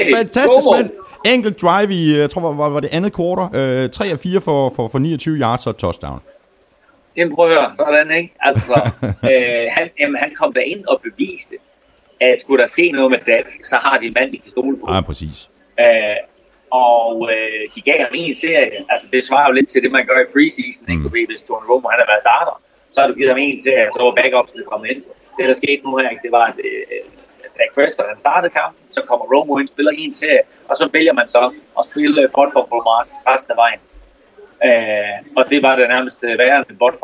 [0.00, 0.76] Ikke fantastisk, Romo!
[0.76, 0.90] mand.
[1.26, 3.60] Enkelt drive i, jeg tror, var, var det andet kvartal.
[3.84, 6.20] Øh, 3 af 4 for, for, for 29 yards og touchdown.
[7.16, 8.34] Jamen prøv at høre, sådan ikke?
[8.40, 8.90] Altså,
[9.30, 11.56] øh, han, jamen, han kom ind og beviste,
[12.20, 14.76] at skulle der ske noget med Dak, så har de en mand, de kan stole
[14.80, 14.92] på.
[14.94, 15.50] Ja, præcis.
[15.80, 15.86] Øh,
[16.82, 18.78] og øh, de gav ham en serie.
[18.92, 20.84] Altså, det svarer jo lidt til det, man gør i preseason.
[20.88, 21.16] Mm.
[21.16, 21.30] Ikke?
[21.30, 22.54] Hvis Tony Romo han har været starter,
[22.92, 25.02] så har du givet ham en serie, og så var backupsene kommet ind.
[25.36, 27.04] Det, der skete nu her, ikke, det var, at øh,
[27.58, 31.12] Dak Prescott han startede kampen, så kommer Romo ind, spiller en serie, og så vælger
[31.20, 31.42] man så
[31.78, 33.80] at spille øh, for Mark resten af vejen.
[34.68, 36.94] Øh, og det var det nærmest øh, værre end bot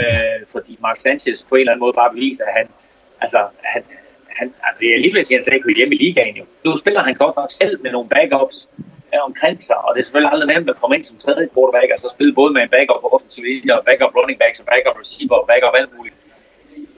[0.00, 2.66] øh, fordi Mark Sanchez på en eller anden måde bare beviste, at han,
[3.20, 3.82] altså, han,
[4.38, 6.44] han, altså er lige at sige, at han slet ikke kunne hjemme i ligaen jo.
[6.64, 8.68] Nu spiller han godt nok selv med nogle backups
[9.16, 11.88] øh, omkring sig, og det er selvfølgelig aldrig nemt at komme ind som tredje quarterback,
[11.94, 14.66] og så spille både med en backup på offensiv linje, og backup running backs, og
[14.72, 16.16] backup receiver, og backup alt muligt.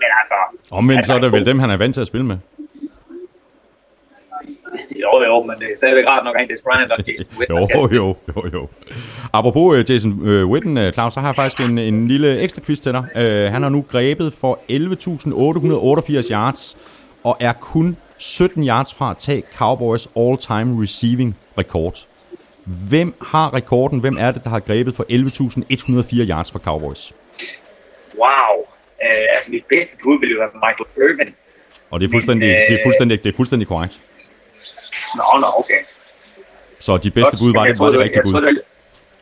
[0.00, 0.38] Men altså...
[0.78, 2.38] Omvendt så er han det vel dem, han er vant til at spille med.
[5.02, 7.56] Jo, jo, men det er stadigvæk rart nok at en Des Bryant og Jason Witten.
[7.58, 8.68] Jo, jo, jo, jo.
[9.32, 12.62] Apropos uh, Jason uh, Witten, uh, Claus, så har jeg faktisk en, en lille ekstra
[12.62, 13.04] quiz til dig.
[13.16, 16.78] Uh, han har nu grebet for 11.888 yards,
[17.24, 22.07] og er kun 17 yards fra at tage Cowboys all-time receiving rekord.
[22.68, 23.98] Hvem har rekorden?
[24.00, 27.12] Hvem er det, der har grebet for 11.104 yards for Cowboys?
[28.14, 28.54] Wow.
[28.60, 31.34] Uh, altså, mit bedste bud ville jo være Michael Irvin.
[31.90, 34.00] Og det er fuldstændig, det er fuldstændig, det er fuldstændig korrekt.
[35.16, 35.80] Nå, nå, okay.
[36.78, 38.62] Så dit bedste bud var det, var det rigtige bud.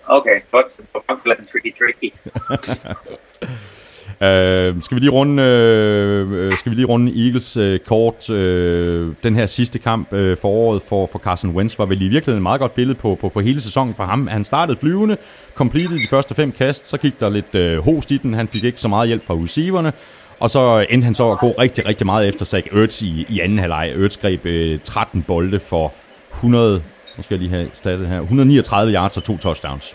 [0.06, 0.80] Okay, godt.
[0.92, 2.12] For fuck, tricky, tricky.
[4.22, 8.30] Øh, skal vi lige runde, øh, øh, skal vi lige runde Eagles øh, kort.
[8.30, 12.38] Øh, den her sidste kamp uh, foråret for, for Carson Wentz var vel i virkeligheden
[12.38, 14.26] et meget godt billede på, på, på hele sæsonen for ham.
[14.26, 15.16] Han startede flyvende,
[15.54, 18.34] completed de første fem kast, så gik der lidt øh, host i den.
[18.34, 19.92] Han fik ikke så meget hjælp fra receiverne.
[20.40, 23.40] Og så endte han så at gå rigtig, rigtig meget efter Zach Ertz i, i
[23.40, 23.92] anden halvleg.
[23.96, 25.92] Ertz greb øh, 13 bolde for
[26.32, 26.82] 100,
[27.16, 29.94] nu skal jeg lige have startet her, 139 yards og to touchdowns.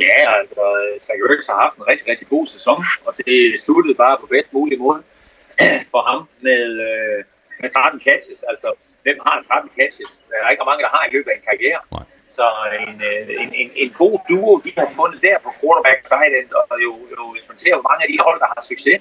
[0.00, 0.62] Ja, altså,
[1.06, 4.52] Zach Ertz har haft en rigtig, rigtig god sæson, og det sluttede bare på bedst
[4.52, 5.02] mulig måde
[5.92, 7.18] for ham med, øh,
[7.62, 8.40] med 13 catches.
[8.50, 8.68] Altså,
[9.04, 10.10] hvem har 13 catches?
[10.28, 11.80] Der er ikke mange, der har i løbet af en karriere.
[11.96, 12.06] Nej.
[12.36, 12.46] Så
[12.84, 16.48] en, øh, en, en, en god duo, de har fundet der på quarterback tight end,
[16.70, 18.98] og jo, jo, hvis man ser, hvor mange af de hold, der har succes,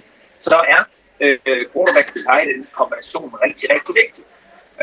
[0.48, 0.82] så er
[1.24, 1.38] øh,
[1.74, 4.24] quarterback til tight end kombinationen rigtig, rigtig vigtig.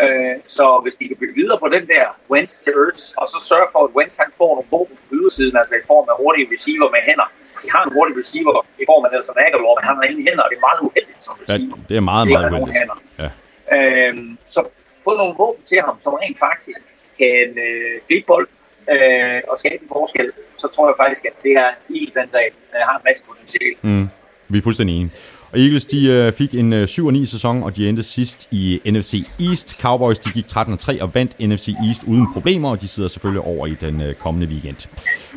[0.03, 3.38] Øh, så hvis de kan bygge videre på den der Wentz til Ertz, og så
[3.51, 6.47] sørge for, at Wentz han får nogle våben på ydersiden, altså i form af hurtige
[6.55, 7.28] receiver med hænder.
[7.62, 10.42] De har en hurtig receiver i form af Nelson Aguilar, men han har ingen hænder,
[10.47, 11.76] og det er meget uheldigt som receiver.
[11.80, 12.78] Ja, det er meget, Det meget uheldigt.
[12.80, 12.99] hænder.
[13.22, 13.28] Ja.
[13.76, 14.61] Øhm, så
[15.05, 16.80] få nogle våben til ham, som rent faktisk
[17.20, 18.49] kan øh, gribe bold
[18.94, 20.28] øh, og skabe en forskel,
[20.62, 23.74] så tror jeg faktisk, at det her Eagles angreb øh, har en masse potentiale.
[23.88, 24.07] Mm,
[24.53, 25.12] vi er fuldstændig enige.
[25.57, 29.25] Og Eagles de øh, fik en øh, 7-9 sæson, og de endte sidst i NFC
[29.41, 29.81] East.
[29.81, 33.67] Cowboys de gik 13-3 og vandt NFC East uden problemer, og de sidder selvfølgelig over
[33.67, 34.77] i den øh, kommende weekend.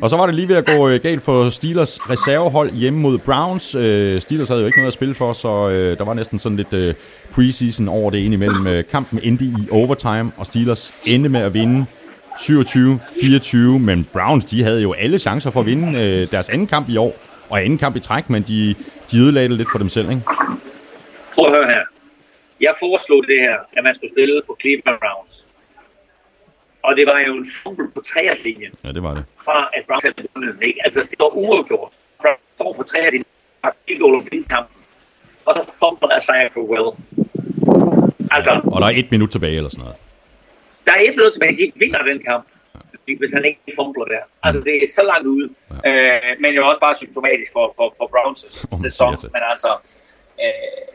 [0.02, 3.18] Og så var det lige ved at gå øh, galt for Steelers reservehold hjemme mod
[3.18, 3.76] Browns.
[3.76, 6.56] Øh, Steelers havde jo ikke noget at spille for, så øh, der var næsten sådan
[6.56, 6.94] lidt øh,
[7.32, 8.68] preseason over det indimellem.
[8.68, 11.86] Øh, kampen endte i overtime, og Steelers endte med at vinde
[12.36, 16.90] 27-24, men Browns de havde jo alle chancer for at vinde øh, deres anden kamp
[16.90, 17.16] i år,
[17.50, 18.76] og anden kamp i træk, men de,
[19.12, 20.22] de ødelagde det lidt for dem selv, ikke?
[21.36, 21.84] Prøv at høre her.
[22.62, 25.36] Jeg foreslog det her, at man skulle spille på Cleveland Browns.
[26.84, 29.24] Og det var jo en fumble på træerlinjen, Ja, det var det.
[29.46, 30.80] fra at Browns havde vundet ikke?
[30.86, 31.92] Altså, det var uafgjort.
[32.22, 33.26] Browns står på træerlinjen,
[33.64, 34.76] har ikke goal at vinde kampen.
[35.46, 35.62] Og så
[36.18, 36.90] Isaiah for Will.
[38.32, 39.98] Altså, Og der er et minut tilbage eller sådan noget.
[40.86, 42.46] der er et minut tilbage, de vinder den kamp,
[43.18, 44.24] hvis han ikke fumbler der.
[44.44, 45.50] Altså, det er så langt ude.
[45.86, 45.90] Ja.
[45.90, 49.14] Øh, men jo også bare symptomatisk for, for, for Browns' sæson.
[49.14, 49.24] det.
[49.34, 49.72] Men altså,
[50.44, 50.86] øh,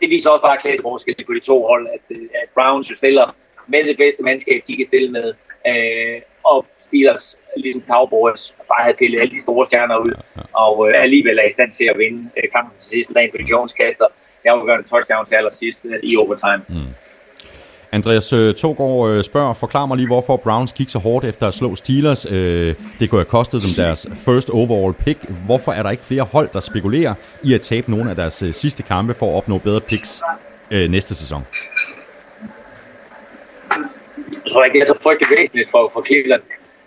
[0.00, 3.36] det viser også bare klasseforskel på de to hold, at, øh, at Browns jo stiller
[3.66, 5.34] med det bedste mandskab, de kan stille med.
[5.68, 10.12] Øh, og Steelers, ligesom Cowboys, bare havde pillet alle de store stjerner ud,
[10.52, 13.12] og øh, alligevel er i stand til at vinde øh, kampen til sidst.
[13.16, 14.06] Rent fordi Jones kaster,
[14.44, 16.62] en touchdown til allersidst øh, i overtime.
[16.68, 16.92] Mm.
[17.92, 21.54] Andreas øh, Togård øh, spørger, forklar mig lige, hvorfor Browns gik så hårdt efter at
[21.54, 22.26] slå Steelers.
[22.30, 25.18] Øh, det kunne have kostet dem deres first overall pick.
[25.46, 28.54] Hvorfor er der ikke flere hold, der spekulerer i at tabe nogle af deres øh,
[28.54, 30.22] sidste kampe for at opnå bedre picks
[30.70, 31.46] øh, næste sæson?
[34.44, 36.42] Jeg tror ikke, det er så frygtelig væsentligt for, for Cleveland,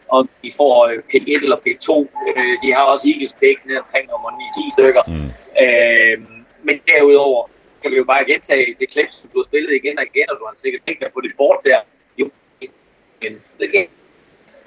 [0.10, 2.02] om de får pick 1 eller pick 2.
[2.02, 5.04] Øh, de har også Eagles pick ned omkring nummer 9-10 stykker.
[5.08, 5.30] Mm.
[5.64, 6.18] Øh,
[6.64, 7.50] men derudover
[7.82, 10.36] kan vi jo bare gentage det klip, som du har spillet igen og igen, og
[10.40, 11.80] du har sikkert ikke på dit board der.
[12.18, 12.30] Jo,
[12.62, 13.42] igen.
[13.60, 13.88] igen.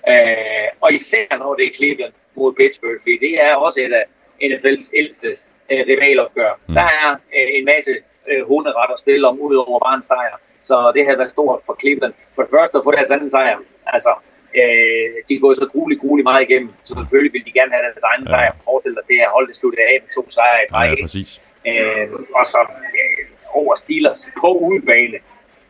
[0.08, 4.04] Øh, og især når det er Cleveland mod Pittsburgh, fordi det er også et af
[4.48, 5.28] NFL's ældste
[5.72, 6.52] øh, rivalopgør.
[6.68, 6.74] Mm.
[6.74, 7.92] Der er øh, en masse
[8.30, 10.36] øh, hunderet at spille om, udover bare en sejr.
[10.68, 12.14] Så det havde været stort for Cleveland.
[12.34, 13.58] For det første at få deres anden sejr.
[13.86, 14.12] Altså,
[14.60, 17.82] øh, de er gået så grueligt, grueligt meget igennem, så selvfølgelig vil de gerne have
[17.86, 18.52] deres egen sejr.
[18.64, 20.86] Forestil dig det her hold, det sluttede af med to sejre i Ja, træk.
[20.86, 21.02] ja, ikke?
[21.02, 21.30] præcis.
[21.70, 22.06] Øh,
[22.38, 22.60] og så
[23.00, 23.24] øh,
[23.60, 25.18] over Steelers på udebane.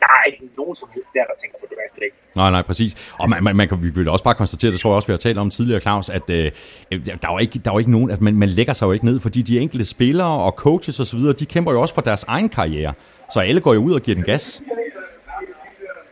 [0.01, 2.05] Der er ikke nogen som helst der, der tænker på det værste.
[2.05, 2.17] Ikke?
[2.37, 3.13] Nej, nej, præcis.
[3.19, 5.13] Og man, man, man kan, vi vil også bare konstatere, det tror jeg også, vi
[5.13, 6.51] har talt om tidligere, Claus, at øh,
[6.91, 8.93] der, er jo ikke, der er jo ikke nogen, at man, man lægger sig jo
[8.93, 12.25] ikke ned, fordi de enkelte spillere og coaches osv., de kæmper jo også for deres
[12.25, 12.93] egen karriere.
[13.33, 14.63] Så alle går jo ud og giver den gas.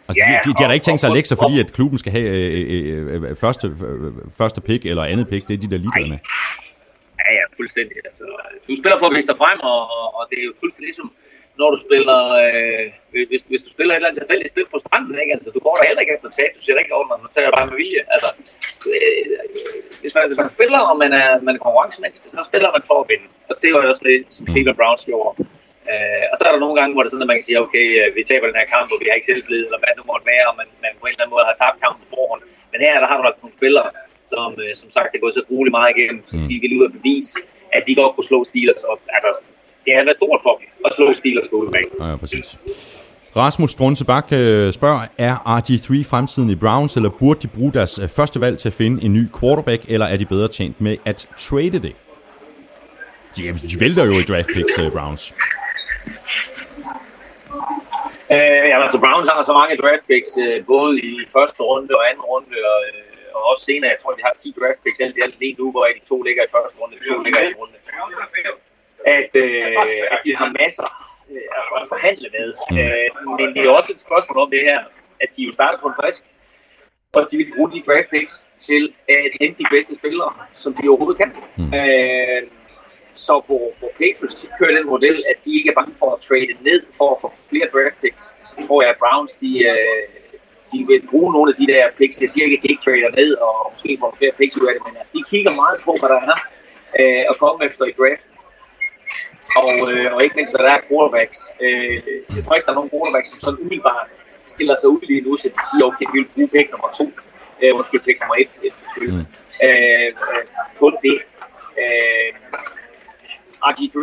[0.09, 1.73] Altså, de, Ja, de, de har da ikke tænkt sig at lægge sig, fordi at
[1.73, 5.49] klubben skal have øh, øh, øh, første, øh, første pick eller andet pick.
[5.49, 6.19] Det er de der ligeglade med.
[7.31, 7.97] Ja, ja, fuldstændig.
[8.09, 8.25] Altså,
[8.69, 11.09] du spiller for at vise dig frem, og, og, og det er jo fuldstændig ligesom,
[11.61, 12.85] når du spiller, øh,
[13.31, 15.33] hvis, hvis du spiller et eller andet tilfældigt spil på stranden, ikke?
[15.37, 17.69] Altså, du går der heller ikke efter tab, du siger ikke over, man tager bare
[17.71, 18.03] med vilje.
[18.15, 18.29] Altså,
[18.93, 19.25] øh,
[20.03, 22.97] hvis, man, hvis man spiller, og man er, man er konkurrencemenneske, så spiller man for
[23.03, 23.27] at vinde.
[23.51, 25.33] Og det var jo også det, som Cleveland Browns gjorde.
[25.91, 27.63] Øh, og så er der nogle gange, hvor det er sådan, at man kan sige,
[27.65, 30.01] okay, øh, vi taber den her kamp, og vi har ikke selvtillid, eller hvad det
[30.01, 32.09] nu måtte være, og man, man på en eller anden måde har tabt kampen på
[32.15, 32.43] forhånd.
[32.71, 33.89] Men her der har du altså nogle spillere,
[34.33, 36.85] som, øh, som sagt, det er gået så grueligt meget igennem, som de vil ud
[36.89, 37.33] og bevise,
[37.77, 38.83] at de godt kunne slå Steelers.
[38.91, 39.31] Og, altså,
[39.85, 41.91] det har været stort for dem at slå Steelers på udebane.
[42.01, 42.49] Ja, ja, præcis.
[43.37, 48.09] Rasmus Strunsebak øh, spørger, er RG3 fremtiden i Browns, eller burde de bruge deres øh,
[48.09, 51.29] første valg til at finde en ny quarterback, eller er de bedre tjent med at
[51.39, 51.95] trade det?
[53.37, 55.35] De, de vælter jo i draft picks, øh, Browns.
[58.35, 62.03] Øh, ja, altså Browns har så mange draft picks, øh, både i første runde og
[62.11, 65.17] anden runde, og, øh, og også senere, jeg tror, de har 10 draft picks alt
[65.19, 67.45] i alt lige nu, hvor de to ligger i første runde, de to ligger i
[67.45, 67.75] anden runde.
[69.19, 70.89] At, øh, at de har masser
[71.31, 72.49] øh, at forhandle med.
[72.79, 73.09] Øh,
[73.39, 74.81] men det er også et spørgsmål om det her,
[75.21, 76.23] at de jo starter på en frisk,
[77.13, 80.89] og de vil bruge de draft picks til at hente de bedste spillere, som de
[80.89, 81.31] overhovedet kan.
[81.57, 81.75] Mm.
[81.75, 82.43] Øh,
[83.13, 86.21] så hvor, hvor Patriots de kører den model, at de ikke er bange for at
[86.21, 90.03] trade ned for at få flere draft picks, så tror jeg, at Browns de, øh,
[90.73, 92.23] de vil bruge nogle af de der picks.
[92.23, 94.75] Jeg siger ikke, at de ikke trader ned og måske får flere picks ud af
[94.77, 96.39] det, men altså, de kigger meget på, hvad der er
[97.01, 98.25] øh, at komme efter i draft.
[99.63, 101.41] Og, øh, og ikke mindst, hvad der er quarterbacks.
[101.65, 101.97] Øh,
[102.37, 104.09] jeg tror ikke, der er nogen quarterbacks, som sådan umiddelbart
[104.45, 107.07] stiller sig ud lige nu, så de siger, okay, vi vil bruge pick nummer to.
[107.63, 108.51] Øh, undskyld, pick nummer et.
[108.67, 109.27] et mm.
[109.67, 110.09] øh,
[110.81, 111.17] kun det.
[111.83, 112.31] Øh,
[113.69, 113.99] RG3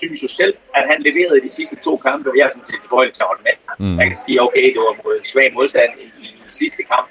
[0.00, 2.80] synes jo selv, at han leverede de sidste to kampe, og jeg er sådan set
[2.82, 3.56] tilbøjelig til at holde med.
[3.82, 3.98] Mm.
[4.00, 7.06] Jeg kan sige, okay, det var mod svag modstand i, i, i sidste kamp,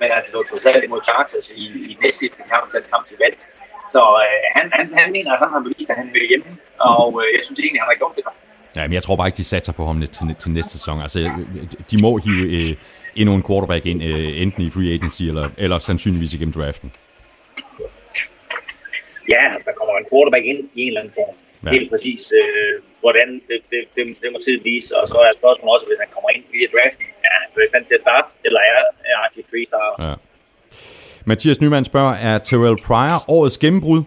[0.00, 3.16] men altså det var totalt imod Chargers i, i næst sidste kamp, den kamp til
[3.24, 3.36] valg.
[3.94, 6.50] Så øh, han, han, han mener, at han har bevist, at han vil hjemme,
[6.92, 8.38] og øh, jeg synes egentlig, at han har gjort det godt.
[8.76, 11.00] Ja, men jeg tror bare ikke, de satser på ham til, til næste sæson.
[11.00, 11.18] Altså,
[11.90, 12.72] de må hive øh,
[13.16, 16.92] endnu en quarterback ind, øh, enten i free agency, eller, eller sandsynligvis igennem draften.
[19.34, 21.34] Ja, der kommer en quarterback ind i en eller anden form.
[21.64, 21.70] Ja.
[21.76, 24.90] Helt præcis, øh, hvordan det, det, det, det må tiden vise.
[25.00, 27.84] Og så er spørgsmålet også, hvis han kommer ind via draft, ja, så er han
[27.84, 28.80] til at starte, eller er,
[29.10, 29.96] er RG3 starter.
[30.06, 30.14] Ja.
[31.24, 34.02] Mathias Nyman spørger, er Terrell Pryor årets gennembrud?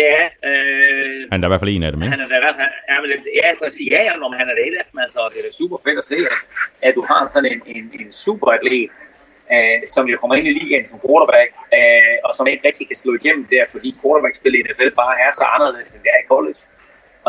[0.00, 0.18] Ja,
[0.50, 2.10] øh, han er i hvert fald en af dem, ikke?
[2.10, 2.72] Han er i hvert fald,
[3.40, 4.62] ja, så at sige, ja, når han er det
[5.04, 6.38] altså, det er super fedt at se, at,
[6.88, 8.90] at du har sådan en, en, en super atlet,
[9.54, 12.96] øh, som jo kommer ind i ligaen som quarterback, øh, og som ikke rigtig kan
[12.96, 16.30] slå igennem der, fordi quarterback-spil i NFL bare er så anderledes, end det er i
[16.34, 16.60] college.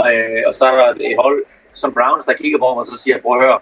[0.07, 1.39] Øh, og så er der et hold
[1.81, 3.59] som Browns, der kigger på mig og så siger, prøv at høre,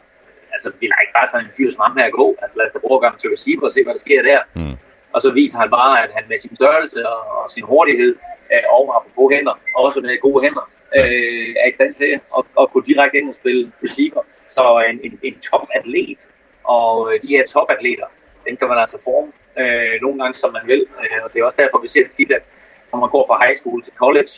[0.54, 2.74] altså, vi lader ikke bare sådan en fyr som ham her gå, altså lad os
[2.74, 4.40] da bruge gøre til receiver og se, hvad der sker der.
[4.60, 4.76] Mm.
[5.14, 8.14] Og så viser han bare, at han med sin størrelse og, og sin hurtighed,
[8.54, 10.66] øh, og på hænder, og også med gode hænder,
[10.98, 14.24] øh, er i stand til at, at gå direkte ind og spille receiver.
[14.50, 16.22] Så en, en, en top-atlet,
[16.64, 18.08] og øh, de her top-atleter,
[18.46, 19.32] den kan man altså forme
[19.62, 20.82] øh, nogle gange, som man vil.
[21.02, 22.44] Øh, og det er også derfor, vi ser tit, at
[22.92, 24.34] når man går fra high school til college,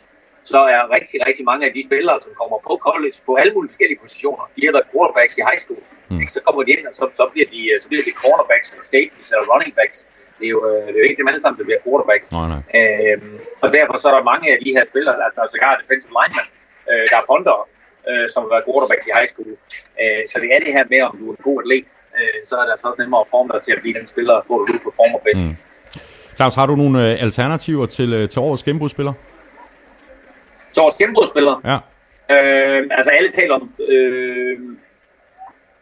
[0.51, 3.72] så er rigtig, rigtig mange af de spillere, som kommer på college på alle mulige
[3.72, 5.84] forskellige positioner, de har været quarterbacks i high school.
[6.10, 6.28] Mm.
[6.36, 9.30] Så kommer de ind, og så, så, bliver de, så bliver de cornerbacks, eller safeties,
[9.34, 9.97] eller running backs.
[10.39, 12.26] Det er jo, øh, det er jo ikke dem alle sammen, der bliver quarterbacks.
[12.38, 12.62] Nej, nej.
[12.80, 15.74] Øhm, og derfor så er der mange af de her spillere, altså der er sågar
[15.82, 16.45] defensive linemen,
[16.89, 17.58] øh, der er punter,
[18.10, 19.51] øh, som har været quarterbacks i high school.
[20.01, 21.89] Øh, så det er det her med, om du er en god atlet,
[22.20, 24.36] øh, så er det altså også nemmere at forme dig til at blive den spiller,
[24.47, 25.51] hvor du performer bedst.
[25.51, 25.57] Mm.
[26.36, 29.14] Claus, har du nogle øh, alternativer til, øh, til årets gennembrudsspiller?
[30.74, 31.55] Til årets gennembrudsspiller?
[31.72, 31.78] Ja.
[32.36, 33.74] Øh, altså alle taler om...
[33.89, 34.59] Øh,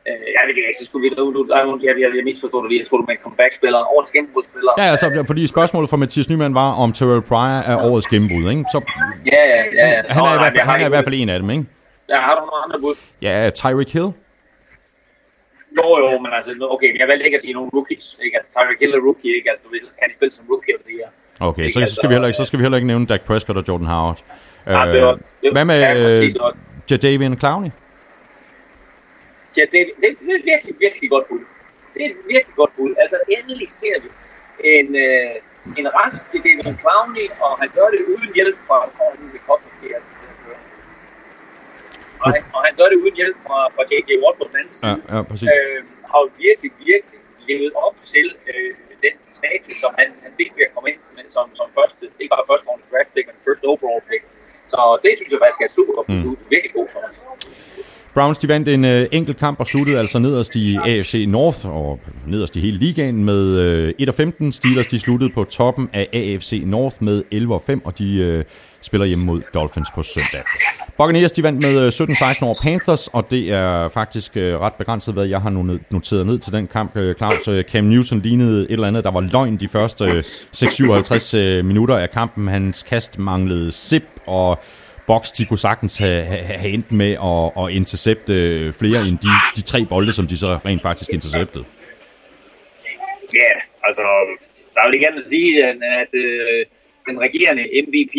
[0.07, 1.15] Øh, jeg ved ikke, så skulle vi...
[1.17, 1.39] Nu, nu,
[1.83, 2.79] jeg, jeg, jeg misforstår det lige.
[2.79, 4.71] Jeg tror, du en comeback-spiller, årets gennembrudspiller.
[4.77, 8.65] Ja, altså, fordi spørgsmålet fra Mathias Nyman var, om Terrell Pryor er årets gennembrud, ikke?
[8.73, 8.79] Så,
[9.25, 9.87] ja, ja, ja.
[9.89, 10.01] ja.
[10.15, 11.65] Han er, i, hvert fald, han er i hvert fald en af dem, ikke?
[12.09, 12.95] Ja, har du nogle andre bud?
[13.21, 14.09] Ja, Tyreek Hill.
[15.77, 18.37] Jo, jo, men altså, okay, jeg valgte ikke at sige nogle rookies, ikke?
[18.37, 19.49] Altså, Tyreek Hill er rookie, ikke?
[19.49, 21.09] Altså, hvis så skal han spille som rookie of the year.
[21.39, 23.57] Okay, så, så, skal vi heller ikke, så skal vi heller ikke nævne Dak Prescott
[23.57, 24.23] og Jordan Howard.
[24.67, 25.91] Ja, det var, det, hvad med ja,
[26.91, 27.71] Jadavian Clowney?
[29.57, 31.43] Ja, det, det, det er virkelig, virkelig godt bud.
[31.93, 32.91] Det er et virkelig godt bud.
[33.03, 34.09] Altså, endelig ser vi
[34.73, 39.41] en, øh, en rask Jadavian Clowney, og han gør det uden hjælp fra, oh, det
[39.47, 39.71] kommer
[42.23, 44.09] og han, og han gør det uden hjælp fra, fra J.J.
[44.23, 44.87] Watt på den anden side.
[44.91, 45.47] Ja, ja, præcis.
[45.53, 45.79] Øh,
[46.11, 47.19] har virkelig, virkelig
[47.49, 48.71] levet op til øh,
[49.05, 52.31] den status, som han, han fik ved at komme ind med, som, som første, ikke
[52.35, 54.23] bare første runde draft pick, men first overall pick.
[54.73, 56.07] Så det synes jeg faktisk er super godt.
[56.09, 56.37] Mm.
[56.53, 57.17] Virkelig god for os.
[58.13, 61.99] Browns de vandt en øh, enkelt kamp og sluttede altså nederst i AFC North og
[62.27, 64.51] nederst i hele ligaen med øh, 1 og 15.
[64.51, 68.43] Steelers de sluttede på toppen af AFC North med 11 og 5, og de øh,
[68.81, 70.45] spiller hjemme mod Dolphins på søndag.
[70.97, 75.13] Buccaneers de vandt med øh, 17-16 over Panthers, og det er faktisk øh, ret begrænset,
[75.13, 75.49] hvad jeg har
[75.89, 76.97] noteret ned til den kamp.
[76.97, 80.03] Øh, Claus, Cam Newton lignede et eller andet, der var løgn de første
[81.59, 82.47] 6-57 minutter af kampen.
[82.47, 84.59] Hans kast manglede sip, og
[85.07, 88.33] Box, de kunne sagtens have, have, have endt med at, at intercepte
[88.73, 91.65] flere end de, de tre bolde, som de så rent faktisk interceptede.
[93.33, 94.01] Ja, yeah, altså,
[94.73, 96.65] der vil jeg gerne sige, at, at øh,
[97.07, 98.15] den regerende MVP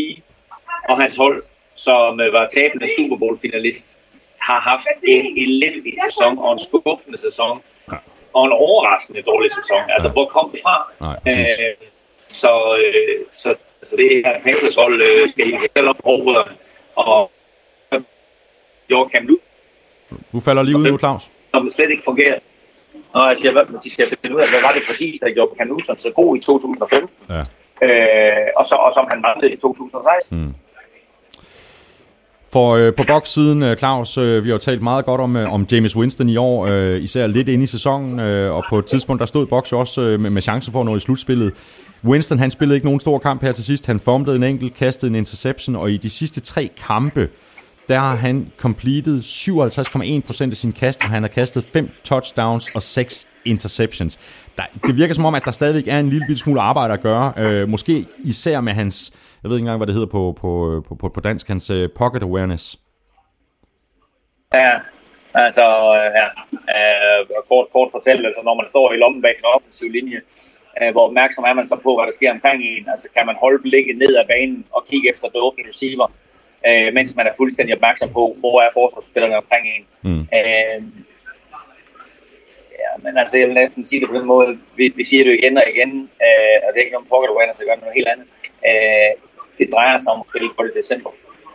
[0.89, 1.43] og hans hold,
[1.75, 3.97] som øh, var tabende Super Bowl-finalist,
[4.39, 7.63] har haft en elendig sæson og en skuffende sæson.
[7.93, 7.97] Ja.
[8.33, 9.83] Og en overraskende dårlig sæson.
[9.89, 10.13] Altså, ja.
[10.13, 10.77] hvor kom det fra?
[11.01, 11.75] Nej, øh,
[12.29, 12.53] så,
[12.85, 16.37] øh, så, så det her Panthers hold øh, skal I selv op på
[16.97, 17.31] og
[18.89, 19.49] gjorde Cam Newton.
[20.33, 21.31] Du falder lige ud nu, Claus.
[21.55, 22.39] Som slet ikke fungerer.
[23.13, 25.67] Og jeg siger, de skal finde ud af, hvad var det præcis, der gjorde Cam
[25.67, 27.09] Newton så god i 2005.
[27.31, 27.45] Ja.
[27.87, 30.39] Øh, og, så, og som han manglede i 2016.
[30.39, 30.55] Mm.
[32.53, 35.67] For øh, på bokssiden, øh, Claus, øh, vi har talt meget godt om, øh, om
[35.73, 39.21] James Winston i år, øh, især lidt inde i sæsonen, øh, og på et tidspunkt
[39.21, 41.53] der stod Boks også øh, med, med chance for at nå i slutspillet.
[42.05, 43.87] Winston han spillede ikke nogen stor kamp her til sidst.
[43.87, 47.29] Han formede en enkelt, kastede en interception, og i de sidste tre kampe,
[47.89, 52.83] der har han completed 57,1% af sin kast, og han har kastet 5 touchdowns og
[52.83, 54.19] 6 interceptions.
[54.59, 57.33] Der, det virker som om, at der stadigvæk er en lille smule arbejde at gøre.
[57.37, 59.13] Øh, måske især med hans,
[59.43, 61.87] jeg ved ikke engang, hvad det hedder på, på, på, på, på dansk, hans uh,
[61.99, 62.79] pocket awareness.
[64.55, 64.75] Ja,
[65.35, 65.65] altså,
[66.19, 66.27] ja,
[66.77, 70.21] uh, kort, kort fortalt, altså når man står i lommen bag en offensiv linje,
[70.81, 72.89] uh, hvor opmærksom er man så på, hvad der sker omkring en?
[72.93, 76.07] Altså kan man holde blikket ned ad banen og kigge efter det åbne receiver,
[76.69, 79.85] uh, mens man er fuldstændig opmærksom på, hvor er forsvarsspillerne omkring en?
[80.03, 80.27] Mm.
[80.33, 80.43] Ja,
[82.99, 85.57] men altså jeg vil næsten sige det på den måde, vi, vi siger det igen
[85.57, 85.93] og igen,
[86.27, 88.27] uh, og det er ikke nogen pocket awareness, så gør noget helt andet.
[88.71, 89.13] Uh,
[89.59, 91.11] det drejer sig om at spille på det december.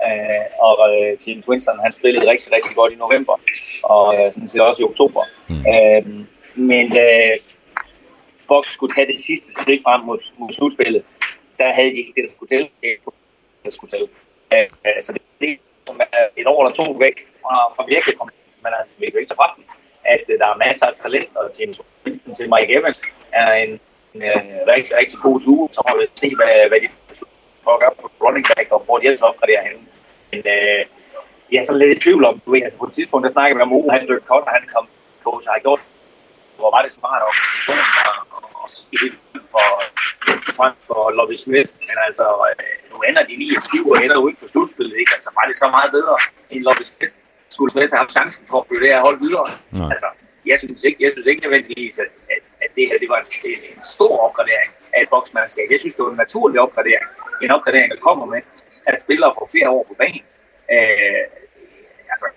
[0.07, 3.35] Uh, og uh, James Winston, han spillede rigtig, rigtig godt i november,
[3.83, 5.21] og uh, sådan set også i oktober.
[5.49, 5.63] Mm.
[5.73, 6.03] Uh,
[6.71, 7.35] men uh,
[8.47, 11.03] Box skulle tage det sidste skridt frem mod, mod slutspillet,
[11.59, 12.63] der havde de ikke det, der skulle til.
[12.81, 12.91] Det,
[13.65, 14.03] der skulle til.
[14.53, 15.49] Uh, så det, det
[15.89, 18.15] er et år eller to væk fra, fra virkelig
[18.63, 19.59] men altså, vi kan ikke tage fra
[20.13, 23.01] at øh, der er masser af talent, og James Wilson til Mike Evans
[23.31, 23.71] er en,
[24.13, 26.87] en uh, rigtig, rigtig god tur, så må vi se, hvad, hvad de
[27.63, 29.81] fuck gøre på running back, og hvor de ellers opgraderer henne.
[30.31, 30.81] Men øh,
[31.51, 33.55] jeg er sådan lidt i tvivl om, du ved, altså på et tidspunkt, der snakker
[33.57, 34.85] vi om Ole, han Dirk Cutter, han kom
[35.23, 35.81] coach, har gjort,
[36.59, 37.85] hvor var det smart organisationen
[38.35, 39.67] og, og skifte for,
[40.59, 44.17] frem for Lobby Smith, men altså, øh, nu ender de lige et skiv og ender
[44.25, 45.11] ud på slutspillet, ikke?
[45.17, 46.17] Altså, var det så meget bedre
[46.51, 47.15] end Lobby Smith?
[47.49, 49.47] Skulle Smith have haft chancen for at føre det her hold videre?
[49.71, 49.89] Nej.
[49.93, 50.09] Altså,
[50.51, 53.27] jeg synes ikke, jeg synes ikke nødvendigvis, at, at, at det her det var en,
[53.77, 55.67] en stor opgradering af et boksmandskab.
[55.73, 57.07] Jeg synes, det var en naturlig opgradering.
[57.45, 58.41] En opgradering, der kommer med,
[58.87, 60.23] at spillere får flere år på banen.
[60.75, 61.23] Øh,
[62.13, 62.27] altså,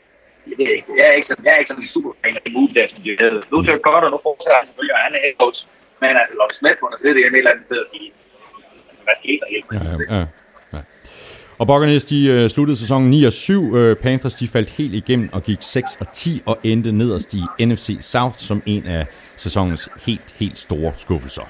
[0.49, 2.43] jeg, ved ikke, jeg er ikke sådan, jeg er ikke sådan en super fan af
[2.45, 3.43] det move, der som de havde.
[3.51, 5.61] Nu til godt, og nu fortsætter han selvfølgelig, og han er head coach.
[6.01, 8.09] Men altså, Lars Smith må sidde det et eller andet sted og sige,
[8.91, 9.67] altså, hvad skete der helt?
[9.75, 10.27] Ja, ja, ja.
[11.61, 13.73] Og Buccaneers, de uh, sluttede sæsonen 9 og 7.
[13.73, 17.43] Uh, Panthers, de faldt helt igennem og gik 6 og 10 og endte nederst i
[17.61, 19.07] NFC South som en af
[19.37, 21.43] sæsonens helt, helt store skuffelser.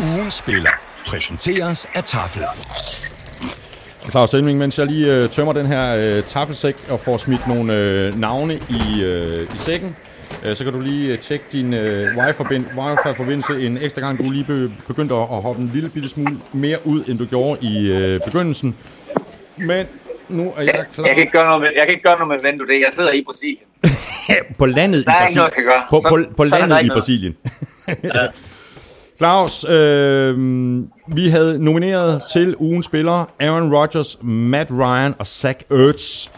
[0.00, 0.70] Ugen spiller
[1.06, 2.42] præsenteres af Tafel.
[4.10, 8.08] Claus Elming, mens jeg lige uh, tømmer den her uh, taffelsæk og får smidt nogle
[8.12, 9.96] uh, navne i, uh, i sækken,
[10.54, 14.18] så kan du lige uh, tjekke din uh, wifi-forbindelse en ekstra gang.
[14.18, 17.66] Du lige be- begyndt at, hoppe en lille bitte smule mere ud, end du gjorde
[17.66, 18.76] i uh, begyndelsen.
[19.56, 19.86] Men
[20.28, 21.04] nu er jeg klar.
[21.06, 22.80] Jeg, kan, ikke gøre noget med, jeg kan ikke gøre noget med Vendo det.
[22.80, 23.66] Jeg sidder i Brasilien.
[24.58, 25.16] på landet der i Brasilien.
[25.16, 25.82] Der er ikke noget, jeg kan gøre.
[25.90, 27.36] På, på, på landet i Brasilien.
[27.88, 28.26] ja.
[29.18, 30.34] Claus, øh,
[31.08, 36.28] vi havde nomineret til ugens spillere Aaron Rodgers, Matt Ryan og Zach Ertz.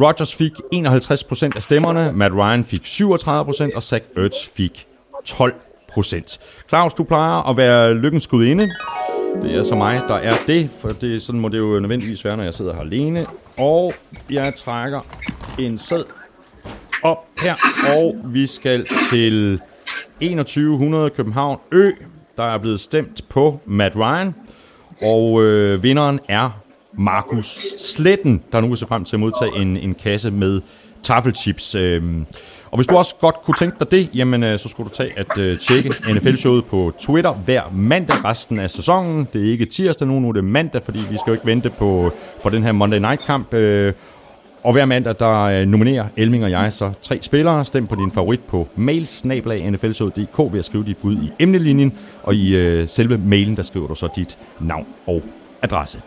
[0.00, 4.86] Rodgers fik 51% af stemmerne, Matt Ryan fik 37%, og Zach Ertz fik
[5.28, 6.38] 12%.
[6.68, 8.70] Claus, du plejer at være lykkens gudinde.
[9.42, 12.36] Det er så mig, der er det, for det, sådan må det jo nødvendigvis være,
[12.36, 13.26] når jeg sidder her alene.
[13.58, 13.92] Og
[14.30, 15.00] jeg trækker
[15.58, 16.04] en sæd
[17.02, 17.54] op her,
[17.98, 19.60] og vi skal til
[20.20, 21.90] 2100 København Ø.
[22.36, 24.34] Der er blevet stemt på Matt Ryan,
[25.02, 26.61] og øh, vinderen er
[26.94, 30.60] Markus Sletten, der nu er så frem til at modtage en, en kasse med
[31.02, 31.74] taffelchips.
[31.74, 32.26] Øhm,
[32.70, 35.10] og hvis du også godt kunne tænke dig det, jamen øh, så skulle du tage
[35.16, 39.28] at øh, tjekke NFL-showet på Twitter hver mandag resten af sæsonen.
[39.32, 41.70] Det er ikke tirsdag nu, nu er det mandag, fordi vi skal jo ikke vente
[41.70, 42.12] på,
[42.42, 43.54] på den her Monday Night-kamp.
[43.54, 43.92] Øh.
[44.64, 47.64] Og hver mandag, der nominerer Elming og jeg så tre spillere.
[47.64, 51.92] Stem på din favorit på mailsnablag.nflshowet.dk ved at skrive dit bud i emnelinjen.
[52.22, 55.22] Og i øh, selve mailen, der skriver du så dit navn og
[55.62, 56.00] adresse.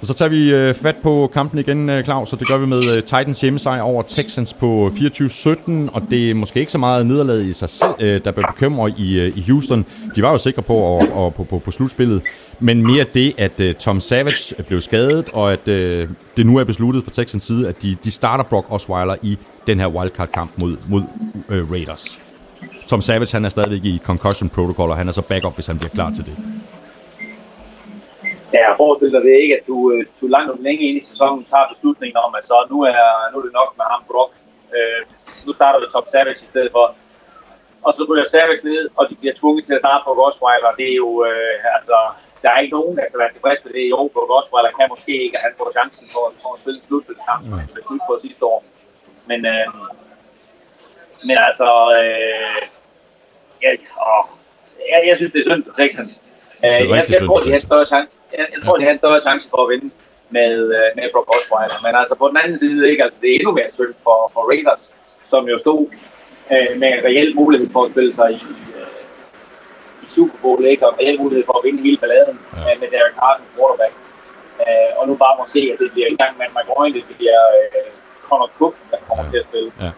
[0.00, 2.66] Og så tager vi øh, fat på kampen igen, øh, Claus, og det gør vi
[2.66, 6.78] med øh, Titans hjemmesejr over Texans på øh, 24-17, og det er måske ikke så
[6.78, 9.86] meget nederlaget i sig selv, øh, der blev bekymret i, øh, i Houston.
[10.16, 12.22] De var jo sikre på, at, og, på, på, på slutspillet,
[12.60, 16.64] men mere det, at øh, Tom Savage blev skadet, og at øh, det nu er
[16.64, 20.76] besluttet fra Texans side, at de, de starter Brock Osweiler i den her wildcard-kamp mod,
[20.88, 21.02] mod
[21.48, 22.18] øh, Raiders.
[22.86, 25.78] Tom Savage, han er stadigvæk i concussion protocol, og han er så backup, hvis han
[25.78, 26.36] bliver klar til det.
[28.58, 31.68] Ja, forestiller det ikke, at du, øh, du langt om længe ind i sæsonen tager
[31.72, 34.32] beslutningen om, at så nu er, nu er det nok med ham Brock.
[34.76, 35.02] Øh,
[35.46, 36.86] nu starter det Top Savage i stedet for.
[37.86, 40.70] Og så ryger Savage ned, og de bliver tvunget til at starte på Osweiler.
[40.80, 41.98] Det er jo, øh, altså,
[42.42, 44.08] der er ikke nogen, der kan være tilfreds med det i år.
[44.16, 47.58] På Osweiler kan måske ikke, at han får chancen for, for at spille slutspilskamp, som
[47.62, 48.60] han blev på sidste år.
[49.30, 49.66] Men, øh,
[51.28, 51.68] men altså,
[52.00, 52.60] øh,
[53.64, 53.70] ja,
[54.10, 54.24] åh,
[54.92, 56.12] jeg, jeg synes, det er synd for Texans.
[56.64, 58.98] Øh, jeg, jeg, jeg tror, de har større chance jeg, jeg tror, de har en
[58.98, 59.88] større chance for at vinde
[60.36, 61.78] med, øh, med Brock Osweiler.
[61.86, 63.02] Men altså på den anden side, ikke?
[63.02, 64.82] Altså, det er endnu mere synd for, for Raiders,
[65.30, 65.80] som jo stod
[66.52, 68.42] øh, med en reel mulighed for at spille sig i,
[68.78, 68.92] øh,
[70.04, 70.86] i Super Bowl, ikke?
[70.86, 72.60] og en reel mulighed for at vinde hele balladen ja.
[72.60, 73.94] øh, med Derek Carson quarterback.
[74.64, 77.42] Øh, og nu bare må se, at det bliver i gang med McGowan, det bliver
[77.58, 77.88] øh,
[78.26, 79.30] Connor Cook, der kommer ja.
[79.30, 79.70] til at spille.
[79.80, 79.90] Ja.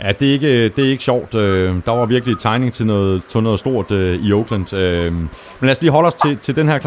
[0.00, 1.34] Ja, det er ikke, det er ikke sjovt.
[1.34, 4.72] Øh, der var virkelig tegning til noget, til noget stort øh, i Oakland.
[4.74, 5.28] Øh, men
[5.60, 6.78] lad os lige holde os til, til den her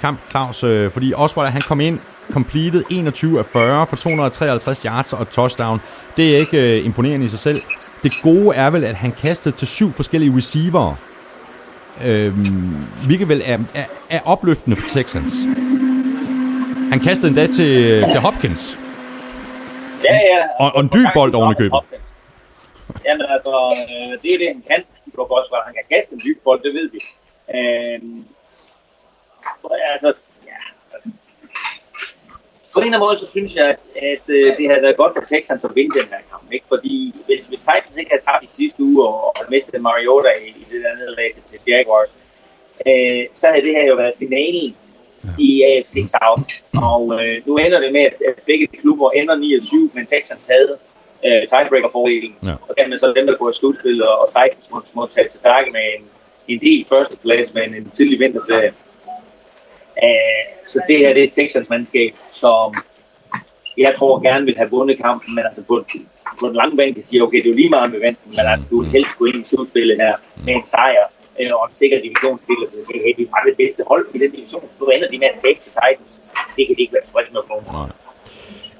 [0.00, 1.98] kamp, Claus, fordi Osweiler han kom ind,
[2.32, 5.80] completed 21 af 40 for 253 yards og touchdown.
[6.16, 7.56] Det er ikke imponerende i sig selv.
[8.02, 10.94] Det gode er vel, at han kastede til syv forskellige receiver.
[13.06, 15.32] hvilket vel er, er, er opløftende for Texans.
[16.90, 18.78] Han kastede endda til, til Hopkins.
[20.04, 20.64] Ja, ja.
[20.64, 21.78] Og, og en dyb bold oven i købet.
[23.04, 23.54] Jamen altså,
[23.92, 24.84] øh, det er det, han kan.
[25.14, 27.00] Brock Osweiler, han kan kaste en dyb bold, det ved vi.
[27.54, 28.00] Øh,
[29.92, 30.12] altså,
[30.46, 30.60] ja.
[30.94, 31.10] Altså.
[32.72, 33.78] På en eller anden måde, så synes jeg, at,
[34.12, 36.52] at øh, det havde været godt for Texans at vinde den her kamp.
[36.52, 36.66] Ikke?
[36.68, 40.48] Fordi hvis, hvis Titans ikke havde tabt i sidste uge og, og mistet Mariota i,
[40.48, 42.10] i det der nederlag til Jaguars,
[42.86, 44.76] øh, så havde det her jo været finalen
[45.38, 46.50] i AFC South.
[46.88, 50.78] Og øh, nu ender det med, at begge klubber ender 9-7, men Texans havde
[51.26, 52.34] øh, tiebreaker-fordelen.
[52.44, 52.54] Ja.
[52.68, 55.40] Og dermed så dem, der går i slutspil, og, og Titans må, må tage til
[55.40, 56.04] takke med en,
[56.48, 58.72] en del førsteplads, med en, tidlig vinterferie.
[60.06, 62.74] Uh, så det her det er Texans mandskab, som
[63.78, 65.84] jeg tror gerne vil have vundet kampen, men altså på,
[66.40, 68.34] på den lange bane kan sige, okay, det er jo lige meget med vandet, men
[68.38, 70.14] altså, du vil helst gå ind i slutspillet her
[70.44, 71.04] med en sejr
[71.40, 74.30] øh, og en sikker divisionsspiller, så siger, hey, vi har det bedste hold i den
[74.36, 74.68] division.
[74.80, 76.12] Nu ender de med at tage til Titans.
[76.56, 77.90] Det kan de ikke være tilfredse med på nogen.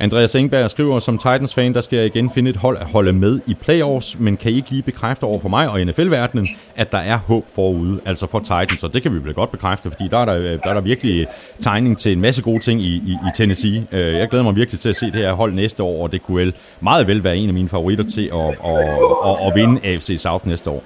[0.01, 3.41] Andreas Engberg skriver, som Titans-fan, der skal jeg igen finde et hold at holde med
[3.47, 6.99] i playoffs, men kan I ikke lige bekræfte over for mig og NFL-verdenen, at der
[6.99, 10.19] er håb forude, altså for Titans, og det kan vi vel godt bekræfte, fordi der
[10.19, 11.27] er der, øh, der, er der virkelig øh,
[11.61, 13.87] tegning til en masse gode ting i, i, i Tennessee.
[13.93, 16.23] Øh, jeg glæder mig virkelig til at se det her hold næste år, og det
[16.23, 18.89] kunne vel meget vel være en af mine favoritter til at, at,
[19.29, 20.83] at, at vinde AFC South næste år.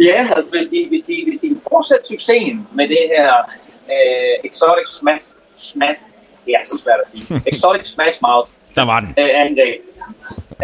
[0.00, 3.32] Ja, altså hvis de, hvis de, hvis de fortsætter succesen med det her
[3.94, 5.26] øh, exotic smash,
[5.58, 6.00] smash
[6.46, 7.24] det er så svært at sige.
[7.52, 8.50] Exotic Smash Mouth.
[8.78, 9.10] Der var den.
[9.20, 9.80] Øh, angreb.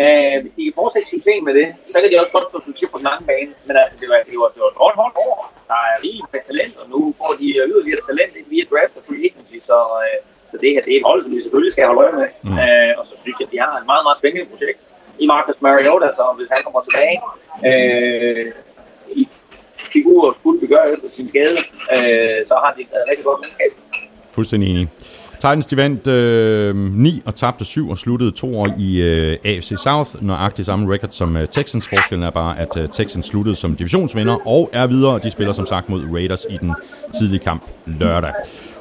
[0.02, 2.88] Øh, hvis de kan fortsætte succes med det, så kan de også godt få succes
[2.92, 3.50] på den lange bane.
[3.66, 5.34] Men altså, det var, det var, det var et hårdt, hårdt år.
[5.70, 9.22] Der er lige med talent, og nu får de yderligere talent via draft og free
[9.28, 9.58] agency.
[9.68, 10.18] Så, øh,
[10.50, 12.28] så det her det er et hold, som vi selvfølgelig skal holde øje med.
[12.46, 12.58] Mm.
[12.62, 14.80] Øh, og så synes jeg, at de har et meget, meget spændende projekt
[15.24, 17.16] i Marcus Mariota, så hvis han kommer tilbage
[17.68, 18.46] øh,
[19.20, 19.22] i
[19.94, 21.58] figur skulle begøre efter sin skade,
[21.94, 23.72] øh, så har de et rigtig godt mandskab.
[24.36, 24.86] Fuldstændig enig.
[25.36, 29.72] Titans de vandt øh, 9 og tabte 7 og sluttede to år i øh, AFC
[29.82, 30.10] South.
[30.20, 31.88] Nøjagtigt samme record som øh, Texans.
[31.88, 35.18] Forskellen er bare, at øh, Texans sluttede som divisionsvinder og er videre.
[35.18, 36.74] De spiller som sagt mod Raiders i den
[37.18, 38.32] tidlige kamp lørdag.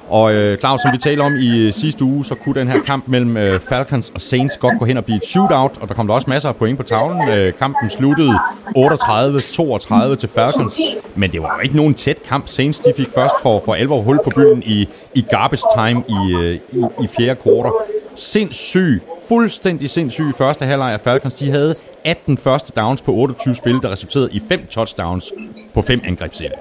[0.10, 2.80] Og øh, Claus, som vi talte om i øh, sidste uge, så kunne den her
[2.86, 5.94] kamp mellem øh, Falcons og Saints godt gå hen og blive et shootout, og der
[5.94, 7.30] kom der også masser af point på tavlen.
[7.30, 8.34] Øh, kampen sluttede
[8.78, 10.80] 38-32 til Falcons,
[11.16, 12.48] men det var jo ikke nogen tæt kamp.
[12.48, 16.34] Saints de fik først for, for alvor hul på byen i, i garbage time i,
[16.34, 17.72] øh, i, i fjerde kvartal.
[18.16, 21.34] Sindssyg, fuldstændig sindssyg første halvleg af Falcons.
[21.34, 21.76] De havde
[22.06, 25.34] 18 første downs på 28 spil, der resulterede i 5 touchdowns
[25.74, 26.58] på 5 angrebsserier.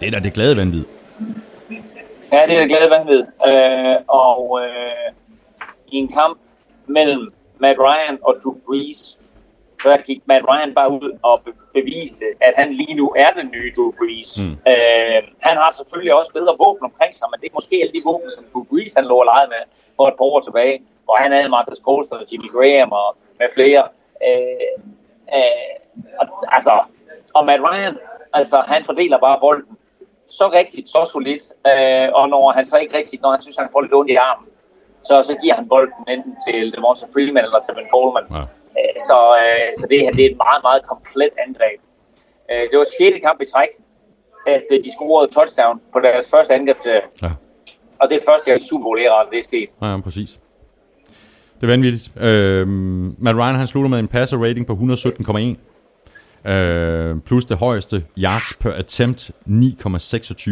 [0.00, 0.84] Det er da det glade vanvid.
[2.32, 3.22] Ja, det er det glade vanvid.
[3.48, 5.12] Øh, og øh,
[5.88, 6.38] i en kamp
[6.86, 9.18] mellem Matt Ryan og Drew Brees,
[9.82, 11.42] så gik Matt Ryan bare ud og
[11.74, 14.30] beviste, at han lige nu er den nye Drew Brees.
[14.38, 14.52] Mm.
[14.72, 18.02] Øh, han har selvfølgelig også bedre våben omkring sig, men det er måske alle de
[18.04, 19.62] våben, som Drew Brees han lå og legede med
[19.96, 23.48] for et par år tilbage, hvor han havde Marcus Colston og Jimmy Graham og med
[23.56, 23.82] flere.
[24.28, 24.70] Øh,
[25.36, 25.74] øh,
[26.20, 26.26] og,
[26.56, 26.74] altså,
[27.34, 27.94] og Matt Ryan,
[28.32, 29.76] altså, han fordeler bare bolden
[30.28, 33.68] så rigtigt, så solidt, øh, og når han så ikke rigtigt, når han synes, han
[33.72, 34.48] får lidt ondt i armen,
[35.08, 38.26] så, så giver han bolden enten til Devonta Freeman eller til Ben Coleman.
[38.36, 38.44] Ja.
[38.78, 41.80] Øh, så, øh, så det det er et meget, meget komplet angreb.
[42.50, 43.24] Øh, det var 6.
[43.26, 43.72] kamp i træk,
[44.54, 46.78] at øh, de scorede touchdown på deres første angreb.
[47.22, 47.32] Ja.
[48.00, 49.68] Og det er første gang i Super Bowl æraen, det er sket.
[49.82, 50.30] Ja, ja, præcis.
[51.56, 52.06] Det er vanvittigt.
[52.16, 52.68] Øh,
[53.24, 55.56] Matt Ryan han slutter med en passer rating på 117,1.
[56.46, 60.50] Øh, plus det højeste yards per attempt, 9,26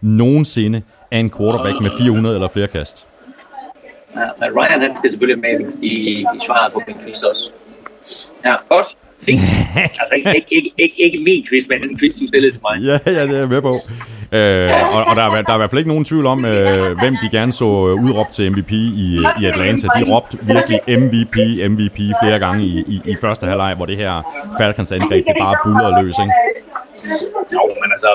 [0.00, 3.06] nogensinde af en quarterback med 400 eller flere kast.
[4.16, 7.52] Ja, men Ryan han skal selvfølgelig med i, i svaret på min quiz også.
[8.44, 8.96] Ja, også
[9.26, 9.40] fint.
[10.00, 12.74] altså ikke, ikke, ikke, ikke, min quiz, men en quiz, du stillede til mig.
[12.88, 13.74] ja, ja, det er jeg med på.
[14.38, 16.98] Øh, og, og der, er, der er i hvert fald ikke nogen tvivl om, øh,
[17.02, 18.72] hvem de gerne så øh, udråbt til MVP
[19.04, 19.08] i,
[19.40, 19.86] i Atlanta.
[19.98, 21.36] De råbte virkelig MVP,
[21.72, 24.12] MVP flere gange i, i, i første halvleg, hvor det her
[24.60, 26.34] Falcons angreb, det bare bullerede løs, ikke?
[27.56, 28.10] Jo, men altså,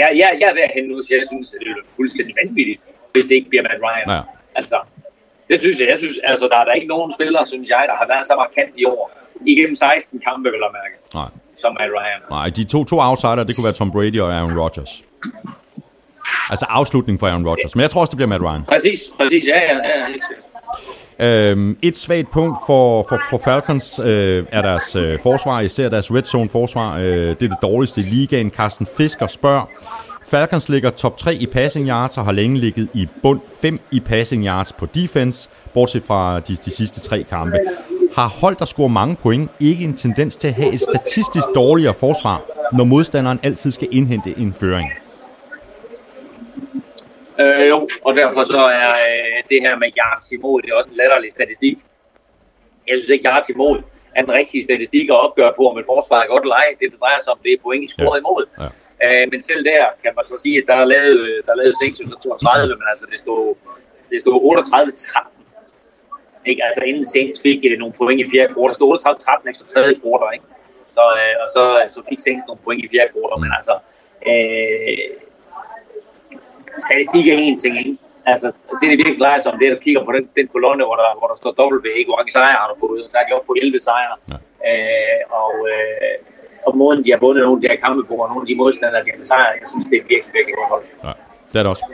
[0.00, 2.80] jeg, jeg, jeg er derhen nu, så jeg synes, at det er fuldstændig vanvittigt,
[3.12, 4.08] hvis det ikke bliver Matt Ryan.
[4.14, 4.20] Ja.
[4.60, 4.78] Altså,
[5.48, 5.88] det synes jeg.
[5.92, 8.34] Jeg synes, altså, der er der ikke nogen spillere, synes jeg, der har været så
[8.42, 9.25] markant i år.
[9.46, 11.28] Igennem 16 kampe, vil jeg mærke, Nej.
[11.58, 12.20] som Matt Ryan.
[12.30, 15.04] Nej, de to, to outsider, det kunne være Tom Brady og Aaron Rodgers.
[16.50, 17.76] Altså afslutning for Aaron Rodgers.
[17.76, 18.62] Men jeg tror også, det bliver Matt Ryan.
[18.68, 19.44] Præcis, præcis.
[19.48, 20.06] Ja, ja, ja.
[21.18, 26.12] Øhm, et svagt punkt for, for, for Falcons øh, er deres øh, forsvar, især deres
[26.12, 26.96] red zone forsvar.
[26.96, 28.50] Øh, det er det dårligste i ligaen.
[28.50, 29.70] Carsten Fisker spørger,
[30.30, 34.00] Falcons ligger top 3 i passing yards og har længe ligget i bund 5 i
[34.00, 37.58] passing yards på defense, bortset fra de, de sidste tre kampe.
[38.18, 41.94] Har hold, der scorer mange point, ikke en tendens til at have et statistisk dårligere
[41.94, 42.36] forsvar,
[42.76, 44.88] når modstanderen altid skal indhente en føring?
[47.40, 50.76] Øh, jo, og derfor så er øh, det her med yards i mål, det er
[50.80, 51.76] også en latterlig statistik.
[52.88, 53.84] Jeg synes ikke, yards i mål
[54.16, 56.68] er den rigtige statistik at opgøre på, om et forsvar er godt eller ej.
[56.80, 58.14] Det, det drejer sig om, det er point i scoret Ja.
[58.14, 58.22] ja.
[58.22, 58.42] i mål.
[58.62, 58.68] Ja.
[59.04, 61.74] Øh, men selv der kan man så sige, at der er lavet, der er lavet
[61.78, 63.44] 632, men altså det stod,
[64.10, 64.36] det stod
[65.24, 65.35] 38-13.
[66.50, 66.64] Ikke?
[66.68, 68.74] Altså inden Saints fik øh, nogle point i fjerde kvartal.
[68.74, 68.90] Stod
[69.46, 70.46] 38-13 efter tredje kvartal, ikke?
[70.96, 71.62] Så, øh, og så,
[71.94, 73.74] så fik Saints nogle point i fjerde kvartal, men altså...
[74.30, 75.06] Øh,
[76.86, 77.96] statistik er en ting, ikke?
[78.32, 78.46] Altså,
[78.78, 80.96] det, det virkelig drejer sig om, det er, at kigger på den, den kolonne, hvor
[81.02, 82.08] der, hvor der står W, ikke?
[82.10, 83.00] Hvor mange sejre har du fået?
[83.10, 84.16] Så er de oppe på 11 sejre.
[84.32, 84.38] Ja.
[84.70, 86.14] Øh, og, øh,
[86.66, 88.56] og måden, de har vundet nogle af de her kampe på, og nogle af de
[88.62, 90.84] modstandere, de har besejret, jeg synes, det er virkelig, virkelig godt hold.
[91.04, 91.12] Ja,
[91.52, 91.84] det er det også.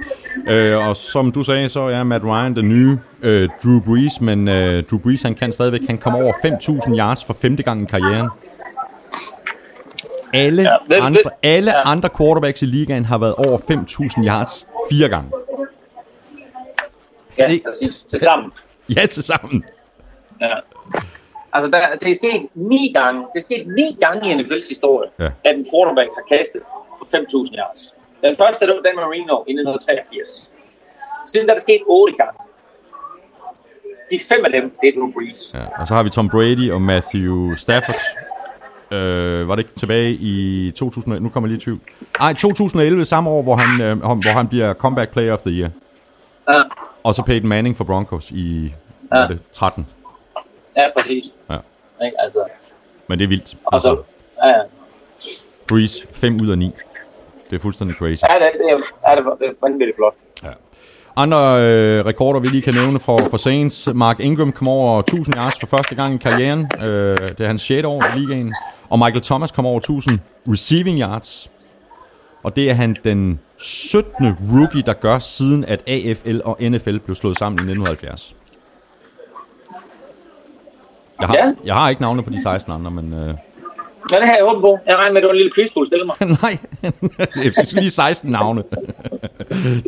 [0.48, 4.48] Øh, og som du sagde, så er Matt Ryan den nye øh, Drew Brees, men
[4.48, 7.86] øh, Drew Brees han kan stadigvæk han kommer over 5.000 yards for femte gang i
[7.86, 8.28] karrieren.
[10.34, 11.90] Alle, Ja, hvem- andre, alle ja.
[11.90, 15.30] andre quarterbacks i ligaen har været over 5.000 yards fire gange.
[17.38, 18.02] Ja, det- præcis.
[18.04, 18.52] Til sammen.
[18.96, 19.64] Ja, til sammen.
[20.40, 20.54] Ja.
[21.52, 25.10] Altså, der, det er sket ni gange, det er sket ni gange i NFL's historie,
[25.20, 25.24] ja.
[25.24, 26.60] at en quarterback har kastet
[26.98, 27.06] for
[27.46, 27.94] 5.000 yards.
[28.22, 30.56] Den første, det var Dan Marino i 1983.
[31.26, 32.38] Siden der er sket otte gange.
[34.10, 35.54] De fem af dem, det er Drew Brees.
[35.54, 37.94] Ja, og så har vi Tom Brady og Matthew Stafford.
[38.90, 41.20] Øh, var det ikke tilbage i 2000?
[41.20, 41.80] Nu kommer jeg lige i tvivl.
[42.18, 45.70] Nej, 2011, samme år, hvor han, øh, hvor han bliver comeback player of the year.
[46.48, 46.62] Ja,
[47.02, 48.74] Og så Peyton Manning for Broncos i
[49.14, 49.26] Ja.
[49.28, 49.86] det, 13.
[50.76, 51.24] ja præcis.
[51.50, 51.56] Ja.
[52.04, 52.16] Ikke?
[52.20, 52.44] Altså,
[53.06, 53.54] Men det er vildt.
[53.64, 54.02] og Altså, så,
[54.46, 54.62] ja, ja.
[55.68, 56.72] Breeze, 5 ud af 9.
[57.52, 58.22] Det er fuldstændig crazy.
[58.28, 60.14] Ja, det, det, er, ja, det, er- det er vanvittigt flot.
[61.16, 63.88] Andre øh, rekorder, vi lige kan nævne for, for Saints.
[63.94, 66.70] Mark Ingram kom over 1000 yards for første gang i karrieren.
[66.82, 67.84] Øh, det er hans 6.
[67.86, 68.54] år i ligaen.
[68.90, 70.18] Og Michael Thomas kom over 1000
[70.48, 71.50] receiving yards.
[72.42, 74.36] Og det er han den 17.
[74.52, 78.36] rookie, der gør, siden at AFL og NFL blev slået sammen i 1970.
[81.20, 81.52] Jeg har, Ja.
[81.64, 83.12] jeg har ikke navne på de 16 andre, men...
[83.14, 83.34] Øh,
[84.12, 84.72] Ja, det har jeg håbet på.
[84.86, 86.16] Jeg regner med, at det var en lille quiz, du stille mig.
[86.42, 86.54] nej,
[87.42, 88.62] det er lige 16 navne.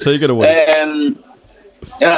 [0.05, 0.45] Take it away.
[0.49, 1.19] Øhm,
[2.01, 2.15] ja,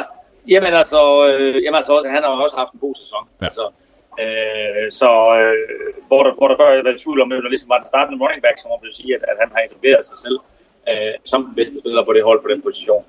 [0.53, 3.23] jamen altså, øh, jamen altså, han har også haft en god sæson.
[3.29, 3.45] Ja.
[3.47, 3.65] Altså,
[4.23, 5.55] øh, så øh,
[6.09, 8.43] hvor, der, hvor der før var i tvivl om, at ligesom var den startende running
[8.47, 10.39] back, så må man sige, at, at han har etableret sig selv
[10.91, 13.05] øh, som den bedste spiller på det hold på den position.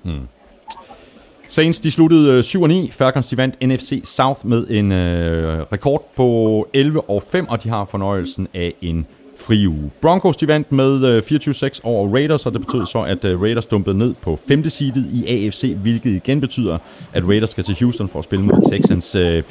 [1.50, 2.90] Saints de sluttede øh, 7 og 9.
[2.90, 7.68] Falcons de vandt NFC South med en øh, rekord på 11 og 5, og de
[7.68, 9.06] har fornøjelsen af en
[9.36, 9.90] fri uge.
[10.00, 13.66] Broncos de vandt med øh, 24-6 over Raiders, og det betød så, at øh, Raiders
[13.66, 14.68] dumpede ned på 5.
[14.68, 16.78] seedet i AFC, hvilket igen betyder,
[17.12, 19.14] at Raiders skal til Houston for at spille mod Texans.
[19.14, 19.42] Øh,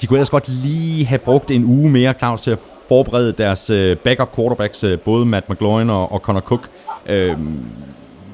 [0.00, 2.58] de kunne ellers godt lige have brugt en uge mere, Claus, til at
[2.88, 6.68] forberede deres øh, backup quarterbacks, øh, både Matt McLaurin og, og Connor Cook.
[7.06, 7.36] Øh,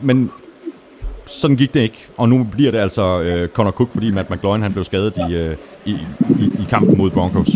[0.02, 0.30] men
[1.28, 4.62] sådan gik det ikke, og nu bliver det altså øh, Connor Cook, fordi Matt McLaurin
[4.62, 5.54] han blev skadet i, øh,
[5.86, 5.94] i,
[6.42, 7.50] i, i kampen mod Broncos.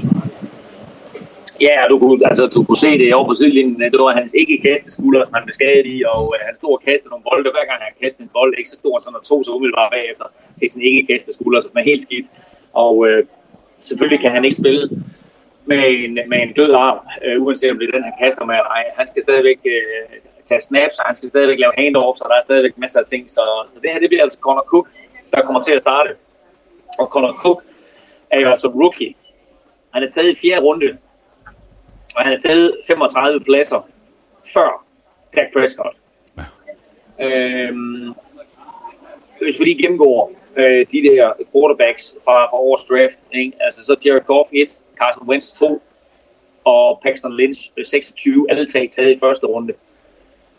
[1.67, 4.57] Ja, du kunne, altså, du kunne se det over på sidelinjen, det var hans ikke
[4.69, 7.25] kaste skulder, som altså, han blev skadet i, og øh, han stod og kastede nogle
[7.29, 7.51] bolde.
[7.57, 10.27] Hver gang han kastede en bold, ikke så stor, sådan og tog sig umiddelbart bagefter
[10.59, 12.27] til sin ikke kaste skulder, altså, som er helt skidt.
[12.85, 13.21] Og øh,
[13.89, 14.83] selvfølgelig kan han ikke spille
[15.71, 18.55] med en, med en død arm, øh, uanset om det er den, han kaster med
[18.61, 18.85] eller ej.
[18.99, 20.05] Han skal stadigvæk øh,
[20.45, 23.31] tage snaps, og han skal stadigvæk lave handoffs, og der er stadigvæk masser af ting.
[23.31, 24.89] Så, så det her, det bliver altså Connor Cook,
[25.33, 26.11] der kommer til at starte.
[26.99, 27.63] Og Connor Cook
[28.31, 29.15] er jo altså rookie.
[29.95, 30.99] Han er taget i fjerde runde
[32.17, 33.89] og han har taget 35 pladser
[34.55, 34.87] før
[35.37, 35.97] Dak Prescott.
[36.39, 36.45] Ja.
[37.27, 38.15] Øhm,
[39.41, 43.53] hvis vi lige gennemgår øh, de der quarterbacks fra, fra årets draft, ikke?
[43.61, 45.83] altså så Jared Goff 1, Carson Wentz 2,
[46.65, 49.73] og Paxton Lynch øh, 26, alle tre taget i første runde.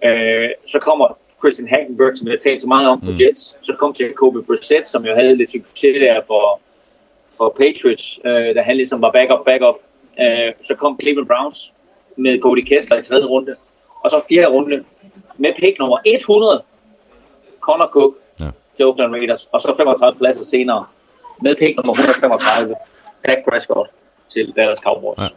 [0.06, 3.16] Øh, så kommer Christian Hackenberg, som vi har talt så meget om på Mm.
[3.22, 3.58] Jets.
[3.62, 6.60] Så kom Jacoby Brissett, som jo havde lidt succes der for,
[7.38, 9.76] for Patriots, øh, da han ligesom var backup, backup.
[10.20, 11.74] Øh, så kom Cleveland Browns
[12.18, 13.56] med Cody Kessler i tredje runde.
[14.04, 14.84] Og så fjerde runde
[15.38, 16.64] med pick nummer 100,
[17.60, 18.14] Connor Cook.
[18.40, 18.50] Ja.
[18.76, 20.86] til Oakland Raiders, og så 35 pladser senere,
[21.44, 22.76] med pick nummer 135,
[23.28, 23.90] Dak Prescott
[24.34, 25.18] til Dallas Cowboys.
[25.22, 25.28] Ja.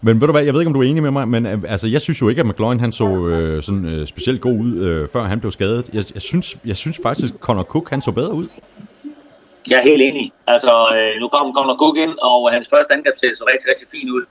[0.00, 1.58] Men ved du hvad, jeg ved ikke, om du er enig med mig, men øh,
[1.68, 4.72] altså, jeg synes jo ikke, at McLaurin han så øh, sådan, øh, specielt god ud,
[4.86, 5.90] øh, før han blev skadet.
[5.92, 8.46] Jeg, jeg, synes, jeg synes faktisk, at Connor Cook han så bedre ud.
[9.70, 10.32] Jeg er helt enig.
[10.46, 14.10] Altså, øh, nu kom Connor Cook ind, og hans første angrebssæt så rigtig, rigtig fint
[14.10, 14.24] ud.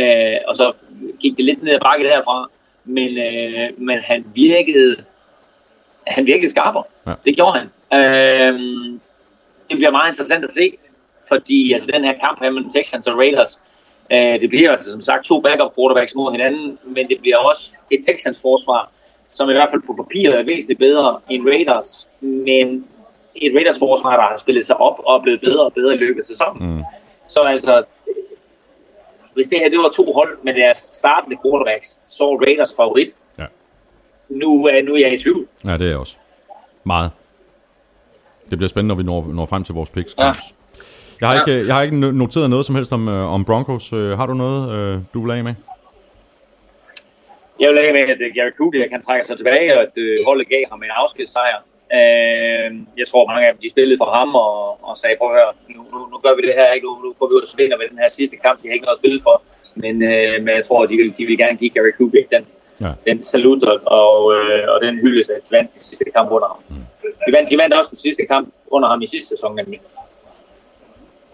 [0.00, 0.72] Øh, og så
[1.20, 2.50] gik det lidt ned ad bakke derfra.
[2.84, 4.96] Men, øh, men han virkede
[6.06, 6.84] han virkede skarpere.
[7.06, 7.14] Ja.
[7.24, 7.66] Det gjorde han.
[7.98, 8.54] Øh,
[9.68, 10.76] det bliver meget interessant at se,
[11.32, 13.52] fordi altså, den her kamp her mellem Texans og Raiders,
[14.14, 17.72] øh, det bliver altså som sagt to backup quarterbacks mod hinanden, men det bliver også
[17.90, 18.82] et Texans forsvar,
[19.30, 22.66] som i hvert fald på papiret er væsentligt bedre end Raiders, men
[23.34, 25.98] et Raiders forsvar, der har spillet sig op og er blevet bedre og bedre i
[25.98, 26.76] løbet af sæsonen.
[26.76, 26.82] Mm.
[27.26, 27.84] Så altså,
[29.34, 33.16] hvis det her det var to hold med deres startende quarterbacks, så er Raiders favorit.
[33.38, 33.46] Ja.
[34.28, 35.46] Nu, uh, nu er jeg i tvivl.
[35.64, 36.16] Ja, det er jeg også.
[36.84, 37.10] Meget.
[38.50, 40.14] Det bliver spændende, når vi når, når frem til vores picks.
[40.18, 40.32] Ja.
[41.20, 43.92] Jeg har, ikke, jeg har ikke noteret noget som helst om, uh, om Broncos.
[43.92, 45.54] Uh, har du noget, uh, du vil af med?
[47.60, 50.48] Jeg vil af med, at Gary Kubiak kan trække sig tilbage, og at uh, holdet
[50.48, 51.58] gav ham en afskedssejr.
[51.98, 52.68] Uh,
[53.00, 54.54] jeg tror, mange af dem de spillede for ham og,
[54.88, 56.86] og sagde, prøv at høre, nu, nu, nu gør vi det her, ikke?
[56.86, 58.86] Nu, nu går vi ud og spiller med den her sidste kamp, de har ikke
[58.86, 59.36] noget at spille for.
[59.82, 62.44] Men, uh, men jeg tror, de vil, de vil gerne give Gary Kubiak den,
[62.84, 62.90] ja.
[63.08, 66.48] den salut og, og, uh, og den hyldest, at de vandt den sidste kamp under
[66.52, 66.60] ham.
[66.68, 66.84] Mm.
[67.26, 69.80] De, vandt, de vandt også den sidste kamp under ham i sidste sæson, nemlig.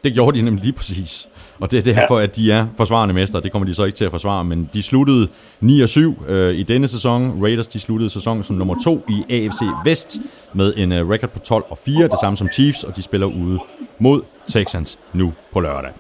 [0.07, 1.29] Det gjorde de nemlig lige præcis.
[1.61, 2.25] Og det er derfor, ja.
[2.25, 3.41] at de er forsvarende mestre.
[3.41, 5.29] Det kommer de så ikke til at forsvare, men de sluttede
[5.63, 7.43] 9-7 øh, i denne sæson.
[7.43, 10.19] Raiders de sluttede sæsonen som nummer 2 i AFC Vest
[10.53, 13.27] med en øh, record på 12 og 4, det samme som Chiefs, og de spiller
[13.27, 13.59] ude
[14.01, 15.91] mod Texans nu på lørdag.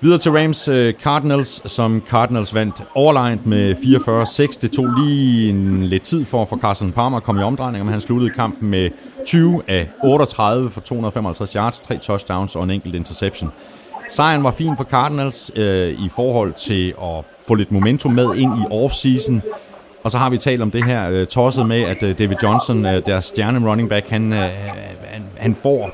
[0.00, 4.58] Videre til Rams øh, Cardinals, som Cardinals vandt overlegnet med 44-6.
[4.62, 7.92] Det tog lige en lidt tid for, for Carson Palmer at komme i omdrejning, men
[7.92, 8.90] han sluttede kampen med
[9.26, 13.50] 20 af 38 for 255 yards, tre touchdowns og en enkelt interception.
[14.10, 18.58] Sejren var fin for Cardinals øh, i forhold til at få lidt momentum med ind
[18.58, 19.42] i offseason.
[20.04, 22.86] Og så har vi talt om det her øh, tosset med, at øh, David Johnson,
[22.86, 24.38] øh, deres stjerne running back, han, øh,
[25.04, 25.90] han, han får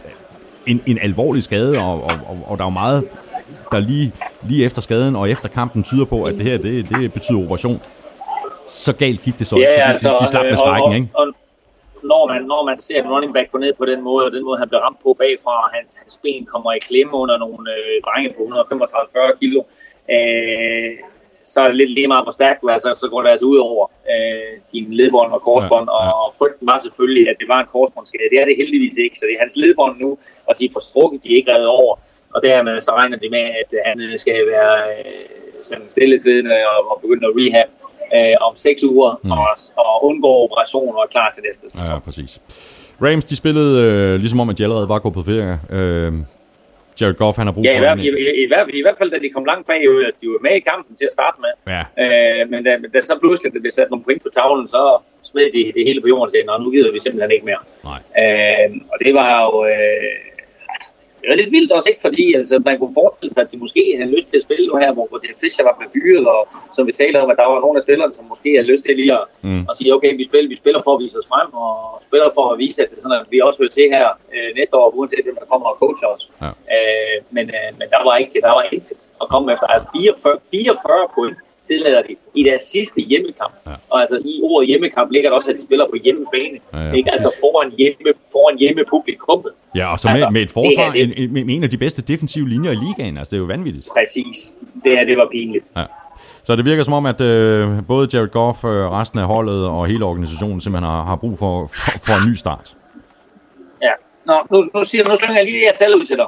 [0.67, 3.05] en, en alvorlig skade, og, og, og, og der er jo meget
[3.73, 4.13] der lige,
[4.49, 7.81] lige efter skaden og efter kampen tyder på, at det her det, det betyder operation.
[8.69, 11.09] Så galt gik det så, ja, så de, altså, de, de slap med strækken, ikke?
[11.15, 11.27] Og,
[12.13, 14.45] når man, når man ser en running back gå ned på den måde, og den
[14.45, 17.65] måde, han bliver ramt på bagfra, og hans, hans ben kommer i klemme under nogle
[17.77, 19.61] øh, drenge på 135-40 kilo,
[20.15, 20.93] øh,
[21.51, 23.47] så er det lidt lige meget, hvor stærkt du er, så, så går det altså
[23.53, 26.11] ud over øh, din ledbånd og korsbånd, ja, ja.
[26.21, 28.31] og frygten var selvfølgelig, at det var en korsbåndsskade.
[28.33, 30.11] Det er det heldigvis ikke, så det er hans ledbånd nu,
[30.49, 31.95] og de er forstrukket, de er ikke reddet over
[32.35, 35.05] og dermed så regner de med, at han skal være øh,
[35.63, 37.71] sådan stille siden og, og begynde at rehab
[38.17, 39.31] øh, om seks uger mm.
[39.31, 41.95] og, og undgå operation og klar til næste sæson.
[41.95, 42.41] Ja, præcis.
[43.03, 45.59] Rams, de spillede øh, ligesom om, at de allerede var gået på ferie.
[45.79, 46.13] Øh,
[47.01, 49.11] Jared Goff, han har brug ja, for i, i, i, i, hvert, i hvert fald,
[49.11, 51.53] da de kom langt bag, altså, de var med i kampen til at starte med.
[51.75, 51.83] Ja.
[52.05, 54.83] Øh, men da, da så pludselig der blev sat nogle point på tavlen, så
[55.31, 57.63] smed de det hele på jorden til, og nu gider vi simpelthen ikke mere.
[57.91, 58.01] Nej.
[58.23, 59.65] Øh, og det var jo...
[59.73, 60.34] Øh,
[61.27, 62.03] det er lidt vildt også, ikke?
[62.09, 64.75] Fordi altså, man kunne forestille sig, at de måske havde lyst til at spille nu
[64.83, 66.43] her, hvor, det Fischer var blevet fyret, og
[66.77, 68.95] som vi taler om, at der var nogle af spillerne, som måske havde lyst til
[69.01, 69.63] lige at, mm.
[69.71, 71.73] at sige, okay, vi spiller, vi spiller for at vise os frem, og
[72.09, 74.75] spiller for at vise, at det sådan, at vi også hører til her øh, næste
[74.81, 76.25] år, uanset hvem der kommer og coacher os.
[76.43, 76.51] Ja.
[76.75, 79.67] Øh, men, øh, men der var ikke, der var intet at komme efter.
[79.75, 81.37] Altså 44, 44 point
[81.69, 83.55] tillader de i deres sidste hjemmekamp.
[83.67, 83.71] Ja.
[83.91, 86.59] Og altså i ordet hjemmekamp ligger der også, at de spiller på hjemmebane.
[86.73, 87.13] Ja, ja, ikke?
[87.13, 89.47] Altså foran hjemme, foran hjemme publikum.
[89.77, 92.03] Ja, og så altså, med, med et forsvar, det, en, med en af de bedste
[92.03, 93.19] defensive linjer i ligaen.
[93.19, 93.89] Altså det er jo vanvittigt.
[93.99, 94.55] Præcis.
[94.85, 95.67] Det her, det var pinligt.
[95.77, 95.85] Ja.
[96.43, 99.87] Så det virker som om, at øh, både Jared Goff, øh, resten af holdet og
[99.87, 102.77] hele organisationen simpelthen har, har brug for, for, for en ny start.
[103.83, 103.93] Ja.
[104.27, 106.27] Nå, nu, nu, siger, nu slynger jeg lige det her tal ud til dig.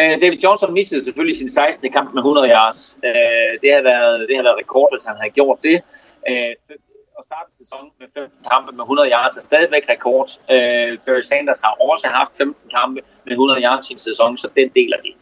[0.00, 1.92] Uh, David Johnson mistede selvfølgelig sin 16.
[1.92, 2.96] kamp med 100 yards.
[3.04, 5.82] Uh, det, har været, det har været rekord, hvis han har gjort det.
[6.30, 6.76] Uh,
[7.18, 10.28] at starte sæsonen med 15 kampe med 100 yards er stadigvæk rekord.
[10.54, 14.48] Uh, Barry Sanders har også haft 15 kampe med 100 yards i en sæson, så
[14.56, 15.12] den deler de.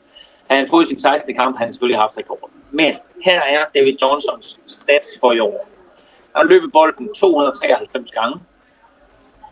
[0.51, 1.35] Han får sin 16.
[1.35, 2.51] kamp, han har selvfølgelig haft rekord.
[2.71, 2.95] Men
[3.25, 5.69] her er David Johnsons stats for i år.
[6.37, 8.41] Han løb bolden 293 gange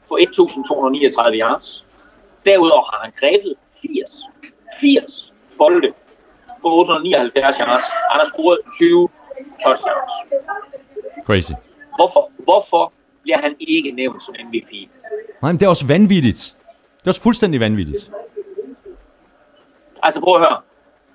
[0.09, 1.87] på 1.239 yards.
[2.47, 4.23] Derudover har han grebet 80
[4.81, 5.93] 80 bolde
[6.63, 7.87] på 879 yards.
[8.11, 9.09] Han har scoret 20
[9.65, 10.13] touchdowns.
[11.27, 11.53] Crazy.
[11.97, 12.93] Hvorfor, hvorfor
[13.23, 14.71] bliver han ikke nævnt som MVP?
[15.43, 16.57] Nej, men det er også vanvittigt.
[17.01, 18.11] Det er også fuldstændig vanvittigt.
[20.03, 20.61] Altså prøv at høre.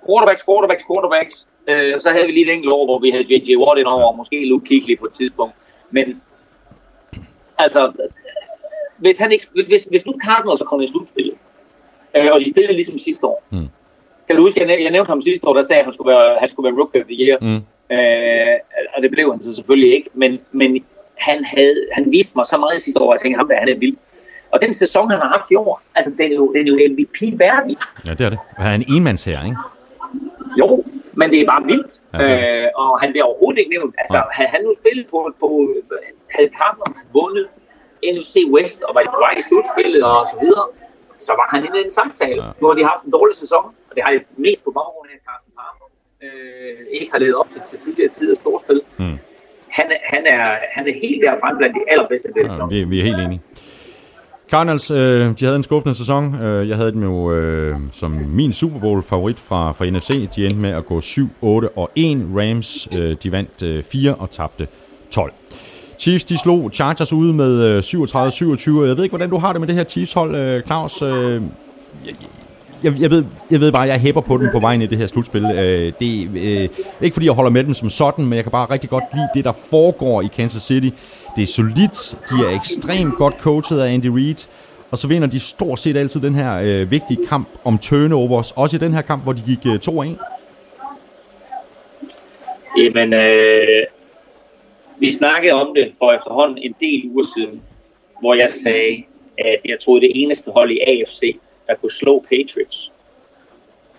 [0.06, 1.48] Quarterbacks, quarterbacks, quarterbacks.
[1.68, 3.56] Øh, så havde vi lige et enkelt år, hvor vi havde J.J.
[3.56, 5.54] Watt ind over, og måske Luke Kuechly på et tidspunkt.
[5.90, 6.22] Men
[7.58, 7.92] altså,
[8.96, 11.34] hvis, han ikke, hvis, hvis nu Cardinals kommer i slutspillet,
[12.16, 13.68] øh, og de spillede ligesom sidste år, mm.
[14.28, 16.10] kan du huske, jeg, næv- jeg nævnte ham sidste år, der sagde, at han skulle
[16.10, 17.60] være, han skulle være rookie of the year, mm.
[17.96, 18.56] øh,
[18.96, 20.84] og det blev han så selvfølgelig ikke, men, men
[21.16, 23.68] han, havde, han viste mig så meget sidste år, at jeg tænkte, ham der, han
[23.68, 23.96] er vild.
[24.50, 26.78] Og den sæson, han har haft i år, altså, den er jo, den er jo
[26.92, 27.76] MVP-værdig.
[28.06, 28.38] Ja, det er det.
[28.56, 29.56] Han er en enmands her, ikke?
[30.58, 31.92] Jo, men det er bare vildt.
[32.14, 32.62] Ja, Ja, ja.
[32.64, 33.94] øh, og han bliver overhovedet ikke nævnt.
[33.98, 34.26] Altså, Nej.
[34.38, 35.48] havde han nu spillet på, på
[36.34, 37.46] havde Cardinals vundet
[38.14, 40.64] NFC West og var på vej i slutspillet og så videre,
[41.26, 42.42] så var han inde i en samtale.
[42.44, 42.50] Ja.
[42.60, 45.14] Nu har de haft en dårlig sæson, og det har de mest på baggrund af,
[45.18, 45.86] at Carsten Palmer
[46.26, 48.80] øh, ikke har levet op til, til tidligere tiders storspil.
[48.98, 49.18] Mm.
[49.76, 50.44] Han, han, er,
[50.76, 53.42] han er helt der frem blandt de allerbedste ja, Ja, vi, vi er helt enige.
[54.50, 56.42] Cardinals, øh, de havde en skuffende sæson.
[56.42, 60.28] Øh, jeg havde dem jo øh, som min Super Bowl favorit fra, fra NFC.
[60.36, 62.26] De endte med at gå 7, 8 og 1.
[62.36, 64.68] Rams, øh, de vandt øh, 4 og tabte
[65.10, 65.32] 12.
[65.98, 68.86] Chiefs, de slog Chargers ude med øh, 37-27.
[68.86, 71.02] Jeg ved ikke, hvordan du har det med det her Chiefs-hold, øh, Claus.
[71.02, 71.42] Øh,
[72.84, 74.98] jeg, jeg, ved, jeg ved bare, at jeg hæpper på dem på vejen i det
[74.98, 75.44] her slutspil.
[75.44, 76.68] Øh, det er øh,
[77.00, 79.28] ikke fordi, jeg holder med dem som sådan, men jeg kan bare rigtig godt lide
[79.34, 80.88] det, der foregår i Kansas City.
[81.36, 84.46] Det er solidt, de er ekstremt godt coachet af Andy Reid,
[84.90, 88.52] og så vinder de stort set altid den her øh, vigtige kamp om turnovers.
[88.52, 90.24] Også i den her kamp, hvor de gik øh, 2-1.
[92.78, 93.86] Jamen, øh,
[94.98, 97.62] vi snakkede om det for efterhånden en del uger siden,
[98.20, 99.04] hvor jeg sagde,
[99.38, 102.92] at jeg troede, det eneste hold i AFC, der kunne slå Patriots,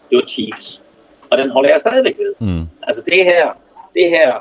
[0.10, 0.82] det var Chiefs.
[1.30, 2.34] Og den holder jeg stadigvæk ved.
[2.40, 2.68] Mm.
[2.84, 3.52] Altså det her,
[3.94, 4.34] det her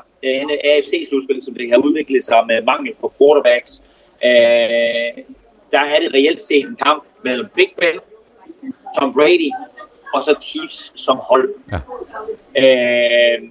[0.63, 3.83] AFC-slutspil, som det har udviklet sig med mangel på quarterbacks,
[4.23, 5.23] øh,
[5.71, 7.99] der er det reelt set en kamp mellem Big Ben,
[8.99, 9.51] Tom Brady
[10.13, 11.49] og så Chiefs som hold.
[11.71, 11.79] Ja.
[12.61, 13.49] Øh,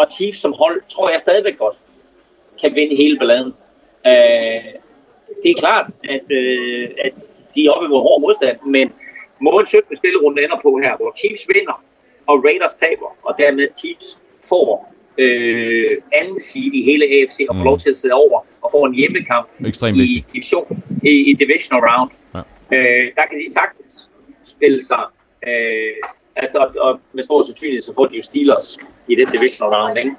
[0.00, 1.76] og Chiefs som hold, tror jeg stadigvæk godt,
[2.60, 3.52] kan vinde hele balladen.
[4.10, 4.64] Øh,
[5.42, 7.12] det er klart, at, øh, at
[7.54, 8.92] de er oppe mod hård modstand, men
[9.40, 9.96] måden 17.
[9.96, 11.76] spillerunde ender på her, hvor Chiefs vinder,
[12.26, 17.62] og Raiders taber, og dermed Chiefs får øh, anden seed i hele AFC og får
[17.62, 17.70] Mm.
[17.70, 20.26] lov til at sidde over og få en hjemmekamp Ekstremt i, vigtigt.
[20.32, 22.10] division, i, i divisional round.
[22.34, 22.38] Ja.
[22.76, 24.10] Øh, der kan de sagtens
[24.44, 25.04] spille sig,
[25.48, 25.94] øh,
[26.42, 29.98] at, og, og med stor sandsynlighed, så får de jo Steelers i den divisional round,
[29.98, 30.14] ikke?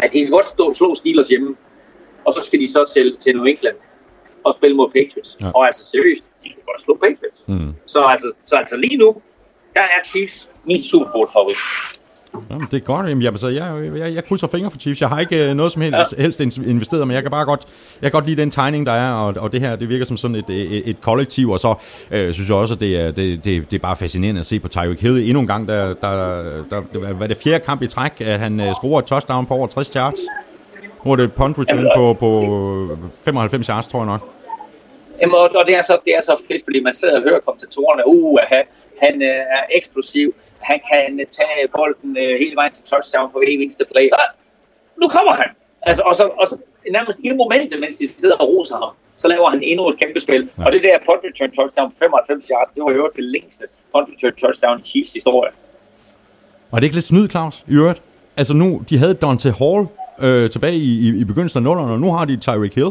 [0.00, 1.56] Men de kan godt stå, slå Steelers hjemme,
[2.24, 3.76] og så skal de så til, til New England
[4.44, 5.36] og spille mod Patriots.
[5.40, 5.50] Ja.
[5.54, 7.44] Og altså seriøst, de kan godt slå Patriots.
[7.48, 7.74] Mm.
[7.86, 9.22] Så, altså, så altså lige nu,
[9.74, 11.56] der er Chiefs min Super Bowl favorit.
[12.50, 13.08] Jamen, det er godt.
[13.08, 15.00] Jamen, jamen, så jeg, jeg, jeg krydser fingre for Chiefs.
[15.00, 16.22] Jeg har ikke øh, noget som helst, ja.
[16.22, 17.60] helst in- investeret, men jeg kan bare godt,
[18.02, 20.16] jeg kan godt lide den tegning, der er, og, og det her, det virker som
[20.16, 21.74] sådan et, et, et kollektiv, og så
[22.10, 24.60] øh, synes jeg også, at det er, det, det, det er bare fascinerende at se
[24.60, 27.82] på Tyreek Hill endnu en gang, der, der, der, der hvad er det fjerde kamp
[27.82, 30.20] i træk, at han øh, scorer et touchdown på over 60 yards.
[31.04, 32.30] Nu er det et punt return på, på
[33.24, 34.30] 95 yards, tror jeg nok.
[35.20, 38.02] Jamen, og, det, er så, det er så fedt, fordi man sidder og hører kommentatorerne,
[38.06, 38.64] uh, han,
[39.02, 40.34] han øh, er eksplosiv,
[40.70, 44.06] han kan øh, tage bolden øh, hele vejen til touchdown på hver eneste play.
[44.18, 44.24] Og
[45.00, 45.48] nu kommer han!
[45.88, 46.56] Altså, og, så, og så
[46.96, 50.20] nærmest i momentet, mens de sidder og roser ham, så laver han endnu et kæmpe
[50.20, 50.48] spil.
[50.58, 50.64] Ja.
[50.66, 54.08] Og det der punt return touchdown på 95 yards, det var jo det længste punt
[54.12, 55.50] return touchdown i Chiefs historie.
[56.70, 58.02] Og det ikke lidt snyd, Claus, i øvrigt?
[58.36, 59.86] Altså nu, de havde Dante Hall
[60.20, 62.90] øh, tilbage i, i, i begyndelsen af nullerne, og nu har de Tyreek Hill.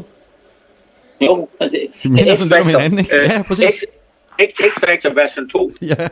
[1.22, 3.16] Jo, altså, De minder sådan lidt om hinanden, ikke?
[3.16, 3.66] øh, Ja, præcis.
[3.66, 3.84] X-
[4.42, 5.72] X-Factor version 2.
[5.82, 6.08] Ja.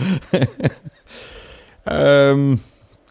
[1.92, 2.60] øhm,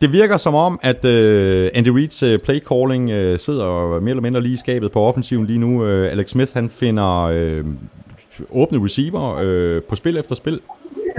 [0.02, 4.22] det virker som om, at øh, Andy Reid's øh, play calling øh, sidder mere eller
[4.22, 5.86] mindre lige i skabet på offensiven lige nu.
[5.86, 7.66] Øh, Alex Smith han finder øh,
[8.52, 10.62] åbne receiver øh, på spil efter spil.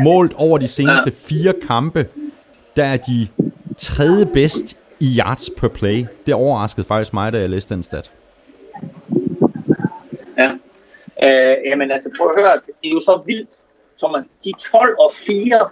[0.01, 2.07] Målt over de seneste fire kampe,
[2.77, 3.29] der er de
[3.79, 6.05] tredje bedst i yards per play.
[6.27, 8.11] Det overraskede faktisk mig, da jeg læste den stat.
[10.39, 10.51] Ja.
[11.23, 12.53] Øh, jamen altså, prøv at høre,
[12.83, 13.51] det er jo så vildt,
[14.03, 14.25] Thomas.
[14.45, 15.69] De er 12 og 4,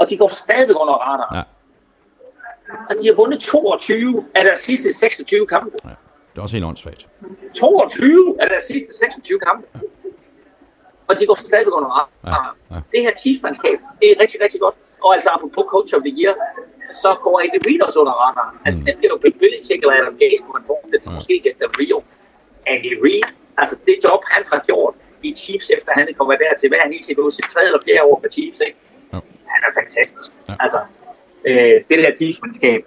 [0.00, 1.30] og de går stadigvæk under radar.
[1.36, 1.42] Ja.
[2.88, 5.76] Altså, de har vundet 22 af deres sidste 26 kampe.
[5.84, 5.88] Ja.
[6.32, 7.06] Det er også helt åndssvagt.
[7.54, 9.66] 22 af deres sidste 26 kampe.
[11.08, 12.10] Og de går stadigvæk under radar.
[12.70, 12.80] Ja, ja.
[12.92, 14.74] Det her Chiefs-mandskab, det er rigtig, rigtig godt.
[15.04, 16.34] Og altså, apropos coach of the year,
[17.02, 18.56] så går Andy Reid også under radaren.
[18.66, 18.86] Altså, Mm.
[18.86, 20.62] det bliver jo Bill Belichick eller Adam Gaze, hvor man
[20.92, 21.14] det til Ja.
[21.18, 21.98] måske Jack Del Rio.
[22.72, 23.26] Andy Reid,
[23.60, 26.82] altså det job, han har gjort i Chiefs, efter han er kommet dertil, hvad er
[26.88, 28.78] han i sit, sit tredje eller fjerde år med Chiefs, ikke?
[29.14, 29.18] Jo.
[29.54, 30.28] Han er fantastisk.
[30.48, 30.54] Ja.
[30.64, 30.80] Altså,
[31.48, 32.80] øh, det der Chiefs-mandskab,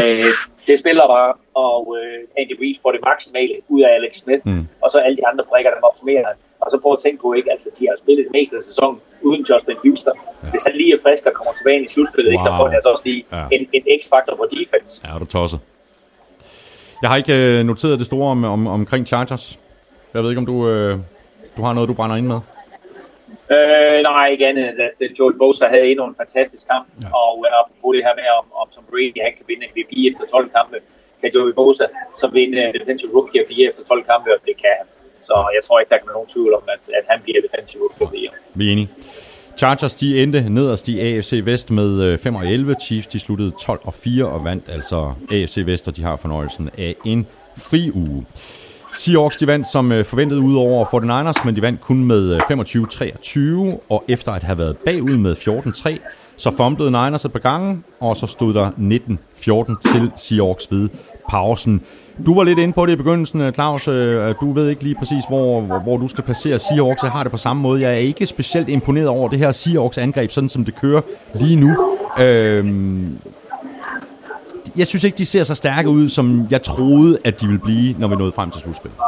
[0.00, 0.30] øh,
[0.68, 1.32] det spiller bare,
[1.66, 4.64] og øh, Andy Reid får det maksimale ud af Alex Smith, Mm.
[4.82, 6.24] og så alle de andre brækker, der optimerer.
[6.64, 7.48] Og så prøv at tænke på, ikke?
[7.54, 10.16] Altså, de har spillet det meste af sæsonen uden Justin Houston.
[10.42, 10.50] Ja.
[10.52, 12.58] Hvis han lige er frisk og kommer tilbage ind i slutspillet, ikke, så Wow.
[12.58, 13.42] får han altså også lige Ja.
[13.56, 14.92] en, en x-faktor på defense.
[15.04, 15.60] Ja, du tosset.
[17.02, 19.58] Jeg har ikke øh, noteret det store om, om, omkring Chargers.
[20.14, 20.98] Jeg ved ikke, om du, øh,
[21.58, 22.40] du har noget, du brænder ind med?
[23.56, 27.08] Øh, nej, ikke andet end at øh, Joey Bosa havde endnu en fantastisk kamp, ja.
[27.22, 30.24] og uh, apropos det her med, om, om Tom Brady han kan vinde MVP efter
[30.36, 30.76] 12 kampe,
[31.20, 31.86] kan Joey Bosa
[32.20, 34.86] så vinde uh, Defensive Rookie of the Year efter 12 kampe, og det kan han.
[35.28, 37.80] Så jeg tror ikke, der kan være nogen tvivl om, at, at han bliver Defensive
[37.84, 38.34] Rookie of the Year.
[38.58, 38.90] Vi er enige.
[39.60, 42.74] Chargers de endte nederst i AFC Vest med 5 øh, og 11.
[42.84, 44.98] Chiefs de sluttede 12 og 4 og vandt altså
[45.32, 47.26] AFC Vest, og de har fornøjelsen af en
[47.56, 48.26] fri uge.
[48.98, 52.40] Seahawks de vandt som øh, forventet ud over 49ers, men de vandt kun med øh,
[52.40, 55.98] 25-23, og efter at have været bagud med 14-3,
[56.36, 60.88] så fumblede Niners et par gange, og så stod der 19-14 til Seahawks ved
[61.28, 61.80] pausen.
[62.26, 63.84] Du var lidt inde på det i begyndelsen, øh, Claus.
[64.40, 67.02] Du ved ikke lige præcis, hvor, hvor, hvor du skal placere Seahawks.
[67.02, 67.82] Jeg har det på samme måde.
[67.82, 71.00] Jeg er ikke specielt imponeret over det her Seahawks-angreb, sådan som det kører
[71.34, 71.96] lige nu.
[72.18, 73.18] Øhm,
[74.76, 77.94] jeg synes ikke, de ser så stærke ud, som jeg troede, at de ville blive,
[77.98, 78.98] når vi nåede frem til slutspillet.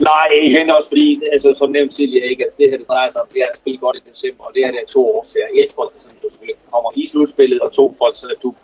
[0.00, 3.20] Nej, igen også fordi, altså, som nævnt tidligere, ikke, altså, det her det drejer sig
[3.22, 5.46] om, det er at spille godt i december, og det her det er to årsager.
[5.54, 6.28] Et, folk, som du
[6.72, 8.54] kommer i slutspillet, og to, folk, så du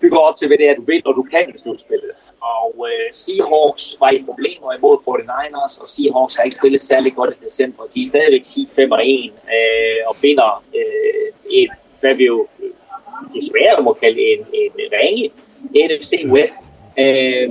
[0.00, 2.10] bygger op til, hvad det er, du vil, og du kan i slutspillet.
[2.58, 7.30] Og øh, Seahawks var i problemer imod 49ers, og Seahawks har ikke spillet særlig godt
[7.36, 7.82] i december.
[7.94, 12.46] De er stadigvæk 10-5-1 øh, og vinder øh, et, hvad vi jo
[13.34, 15.30] desværre må kalde en, en ringe
[15.74, 16.72] NFC West.
[16.98, 17.50] Øh,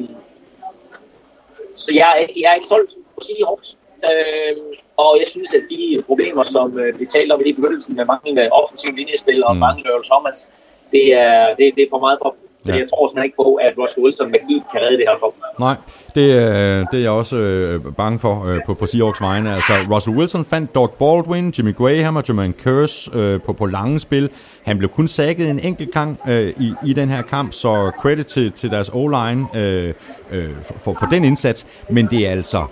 [1.74, 3.78] så jeg, jeg er ikke solgt på Seahawks.
[4.10, 4.58] Øh,
[4.98, 8.54] og jeg synes, at de problemer, som øh, vi talte om i begyndelsen med mange
[8.54, 9.60] offensive linjespil og mm.
[9.60, 10.48] mange Earl Thomas,
[10.92, 12.36] det er, det, det er for meget for
[12.68, 12.76] Ja.
[12.76, 15.76] Jeg tror sådan ikke på, at Russell Wilson magi kan redde det her for Nej,
[16.16, 19.54] det, øh, det er jeg også øh, bange for øh, på, på Seahawks vegne.
[19.54, 24.00] Altså, Russell Wilson fandt Doug Baldwin, Jimmy Graham og Jermaine Curse øh, på, på lange
[24.00, 24.30] spil.
[24.64, 28.26] Han blev kun sækket en enkelt gang øh, i, i den her kamp, så credit
[28.26, 29.94] til, til deres O-line øh,
[30.32, 31.68] øh, for, for den indsats.
[31.90, 32.66] Men det er altså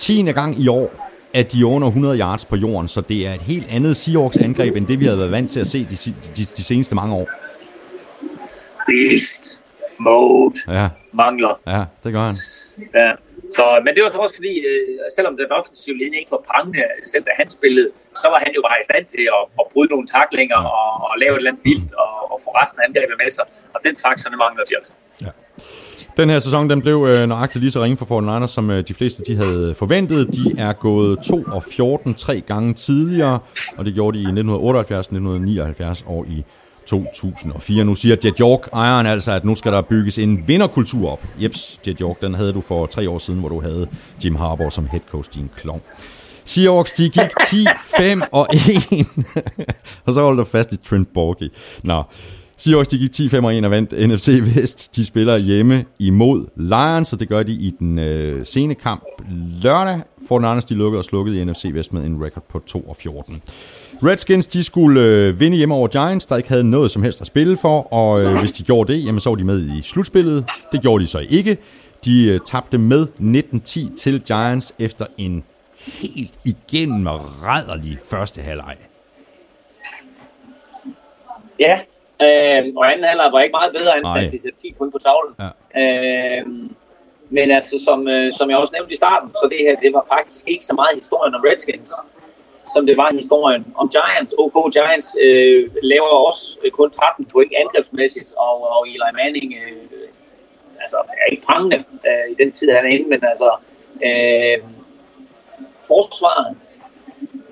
[0.00, 0.22] 10.
[0.22, 0.90] gang i år,
[1.34, 4.36] at de er under 100 yards på jorden, så det er et helt andet Seahawks
[4.36, 7.14] angreb, end det vi havde været vant til at se de, de, de seneste mange
[7.14, 7.28] år
[8.86, 9.60] beast
[9.98, 10.88] mode ja.
[11.12, 11.54] mangler.
[11.74, 12.36] Ja, det gør han.
[13.00, 13.10] Ja.
[13.56, 16.82] Så, men det var så også fordi, øh, selvom den offensive linje ikke var prangende,
[17.12, 17.88] selv da han spillede,
[18.22, 20.70] så var han jo bare i stand til at, at bryde nogle taklinger ja.
[20.78, 23.44] og, og lave et eller andet vildt og, og få resten af angrebet med sig.
[23.74, 24.92] Og den faktor, mangler de altså.
[25.24, 25.32] Ja.
[26.16, 28.94] Den her sæson den blev øh, nøjagtigt lige så ringe for 49ers, som øh, de
[28.94, 30.20] fleste de havde forventet.
[30.38, 33.38] De er gået 2 og 14 tre gange tidligere,
[33.76, 36.44] og det gjorde de i 1978, 1979 og i
[36.86, 37.84] 2004.
[37.84, 41.24] Nu siger Jet York, ejeren altså, at nu skal der bygges en vinderkultur op.
[41.42, 43.88] Jeps, Jet York, den havde du for tre år siden, hvor du havde
[44.24, 45.80] Jim Harbour som head coach, din klon.
[46.44, 47.66] Seahawks, de gik 10,
[47.96, 49.06] 5 og 1.
[50.06, 51.50] og så holdt du fast i Trent Borgie.
[51.82, 52.02] Nå,
[52.56, 54.96] Seahawks, de gik 10, 5 og 1 og vandt NFC Vest.
[54.96, 59.04] De spiller hjemme imod Lions, og det gør de i den øh, sene kamp
[59.62, 60.00] lørdag.
[60.28, 63.42] Fortnite, de lukkede og slukkede i NFC Vest med en record på 2 og 14.
[64.02, 67.26] Redskins, de skulle øh, vinde hjemme over Giants, der ikke havde noget som helst at
[67.26, 70.44] spille for, og øh, hvis de gjorde det, jamen, så var de med i slutspillet.
[70.72, 71.58] Det gjorde de så ikke.
[72.04, 73.06] De øh, tabte med
[73.90, 75.44] 19-10 til Giants efter en
[76.02, 77.06] helt igennem
[77.42, 78.76] rædderlig første halvleg.
[81.60, 81.78] Ja,
[82.22, 84.98] øh, og anden halvleg var ikke meget bedre, end at de satte 10 point på
[84.98, 85.34] tavlen.
[85.44, 85.50] Ja.
[85.82, 86.46] Øh,
[87.30, 90.04] men altså, som, øh, som jeg også nævnte i starten, så det her, det var
[90.14, 91.92] faktisk ikke så meget historien om Redskins
[92.72, 94.34] som det var i historien om Giants.
[94.38, 100.08] OK Giants øh, laver også øh, kun 13 point angrebsmæssigt, og, og Eli Manning øh,
[100.80, 101.78] altså, er ikke prangende
[102.08, 103.50] øh, i den tid, han er inde, men altså
[104.08, 104.58] øh,
[105.86, 106.56] forsvaret,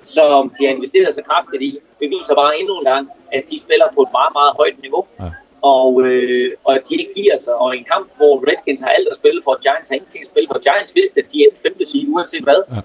[0.03, 3.87] som de har investeret så kraftigt i, beviser bare endnu en gang, at de spiller
[3.95, 5.03] på et meget, meget højt niveau.
[5.19, 5.29] Ja.
[5.61, 7.53] Og, øh, og at de ikke giver sig.
[7.55, 10.31] Og i en kamp, hvor Redskins har alt at spille for, Giants har ingenting at
[10.33, 10.59] spille for.
[10.67, 12.61] Giants vidste, at de er femte side, uanset hvad.
[12.73, 12.81] Ja.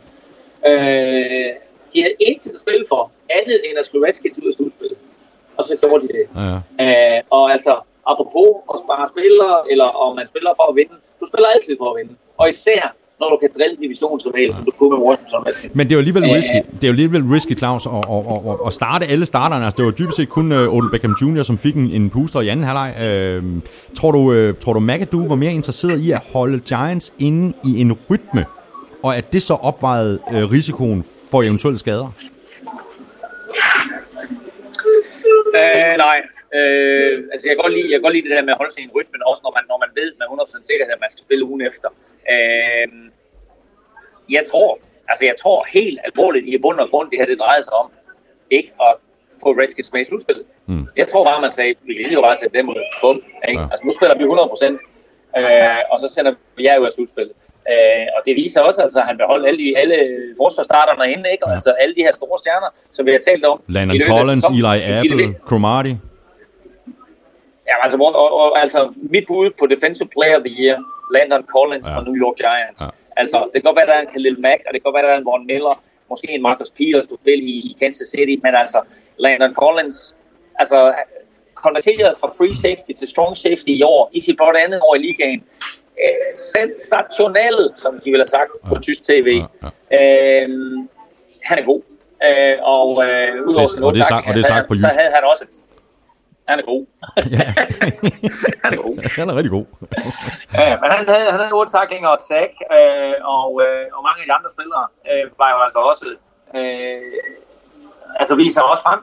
[0.70, 1.54] Øh,
[1.92, 3.02] de havde intet at spille for,
[3.38, 4.98] andet end at slå Redskins ud af slutspillet.
[5.58, 6.24] Og så gjorde de det.
[6.36, 6.58] Ja, ja.
[6.84, 7.72] Uh, og altså,
[8.12, 11.88] apropos at spare spillere, eller om man spiller for at vinde, du spiller altid for
[11.92, 12.12] at vinde.
[12.40, 12.82] Og især
[13.20, 15.70] når du kan drille divisionsrival, som du kunne med Washington.
[15.74, 18.56] Men det er jo alligevel risky, det er jo alligevel risky, Claus, at, at, at,
[18.66, 19.64] at starte alle starterne.
[19.64, 22.40] Altså, det var dybest set kun uh, Odell Beckham Jr., som fik en, en booster
[22.40, 22.90] i anden halvleg.
[23.42, 23.62] Uh,
[23.94, 27.80] tror du, uh, tror du McAdoo var mere interesseret i at holde Giants inde i
[27.80, 28.44] en rytme,
[29.02, 32.08] og at det så opvejede uh, risikoen for eventuelle skader?
[35.60, 36.18] Øh, nej.
[36.58, 38.74] Øh, altså jeg kan, godt lide, jeg kan godt lide det der med at holde
[38.74, 41.10] sig i en rytme, også når man, når man ved med 100% sikkerhed, at man
[41.10, 41.88] skal spille ugen efter.
[42.34, 42.86] Øh,
[44.36, 44.78] jeg tror,
[45.10, 47.90] altså jeg tror helt alvorligt i bund og grund, det her det drejer sig om,
[48.50, 48.92] ikke at
[49.42, 50.46] få Redskins med i slutspillet.
[50.66, 50.86] Mm.
[50.96, 52.80] Jeg tror bare, man sagde, vi kan lige så bare sætte dem ud.
[53.02, 53.16] Bum,
[53.48, 53.60] ikke?
[53.60, 53.68] Ja.
[53.72, 57.34] Altså nu spiller vi 100%, øh, og så sender vi jer ud af slutspillet.
[57.72, 59.96] Øh, og det viser også, altså, at han beholdt alle, de, alle
[60.42, 61.44] forsvarsstarterne inde, ikke?
[61.44, 61.54] Og Ja.
[61.54, 63.56] altså alle de her store stjerner, som vi har talt om.
[63.76, 64.64] Landon Collins, sæsonen.
[64.64, 65.24] Eli Apple.
[65.48, 65.96] Cromartie.
[67.70, 68.80] Ja, altså, hvor, og, og, altså
[69.14, 70.76] mit bud på Defensive Player of the Year,
[71.14, 71.92] Landon Collins Ja.
[71.94, 72.80] fra New York Giants.
[72.80, 72.88] Ja.
[73.20, 75.06] Altså, det kan godt være, der er en Khalil Mack, og det kan godt være,
[75.08, 75.74] der er en Von Miller,
[76.10, 78.78] måske en Marcus Peters, du spiller i, i Kansas City, men altså,
[79.24, 79.98] Landon Collins,
[80.62, 80.78] altså,
[81.64, 84.98] konverteret fra free safety til strong safety i år, i sit blot andet år i
[85.06, 85.40] ligaen.
[86.04, 88.80] Øh, sensationel, som de ville have sagt på Ja.
[88.80, 89.28] tysk tv.
[89.62, 89.68] Ja,
[89.98, 90.88] Øhm,
[91.48, 91.82] han er god.
[92.26, 94.80] Øh, og øh, udover Det- og det er sagt- og det er sagt på havde-
[94.80, 94.98] Så jysk.
[95.00, 95.54] havde han også et...
[96.50, 96.82] Han er god.
[97.38, 97.46] Ja.
[98.64, 98.94] han er god.
[99.20, 99.66] Han er rigtig god.
[100.60, 104.18] Ja, men han havde, han havde otte taklinger og sack, øh, og, øh, og mange
[104.22, 106.06] af de andre spillere øh, var jo altså også,
[106.58, 107.12] øh,
[108.20, 109.00] altså viste sig også frem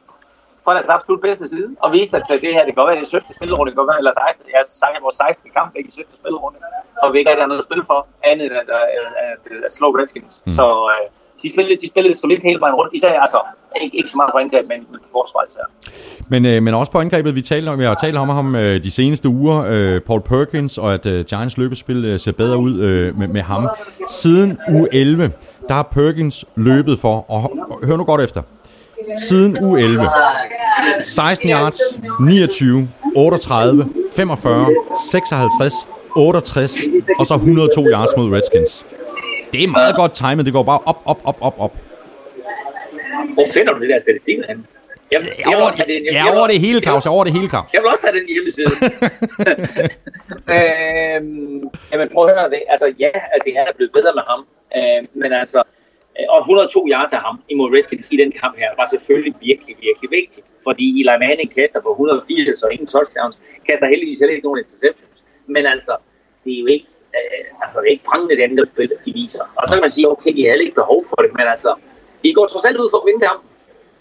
[0.65, 3.07] fra deres absolut bedste side, og viste, at det her, det kan godt være, det
[3.09, 3.33] er 17.
[3.39, 4.45] spillerunde, det kan godt være, eller 16.
[4.55, 4.61] Jeg
[4.97, 5.51] at vores 16.
[5.57, 6.15] kamp ikke i 17.
[6.21, 6.57] spillerunde,
[7.03, 7.99] og vi ikke rigtig har noget at spille for,
[8.31, 8.69] andet end at,
[8.99, 10.33] at, at, at slå Redskins.
[10.45, 10.51] Mm.
[10.57, 11.05] Så øh,
[11.41, 13.39] de spillede, de spillede solidt hele vejen rundt, især altså,
[13.81, 15.65] ikke, ikke så meget på angreb, men, på forsvar især.
[16.29, 18.83] Men, øh, men også på angrebet, vi, talte om, vi har talt om ham øh,
[18.83, 22.79] de seneste uger, øh, Paul Perkins, og at øh, Giants løbespil øh, ser bedre ud
[22.79, 23.69] øh, med, med ham.
[24.09, 25.31] Siden uge 11,
[25.67, 27.41] der har Perkins løbet for, og
[27.83, 28.41] hør nu godt efter,
[29.27, 30.09] siden uge 11,
[31.03, 31.79] 16 yards,
[32.19, 33.85] 29, 38,
[34.15, 34.67] 45,
[35.11, 35.73] 56,
[36.15, 36.79] 68,
[37.19, 38.85] og så 102 yards mod Redskins.
[39.53, 41.73] Det er meget godt timet, det går bare op, op, op, op, op.
[43.33, 44.63] Hvor finder du det der statistik henne?
[45.11, 47.73] Jeg, jeg, jeg, Over, jeg- jeg vil- over det hele, Claus, over det hele, Claus.
[47.73, 48.71] Jeg vil også have den hjemmeside.
[50.55, 52.61] øhm, jamen prøv at høre det.
[52.69, 54.41] Altså ja, at det er blevet bedre med ham.
[54.77, 55.63] Øhm, men altså, øh,
[56.19, 59.75] Øh, og 102 yards til ham imod Redskins i den kamp her, var selvfølgelig virkelig,
[59.87, 60.45] virkelig vigtigt.
[60.67, 63.35] Fordi Eli Manning kaster på 180 og ingen touchdowns.
[63.67, 65.17] Kaster heldigvis heller ikke nogen interceptions.
[65.53, 65.93] Men altså,
[66.43, 66.87] det er jo ikke,
[67.17, 69.43] øh, altså, det er ikke prangende det andet spil, de viser.
[69.59, 71.71] Og så kan man sige, okay, de havde ikke behov for det, men altså,
[72.23, 73.49] de går trods alt ud for at vinde kampen.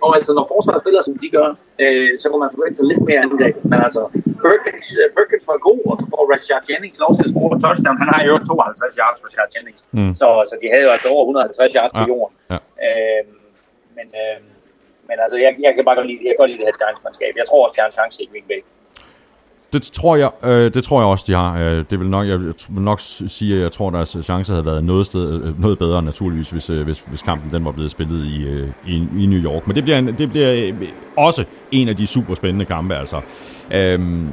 [0.05, 1.49] Og altså, når forsvaret spiller, som de gør,
[1.85, 3.55] øh, så kan man forvente sig lidt mere angreb.
[3.71, 4.03] Men altså,
[4.45, 7.97] Perkins, uh, Perkins var god, og så får Rashad Jennings lov til at score touchdown.
[8.03, 9.81] Han har jo 52 yards Rashad Jennings.
[9.99, 10.13] Mm.
[10.21, 12.35] Så, så de havde jo altså over 150 yards på Ja, jorden.
[12.53, 12.59] ja.
[12.87, 13.23] Øh,
[13.97, 14.39] men, øh,
[15.09, 17.33] men altså, jeg, jeg kan bare godt lide, jeg kan godt lide det her Giants-mandskab.
[17.41, 18.61] Jeg tror også, de har en chance i Green Bay.
[19.75, 21.59] Det tror jeg, øh, det tror jeg også, de har.
[21.59, 24.85] Øh, det vil nok, jeg vil nok sige, at jeg tror, deres chancer havde været
[24.85, 28.27] noget, sted, øh, noget bedre naturligvis, hvis, øh, hvis, hvis kampen den var blevet spillet
[28.27, 29.67] i, øh, i, i New York.
[29.67, 33.21] Men det bliver, en, det bliver øh, også en af de super spændende kampe, altså.
[33.71, 34.29] Øhm,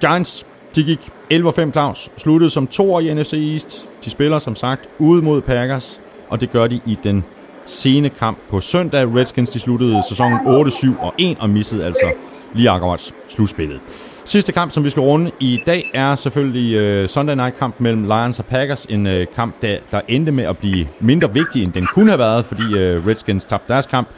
[0.00, 1.00] Giants, de gik
[1.32, 3.86] 11-5 Claus, sluttede som to i NFC East.
[4.04, 7.24] De spiller som sagt ude mod Packers, og det gør de i den
[7.66, 9.14] sene kamp på søndag.
[9.14, 12.12] Redskins, de sluttede sæsonen 8-7 og 1 og missede altså
[12.54, 13.80] lige akkurat slutspillet.
[14.24, 18.04] Sidste kamp, som vi skal runde i dag, er selvfølgelig øh, Sunday Night kamp mellem
[18.04, 18.84] Lions og Packers.
[18.84, 22.18] En øh, kamp, der, der endte med at blive mindre vigtig, end den kunne have
[22.18, 24.08] været, fordi øh, Redskins tabte deres kamp.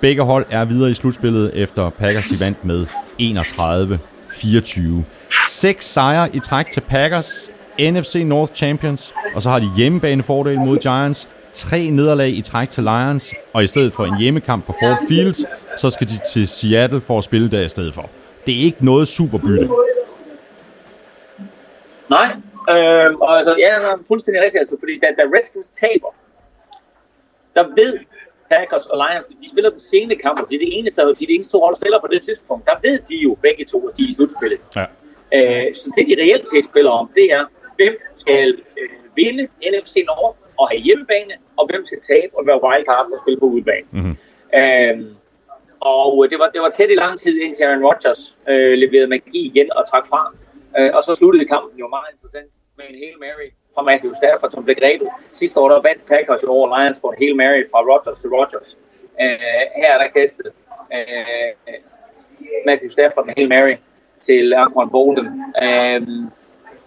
[0.00, 2.86] Begge hold er videre i slutspillet, efter Packers de vandt med
[3.20, 5.02] 31-24.
[5.48, 10.78] Seks sejre i træk til Packers, NFC North Champions, og så har de hjemmebanefordel mod
[10.78, 11.28] Giants.
[11.52, 15.44] Tre nederlag i træk til Lions, og i stedet for en hjemmekamp på Ford Fields,
[15.76, 18.10] så skal de til Seattle for at spille der i stedet for.
[18.48, 19.66] Det er ikke noget superbytte.
[22.16, 22.28] Nej,
[22.72, 26.10] øh, og altså, ja, er fuldstændig rigtigt, altså, fordi da, da Redskins taber,
[27.56, 27.92] der ved
[28.50, 31.14] Packers og Lions, de spiller den sene kamp, og det er det eneste, de er
[31.30, 33.98] det eneste to hold spiller på det tidspunkt, der ved de jo begge to, at
[33.98, 34.60] de er i slutspillet.
[34.76, 34.86] Ja.
[35.36, 37.44] Øh, så det, de reelt set spiller om, det er,
[37.76, 38.48] hvem skal
[38.80, 39.42] øh, vinde
[39.72, 43.46] NFC Nord og have hjemmebane, og hvem skal tabe og være wildcard og spille på
[43.54, 43.86] udebane.
[43.90, 44.14] Mhm.
[44.58, 44.94] Øh,
[45.80, 49.06] og øh, det var, det var tæt i lang tid, indtil Aaron Rodgers øh, leverede
[49.06, 50.32] magi igen og trak fra.
[50.78, 54.50] Øh, og så sluttede kampen jo meget interessant med en Hail Mary fra Matthew Stafford,
[54.50, 55.08] som blev grebet.
[55.32, 58.78] Sidste år der vandt Packers over Lions på en Hail Mary fra Rodgers til Rodgers.
[59.22, 60.46] Øh, her er der kastet
[60.96, 61.52] øh,
[62.66, 63.76] Matthew Stafford med Hail Mary
[64.18, 65.26] til Anquan Bolden.
[65.62, 66.00] Øh,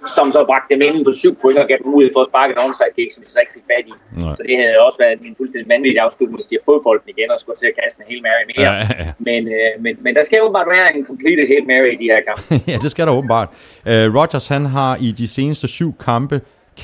[0.05, 2.51] som så bragte dem inden for syv point og gav dem mulighed for at sparke
[2.55, 3.93] et onside kick, som de så ikke fik fat i.
[4.23, 4.35] Nej.
[4.37, 7.27] Så det havde også været en fuldstændig vanvittig afslutning, hvis de har fået bolden igen
[7.33, 8.61] og skulle til at kaste en hel Mary mere.
[8.67, 9.11] Ja, ja, ja.
[9.29, 12.07] Men, øh, men, men der skal jo bare være en completed Hail Mary i de
[12.13, 12.43] her kampe.
[12.71, 13.49] ja, det skal der åbenbart.
[13.91, 16.35] Uh, Rodgers, han har i de seneste syv kampe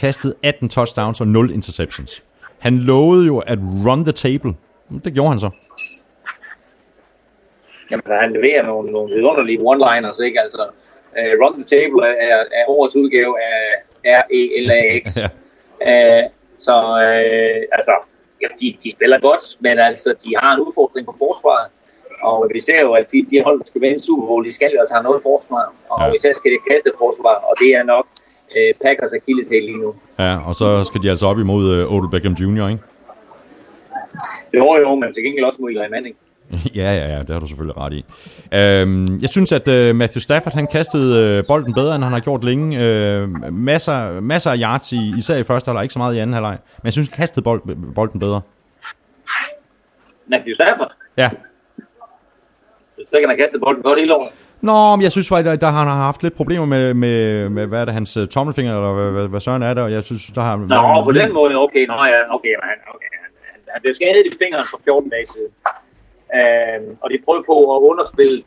[0.02, 2.12] kastet 18 touchdowns og 0 interceptions.
[2.66, 4.54] Han lovede jo at run the table.
[5.06, 5.50] Det gjorde han så.
[7.92, 10.42] Jamen, så han leverer nogle, nogle vidunderlige one-liners, ikke?
[10.42, 10.64] Altså,
[11.22, 13.58] uh, Run the Table er, er, er årets udgave af
[14.22, 15.06] R-E-L-A-X.
[15.82, 16.24] Ja.
[16.24, 16.30] Uh,
[16.60, 16.76] så,
[17.08, 17.94] uh, altså,
[18.42, 21.68] ja, de, de spiller godt, men altså, de har en udfordring på forsvaret.
[22.24, 24.72] Og vi ser jo, at de, de hold, der skal vinde Super Bowl, de skal
[24.74, 25.74] jo altså have noget forsvar.
[25.90, 26.14] Og Ja.
[26.18, 28.06] især skal det kaste forsvar, og det er nok
[28.58, 29.96] øh, Packers akilleshæl lige nu.
[30.20, 32.84] Ja, og så skal de altså op imod øh, Odell Beckham Jr., ikke?
[34.54, 36.16] Var jo, men til gengæld også mod Eli Manning.
[36.76, 38.06] ja, ja, ja, det har du selvfølgelig ret i.
[38.54, 42.20] Øhm, jeg synes, at øh, Matthew Stafford, han kastede øh, bolden bedre, end han har
[42.20, 42.80] gjort længe.
[42.80, 46.34] Øh, masser, masser af yards, i, især i første halvleg, ikke så meget i anden
[46.34, 46.58] halvleg.
[46.78, 48.42] Men jeg synes, han kastede bold, bolden bedre.
[50.28, 50.92] Matthew Stafford?
[51.18, 51.30] Ja.
[52.98, 54.30] Så kan han kaste bolden godt hele året.
[54.62, 57.66] Nå, men jeg synes faktisk, at der han har haft lidt problemer med, med, med
[57.66, 60.04] hvad er det, hans uh, tommelfinger, eller hvad, hvad, hvad søren er det, og jeg
[60.04, 60.56] synes, der har...
[60.58, 64.24] Nå, på den måde, okay, nå ja, okay, han, okay, han, han, han blev skadet
[64.26, 65.52] i fingeren for 14 dage siden.
[66.36, 68.44] Øh, og de prøver på at underspille,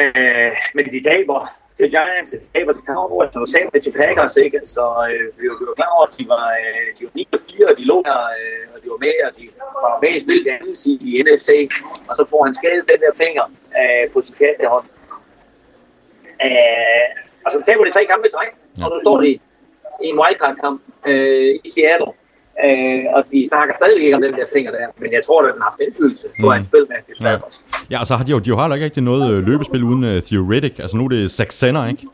[0.00, 4.60] øh, men de taber til Giants, de taber til Cowboys, og sagde til Packers, ikke?
[4.64, 7.28] Så øh, vi, var, vi var klar over, at de var, øh, de var 9
[7.32, 9.44] og 4, og de lå der, øh, og de var med, og de
[9.84, 11.50] var med i spil det andet side i NFC,
[12.08, 13.44] og så får han skadet den der finger
[13.80, 14.86] øh, på sin kastehånd.
[16.46, 17.08] Øh,
[17.44, 19.30] og så taber de tre kampe i træk, og nu står de
[20.04, 22.12] i en wildcard-kamp øh, i Seattle.
[22.66, 25.54] Uh, og de snakker stadigvæk ikke om den der finger der, men jeg tror, at
[25.54, 26.54] den har haft indflydelse på mm.
[26.54, 27.36] hans spil med det ja.
[27.92, 30.22] ja, og så har de jo, de har ikke rigtig noget øh, løbespil uden uh,
[30.28, 30.74] Theoretic.
[30.84, 32.04] Altså nu er det Zach Senner, ikke?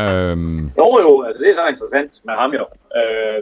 [0.00, 0.58] Um...
[0.80, 2.64] Jo, jo, altså det er så interessant med ham jo.
[2.98, 3.38] Uh,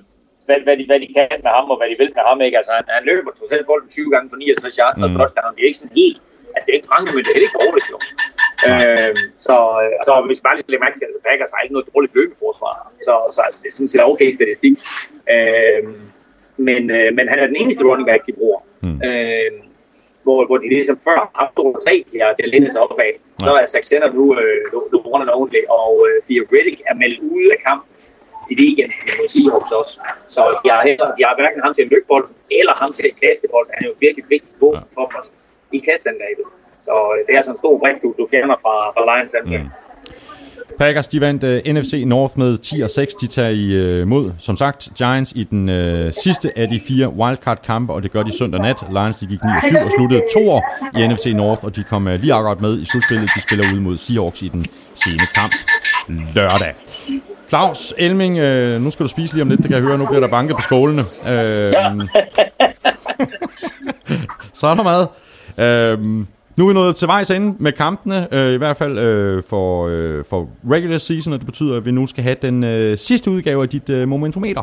[0.46, 2.56] hvad, hvad, de, hvad de kan med ham, og hvad de vil med ham, ikke?
[2.60, 5.04] Altså han, han løber totalt bolden 20 gange for 69 yards, mm.
[5.04, 6.20] og touchdown, det er ikke sådan helt
[6.54, 7.98] Altså, det er ikke mange, men det er ikke dårligt, jo.
[8.68, 9.14] Øh,
[9.46, 9.54] så,
[10.06, 12.74] så hvis bare lige mærke til, at Packers har ikke noget dårligt løbeforsvar.
[13.06, 14.74] Så, så altså, det er sådan set okay statistik.
[15.34, 15.80] Øh,
[16.68, 18.60] men, øh, men han er den eneste running back, de bruger.
[18.82, 18.98] Mm.
[19.08, 19.50] Øh,
[20.26, 23.12] hvor, hvor de ligesom før har to tre her til at linde sig opad.
[23.14, 23.44] Ja.
[23.44, 24.98] Så er Saxena nu, øh, nu, nu
[25.40, 27.90] only, og øh, Riddick er meldt ude af kampen
[28.50, 29.94] i weekenden mod Seahawks også.
[30.34, 32.26] Så de har, heller, de har hverken ham til en løbebold,
[32.60, 33.66] eller ham til en kastebold.
[33.74, 34.80] Han er jo virkelig vigtig på ja.
[34.94, 35.28] for os
[35.76, 36.46] i kastangrebet.
[36.86, 39.62] Så øh, det er sådan en stor brik, du, du fjerner fra, fra Lions angreb.
[39.62, 39.70] Mm.
[40.78, 43.14] Packers, de vandt uh, NFC North med 10 og 6.
[43.14, 47.92] De tager uh, mod, som sagt, Giants i den uh, sidste af de fire wildcard-kampe,
[47.92, 48.84] og det gør de søndag nat.
[48.90, 50.62] Lions, de gik 9 og 7 og sluttede to år
[50.98, 53.30] i NFC North, og de kom uh, lige akkurat med i slutspillet.
[53.34, 55.52] De spiller ud mod Seahawks i den sene kamp
[56.34, 56.74] lørdag.
[57.48, 60.06] Claus Elming, uh, nu skal du spise lige om lidt, det kan jeg høre, nu
[60.06, 61.02] bliver der banket på skålene.
[61.02, 61.28] Uh,
[61.78, 61.92] ja.
[64.58, 65.06] så er der mad.
[65.58, 66.26] Øhm,
[66.56, 69.88] nu er vi nået til vejs ende med kampene, øh, i hvert fald øh, for,
[69.88, 73.30] øh, for regular season, og det betyder, at vi nu skal have den øh, sidste
[73.30, 74.62] udgave af dit øh, momentometer.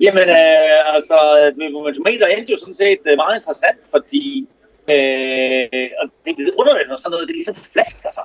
[0.00, 4.48] Jamen, øh, altså, øh, momentometer endte jo sådan set øh, meget interessant, fordi
[4.94, 8.08] øh, og det er underligt, når sådan noget, det ligesom flasker sig.
[8.10, 8.24] Altså.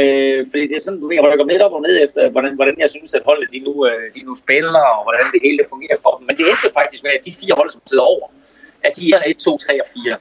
[0.00, 2.90] Øh, fordi det er sådan, jeg rykker lidt op og ned efter, hvordan, hvordan jeg
[2.94, 6.12] synes, at holdet de nu, øh, de nu spiller, og hvordan det hele fungerer for
[6.16, 6.24] dem.
[6.28, 8.26] Men det endte faktisk med, at de fire hold, som sidder over,
[8.86, 10.16] at de er 1, 2, 3 og 4.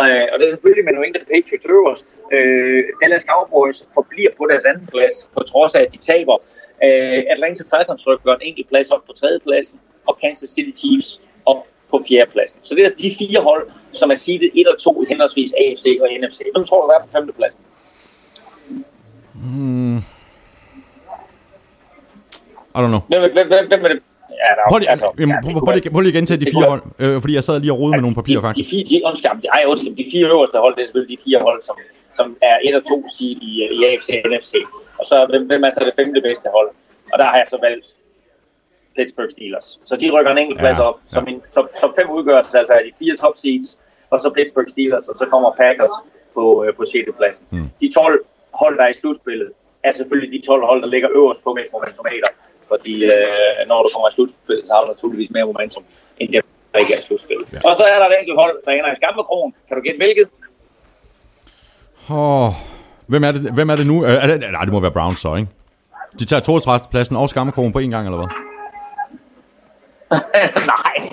[0.00, 2.06] Uh, og det er selvfølgelig med New England Patriots øverst.
[2.36, 6.36] Uh, Dallas Cowboys forbliver på deres anden plads, på trods af, at de taber.
[6.86, 9.78] Uh, Atlanta Falcons rykker en enkelt plads op på tredje pladsen,
[10.08, 11.60] og Kansas City Chiefs op
[11.90, 12.58] på fjerde pladsen.
[12.62, 15.52] Så det er altså de fire hold, som er seedet 1 og 2 i henholdsvis
[15.62, 16.40] AFC og NFC.
[16.54, 17.60] Hvem tror du, der er på femte pladsen?
[19.34, 19.98] Hmm.
[22.74, 23.02] I don't know.
[23.08, 24.02] Hvem, hvem, hvem, hvem er det?
[24.44, 26.46] Ja, der, prøv lige, altså, jamen, ja, prøv, prøv, lige, prøv lige igen til de
[26.56, 28.62] fire hold, øh, fordi jeg sad lige og rode ja, med nogle papirer de, faktisk.
[28.64, 31.22] De fire, de, undskyld, de, ej, undskyld, de fire øverste hold, det er selvfølgelig de
[31.26, 31.76] fire hold, som,
[32.18, 34.54] som er et og to seed i, i AFC og NFC.
[35.00, 35.16] Og så
[35.50, 36.68] hvem, er så det femte bedste hold?
[37.12, 37.86] Og der har jeg så valgt
[38.96, 39.68] Pittsburgh Steelers.
[39.88, 40.96] Så de rykker en enkelt plads ja, op.
[41.12, 41.24] Så ja.
[41.24, 43.68] min top, top 5 udgøres altså de fire top seeds,
[44.12, 45.96] og så Pittsburgh Steelers, og så kommer Packers
[46.34, 47.08] på, øh, på 6.
[47.18, 47.44] pladsen.
[47.50, 47.68] Mm.
[47.80, 48.24] De 12
[48.62, 49.50] hold, der er i slutspillet,
[49.84, 52.30] er selvfølgelig de 12 hold, der ligger øverst på mit momentometer
[52.68, 55.84] fordi øh, når du kommer i slutspil, så har du naturligvis mere momentum,
[56.18, 56.40] end det,
[56.72, 57.42] der ikke er i slutspil.
[57.52, 57.58] Ja.
[57.68, 59.54] Og så er der et enkelt hold, der ender i Skammerkrogen.
[59.68, 60.26] Kan du gætte hvilket?
[62.10, 62.52] Oh,
[63.06, 64.04] hvem, er det, hvem er det nu?
[64.06, 65.48] Øh, er det, nej, det må være Browns så, ikke?
[66.18, 66.86] De tager 32.
[66.90, 68.28] pladsen og Skammerkrogen på en gang, eller hvad?
[70.74, 71.12] nej.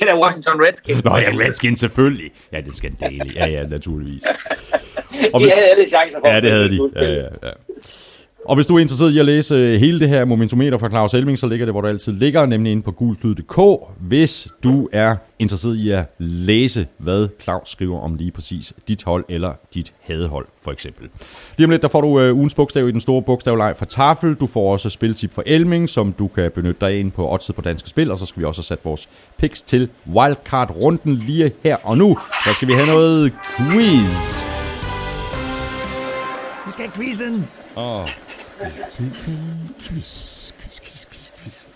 [0.00, 1.04] det er Washington Redskins.
[1.04, 2.30] Nå ja, Redskins selvfølgelig.
[2.52, 3.32] Ja, det skal skandale.
[3.34, 4.22] Ja, ja, naturligvis.
[5.34, 6.90] Og de havde alle chancer for Ja, det havde de.
[6.96, 7.50] Ja, ja, ja.
[8.48, 11.14] Og hvis du er interesseret i at læse øh, hele det her momentometer fra Claus
[11.14, 13.60] Elming, så ligger det, hvor det altid ligger, nemlig inde på gulklyd.dk,
[14.00, 19.24] hvis du er interesseret i at læse, hvad Claus skriver om lige præcis dit hold
[19.28, 21.08] eller dit hadehold, for eksempel.
[21.56, 24.34] Lige om lidt, der får du uh, ugens bogstav i den store bogstavleg fra Tafel.
[24.34, 27.62] Du får også spiltip for Elming, som du kan benytte dig ind på Odds på
[27.62, 29.08] Danske Spil, og så skal vi også have sat vores
[29.38, 32.18] picks til Wildcard-runden lige her og nu.
[32.44, 34.42] Der skal vi have noget quiz.
[36.66, 37.48] Vi skal have quizzen.
[37.76, 38.02] Åh.
[38.02, 38.08] Oh.
[38.58, 41.66] Quiz, quiz, quiz, quiz, quiz.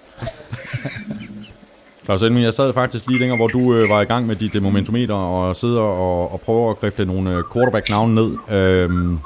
[2.05, 4.55] Claus Elming, jeg sad faktisk lige længere, hvor du øh, var i gang med dit
[4.55, 8.37] øh, momentometer og sidder og, og prøver at grifte nogle øh, quarterback-navne ned.
[8.51, 9.19] Øhm,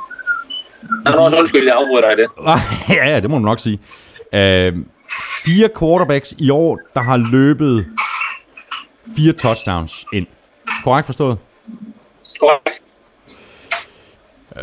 [1.04, 2.28] Nå, nå, så undskyld, jeg afbryder dig det.
[2.96, 3.78] ja, ja, det må du nok sige.
[4.32, 4.76] Øh,
[5.44, 7.86] fire quarterbacks i år, der har løbet
[9.16, 10.26] fire touchdowns ind.
[10.84, 11.38] Korrekt forstået?
[12.40, 12.82] Korrekt.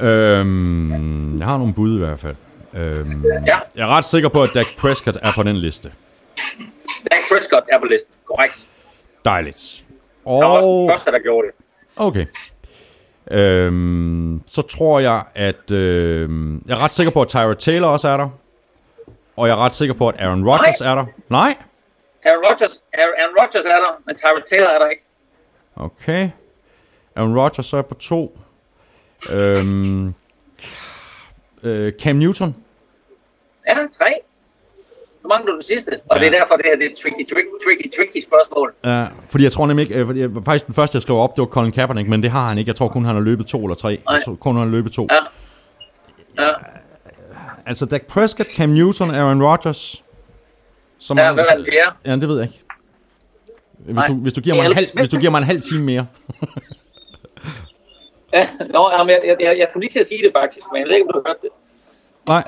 [0.03, 2.35] Øhm, jeg har nogle bud i hvert fald.
[2.73, 5.91] Øhm, Ja, jeg er ret sikker på, at Dak Prescott er på den liste.
[7.11, 8.13] Dak Prescott er på listen.
[8.25, 8.69] Korrekt.
[9.25, 9.85] Dejligt.
[10.27, 11.55] Han var også den Og, første, der gjorde det.
[11.97, 12.25] okay.
[13.31, 15.71] Øhm, så tror jeg, at...
[15.71, 18.29] Øhm, jeg er ret sikker på, at Tyra Taylor også er der.
[19.35, 20.91] Og jeg er ret sikker på, at Aaron Rodgers Nej.
[20.91, 21.05] er der.
[21.29, 21.55] Nej?
[22.25, 25.03] Aaron Rodgers, Aaron Rodgers er der, men Tyrod Taylor er der ikke.
[25.75, 26.29] Okay.
[27.15, 28.37] Aaron Rodgers så er på to.
[29.31, 30.13] Øhm,
[31.63, 32.55] øh, Cam Newton.
[33.67, 34.05] Ja, tre.
[35.21, 36.21] Så mangler du den sidste, og Ja.
[36.25, 38.73] det er derfor, det her det er et tricky, tricky, tricky, tricky spørgsmål.
[38.85, 41.35] Ja, fordi jeg tror nemlig ikke, øh, fordi jeg, faktisk den første, jeg skrev op,
[41.35, 42.69] det var Colin Kaepernick, men det har han ikke.
[42.69, 43.99] Jeg tror kun, han har løbet to eller tre.
[44.05, 44.13] Nej.
[44.15, 45.07] Jeg tror kun, han har løbet to.
[45.11, 46.43] Ja.
[46.43, 46.51] Ja,
[47.65, 50.03] Altså, Dak Prescott, Cam Newton, Aaron Rodgers.
[50.99, 51.95] Som ja hvad var den fjerde?
[52.05, 52.63] Ja, det ved jeg ikke.
[53.77, 54.07] Hvis Nej.
[54.07, 55.83] du, hvis, du giver er mig en halv, hvis du giver mig en halv time
[55.83, 56.05] mere.
[58.33, 60.87] Ja, nå, jamen, jeg, jeg, jeg, kunne lige til at sige det faktisk, men jeg
[60.87, 61.49] ved ikke, om du har hørt det.
[62.27, 62.43] Nej.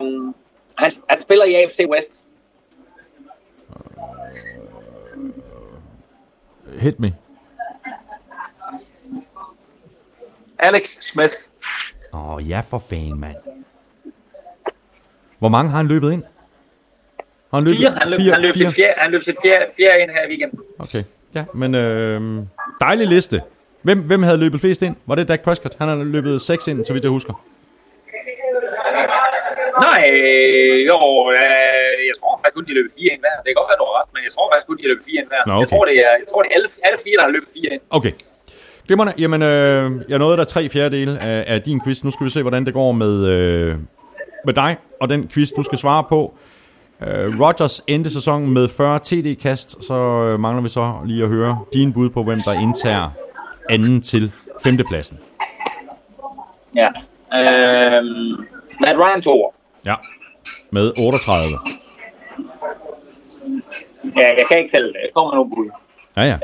[0.00, 0.34] Øhm,
[0.78, 2.24] han, han spiller i AFC West.
[6.78, 7.14] Hit me.
[10.58, 11.34] Alex Smith.
[12.12, 13.36] Åh, oh, ja for fanden, mand.
[15.38, 16.22] Hvor mange har han løbet ind?
[17.50, 17.90] Har han løbet Fire.
[17.90, 18.70] Han løb, fire, han løb, fire?
[18.70, 20.60] sit, fjerde, han løb fjerde, fjerde ind her i weekenden.
[20.78, 21.04] Okay,
[21.34, 22.42] ja, men øh,
[22.80, 23.42] dejlig liste.
[23.82, 24.96] Hvem, hvem havde løbet flest ind?
[25.06, 25.74] Var det Dak Prescott?
[25.78, 27.34] Han har løbet 6 ind, så vidt jeg husker.
[29.86, 30.02] Nej,
[30.90, 30.98] jo,
[31.38, 33.36] øh, jeg tror faktisk kun, de løb fire ind hver.
[33.42, 35.18] Det kan godt være, du har ret, men jeg tror faktisk kun, de løb fire
[35.22, 35.42] ind hver.
[35.46, 35.60] Nå, okay.
[35.60, 37.70] Jeg tror, det er, jeg tror, det er alle, alle fire, der har løbet fire
[37.74, 37.82] ind.
[37.98, 38.12] Okay.
[38.86, 39.12] Glimrende.
[39.22, 41.98] Jamen, øh, jeg nåede der tre fjerdedele af, af din quiz.
[42.04, 43.74] Nu skal vi se, hvordan det går med, øh,
[44.44, 46.34] med dig og den quiz, du skal svare på.
[47.02, 49.94] Øh, Rogers endte sæsonen med 40 TD-kast, så
[50.30, 53.10] øh, mangler vi så lige at høre din bud på, hvem der indtager
[53.70, 54.32] anden til
[54.62, 55.18] femtepladsen.
[56.76, 56.88] Ja.
[57.34, 58.46] Øhm,
[58.80, 59.54] Matt Ryan to.
[59.86, 59.94] Ja,
[60.70, 61.58] med 38.
[64.16, 65.00] Ja, jeg kan ikke tælle det.
[65.02, 65.70] Jeg kommer med nogle bud.
[66.16, 66.34] Ja, ja.
[66.34, 66.40] Øh,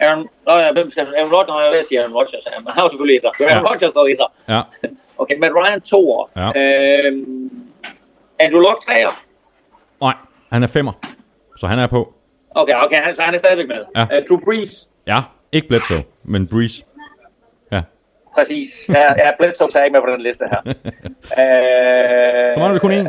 [0.00, 0.06] er.
[0.06, 2.82] Aaron, nå ja, hvem sagde Aaron Rodgers, når jeg vil sige Aaron Rodgers, man har
[2.82, 3.30] jo selvfølgelig etter.
[3.40, 3.72] Aaron Ja.
[3.72, 4.26] Rodgers står etter.
[4.48, 4.60] Ja,
[5.18, 6.30] Okay, Matt Ryan to år.
[6.36, 6.48] Ja.
[6.60, 7.50] Øhm,
[8.40, 9.14] Andrew Luck tre år.
[10.00, 10.14] nej,
[10.52, 10.92] han er femmer,
[11.56, 12.14] så han er på.
[12.56, 13.84] Okay, okay, han, så han er stadigvæk med.
[13.96, 14.02] Ja.
[14.02, 15.20] Uh, Drew Brees, Ja,
[15.52, 16.84] ikke Bledsoe, men Breeze.
[17.72, 17.82] Ja,
[18.34, 18.68] præcis.
[18.88, 20.60] Ja, ja Bledsoe er ikke med på den liste her.
[20.66, 20.72] uh,
[22.54, 23.08] så mangler vi kun en.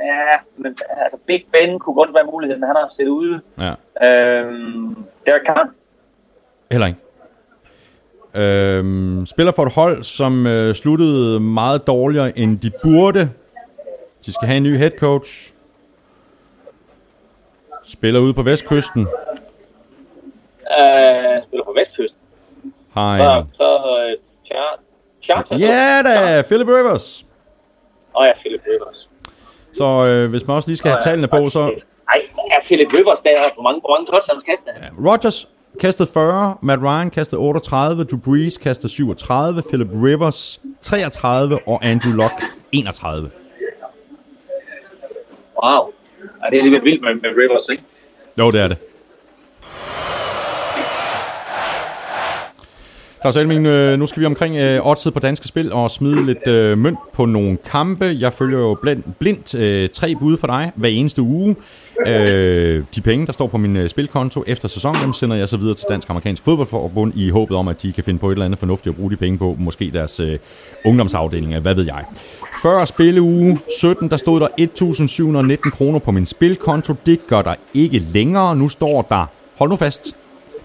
[0.00, 3.40] Ja, men altså Big Ben kunne godt være muligheden, men han har set ude.
[3.58, 3.72] Ja,
[4.06, 4.96] Øhm,
[5.26, 5.70] Derek Carr.
[6.70, 6.98] heller ikke.
[8.34, 13.30] Øhm, spiller for et hold, som øh, sluttede meget dårligere, end de burde.
[14.26, 15.52] De skal have en ny head coach.
[17.88, 19.02] Spiller ude på vestkysten.
[20.78, 22.20] Øh, spiller på Vestkysten.
[22.92, 23.68] Har Så, så
[24.00, 24.16] øh,
[24.46, 24.80] Char
[25.22, 25.60] Chargers.
[25.60, 27.26] Ja da, Philip Rivers.
[28.14, 29.10] Åh oh, ja, Philip Rivers.
[29.72, 31.60] Så øh, hvis man også lige skal have tallene på, så...
[32.10, 33.30] Ej, er Philip Rivers der?
[33.54, 35.06] Hvor mange, hvor mange touchdowns kaster han?
[35.06, 35.48] Rodgers
[35.80, 42.12] kastede 40, Matt Ryan kastede 38, Drew Brees kastede 37, Philip Rivers 33 og Andrew
[42.12, 42.42] Luck
[42.72, 43.30] 31.
[45.64, 45.92] Wow.
[46.42, 47.82] Ej, det er alligevel vildt med, med Rivers, ikke?
[48.38, 48.78] Jo, det er det.
[53.20, 56.46] Claus Elming, øh, nu skal vi omkring øh, oddset på danske spil og smide lidt
[56.46, 58.16] øh, mønt på nogle kampe.
[58.20, 61.56] Jeg følger jo blindt, blindt øh, tre bud for dig hver eneste uge.
[62.06, 65.56] Øh, de penge, der står på min øh, spilkonto efter sæsonen, dem sender jeg så
[65.56, 68.44] videre til Dansk Amerikansk Fodboldforbund i håbet om, at de kan finde på et eller
[68.44, 69.56] andet fornuftigt at bruge de penge på.
[69.58, 70.38] Måske deres øh,
[70.84, 72.04] ungdomsafdelinger, hvad ved jeg.
[72.62, 74.48] Før spilleuge 17, der stod der
[75.64, 76.94] 1.719 kroner på min spilkonto.
[77.06, 78.56] Det gør der ikke længere.
[78.56, 79.26] Nu står der,
[79.56, 80.14] hold nu fast,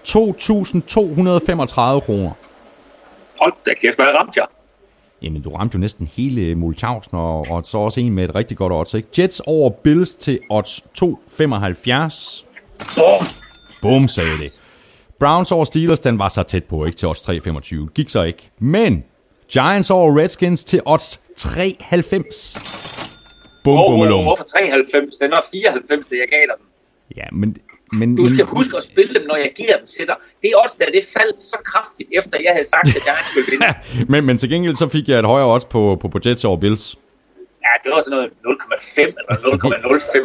[0.08, 2.30] 2.235 kroner.
[3.40, 4.46] Hold da kæft, hvad ramte jeg?
[5.22, 8.56] Jamen, du ramte jo næsten hele Mulchausen, og, og så også en med et rigtig
[8.56, 9.08] godt odds, ikke?
[9.18, 12.44] Jets over Bills til odds 2,75.
[12.96, 13.26] Bum!
[13.82, 14.52] Bum, sagde det.
[15.18, 16.96] Browns over Steelers, den var så tæt på, ikke?
[16.98, 17.86] Til odds 3,25.
[17.94, 18.50] Gik så ikke.
[18.58, 19.04] Men
[19.52, 22.60] Giants over Redskins til odds 3,90.
[23.64, 24.22] Bum, Hvor, bum, bum.
[24.24, 25.16] hvorfor 93?
[25.16, 26.56] Den var 94, det jeg gav dig.
[27.16, 27.56] Ja, men...
[27.98, 30.16] men Du skal men, huske at spille dem, når jeg giver dem til dig.
[30.42, 33.50] Det er også der, det faldt så kraftigt, efter jeg havde sagt, at Giants ville
[33.52, 33.66] vinde.
[34.12, 36.56] men, men til gengæld så fik jeg et højere odds på, på, på Jets over
[36.56, 36.96] Bills.
[37.66, 39.34] Ja, det var sådan noget 0,5 eller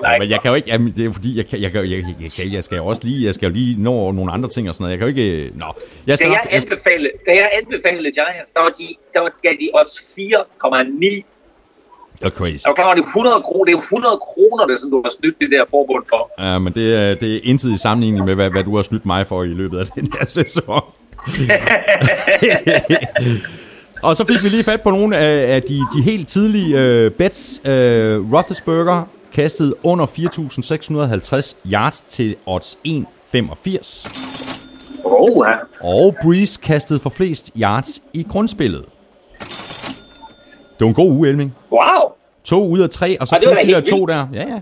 [0.03, 1.83] 0,05 Ja, men jeg kan jo ikke, jamen, det er fordi, jeg, kan, jeg, jeg,
[1.89, 4.49] jeg, jeg, kan, jeg skal jo også lige, jeg skal jo lige nå nogle andre
[4.49, 4.91] ting og sådan noget.
[4.91, 5.65] Jeg kan jo ikke, nå.
[5.65, 5.73] Jeg
[6.07, 9.19] Da skal jeg, nok, jeg skal, anbefalede, da jeg anbefalede Giants, der var de, der
[9.19, 11.38] var, gav de odds 4,9.
[12.21, 12.65] Er crazy.
[12.67, 15.11] Og der var det 100 kroner, det er jo 100 kroner, det, som du har
[15.19, 16.31] snydt det der forbund for.
[16.39, 19.05] Ja, men det er, det er intet i sammenligning med, hvad, hvad du har snydt
[19.05, 20.83] mig for i løbet af den her sæson.
[24.07, 27.11] og så fik vi lige fat på nogle af, af de, de helt tidlige øh,
[27.11, 27.61] bets.
[27.65, 34.09] Øh, Roethlisberger kastede under 4.650 yards til odds 1,85.
[35.03, 35.55] Oh, ja.
[35.87, 38.85] Og Breeze kastede for flest yards i grundspillet.
[40.79, 41.55] Det var en god uge, Elming.
[41.71, 42.11] Wow.
[42.43, 44.27] To ud af tre, og så plus de der to der.
[44.33, 44.59] Ja, ja.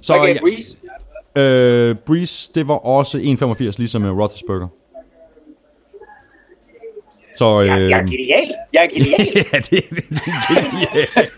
[0.00, 0.76] Så gav ja, Breeze?
[1.36, 4.68] øh, Breeze, det var også 1,85, ligesom med Roethlisberger.
[7.36, 8.54] Så øh, Jeg, jeg er genial.
[8.72, 9.28] Jeg er genial.
[9.52, 10.18] ja, det, det, det
[10.48, 11.30] er genialt.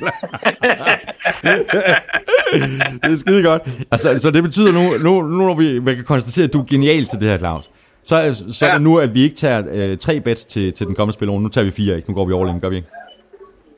[3.03, 3.63] det er skide godt.
[3.91, 6.65] Altså, så det betyder nu, nu, nu når vi, vi kan konstatere, at du er
[6.71, 7.71] genial til det her, Claus.
[8.05, 8.75] Så, så er Ja.
[8.75, 11.43] det nu, at vi ikke tager øh, tre bets til, til den kommende spillerunde.
[11.43, 12.11] Nu tager vi fire, ikke?
[12.11, 12.89] Nu går vi all in, gør vi ikke?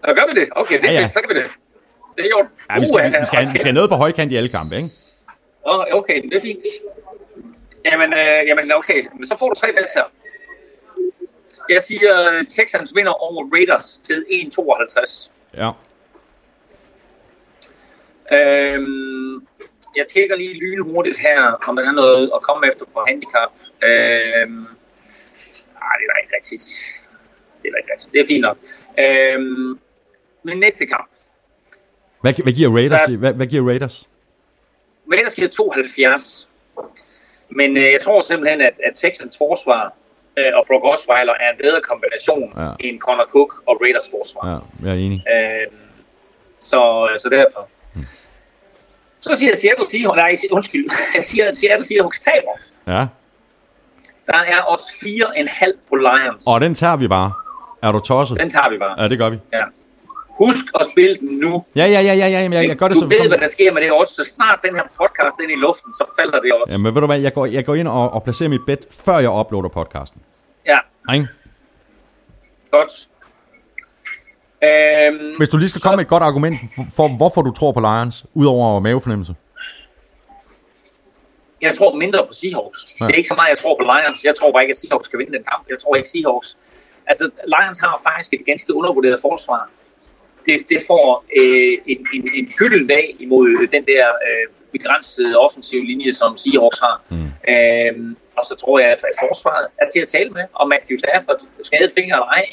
[0.02, 0.48] Og gør vi det?
[0.56, 1.04] Okay, det er Ja, ja.
[1.04, 1.14] fedt.
[1.14, 1.50] Så kan vi det.
[2.16, 2.46] Det er gjort.
[2.70, 4.88] Ja, vi skal, vi, skal, vi skal noget på højkant i alle kampe, ikke?
[5.66, 6.62] Åh, Okay, det er fint.
[7.84, 10.04] Jamen, øh, jamen okay, men så får du tre bets her.
[11.68, 15.32] Jeg siger, øh, Texans vinder over Raiders til 1,52.
[15.56, 15.70] Ja.
[18.32, 19.46] Øhm,
[19.96, 23.50] jeg tjekker lige lynhurtigt her, om der er noget at komme efter på handicap.
[23.82, 24.66] Øhm,
[25.84, 26.64] ah, det er da ikke rigtigt.
[27.62, 28.12] Det er da ikke rigtigt.
[28.14, 28.56] Det er fint nok.
[28.98, 29.78] Øhm,
[30.42, 31.08] men næste kamp.
[32.20, 33.08] Hvad, hvad giver Raiders?
[33.08, 34.08] I- Hvad, hvad giver Raiders?
[35.12, 36.48] Raiders giver 72.
[37.50, 39.92] Men øh, jeg tror simpelthen, at, at Texans forsvar
[40.38, 42.70] øh, og Brock Osweiler er en bedre kombination Ja.
[42.80, 44.42] end Connor Cook og Raiders forsvar.
[44.50, 45.24] Ja, jeg er enig.
[45.34, 45.66] Øh,
[46.58, 47.68] så, så derfor.
[49.20, 52.52] Så siger Seattle Seahawks, nej, undskyld, jeg siger, at Seattle Seahawks taber.
[52.86, 53.06] Ja.
[54.26, 56.44] Der er også 4,5 på Lions.
[56.46, 57.32] Og den tager vi bare.
[57.82, 58.38] Er du tosset?
[58.40, 59.02] Den tager vi bare.
[59.02, 59.38] Ja, det gør vi.
[59.52, 59.64] Ja.
[60.44, 61.64] Husk at spille den nu.
[61.76, 63.10] Ja, ja, ja, ja, ja, jeg, jeg gør det du som...
[63.10, 64.10] ved, som hvad der sker med det odds.
[64.10, 66.72] Så snart den her podcast er i luften, så falder det odds.
[66.72, 69.18] Jamen, ved du hvad, jeg går, jeg går ind og, og placerer mit bet, før
[69.18, 70.20] jeg uploader podcasten.
[70.66, 70.78] Ja,
[71.14, 71.28] Ikke?
[72.70, 72.92] godt.
[74.68, 77.50] Øhm, Hvis du lige skal så- komme med et godt argument for, for hvorfor du
[77.50, 79.34] tror på Lions, udover mavefornemmelse.
[81.60, 82.80] Jeg tror mindre på Seahawks.
[83.00, 83.06] Ja.
[83.06, 84.24] Det er ikke så meget, jeg tror på Lions.
[84.24, 85.62] Jeg tror bare ikke, at Seahawks skal vinde den kamp.
[85.72, 86.58] Jeg tror ikke, Seahawks...
[87.06, 89.70] Altså, Lions har faktisk et ganske undervurderet forsvar.
[90.46, 96.12] Det, det får øh, en, en, en gylden imod den der øh, begrænsede offensive linje,
[96.14, 96.96] som Seahawks har.
[97.08, 97.30] Mm.
[97.52, 100.44] Øhm, og så tror jeg, at forsvaret er til at tale med.
[100.52, 102.44] Og Matthew Stafford, skadet fingre eller ej,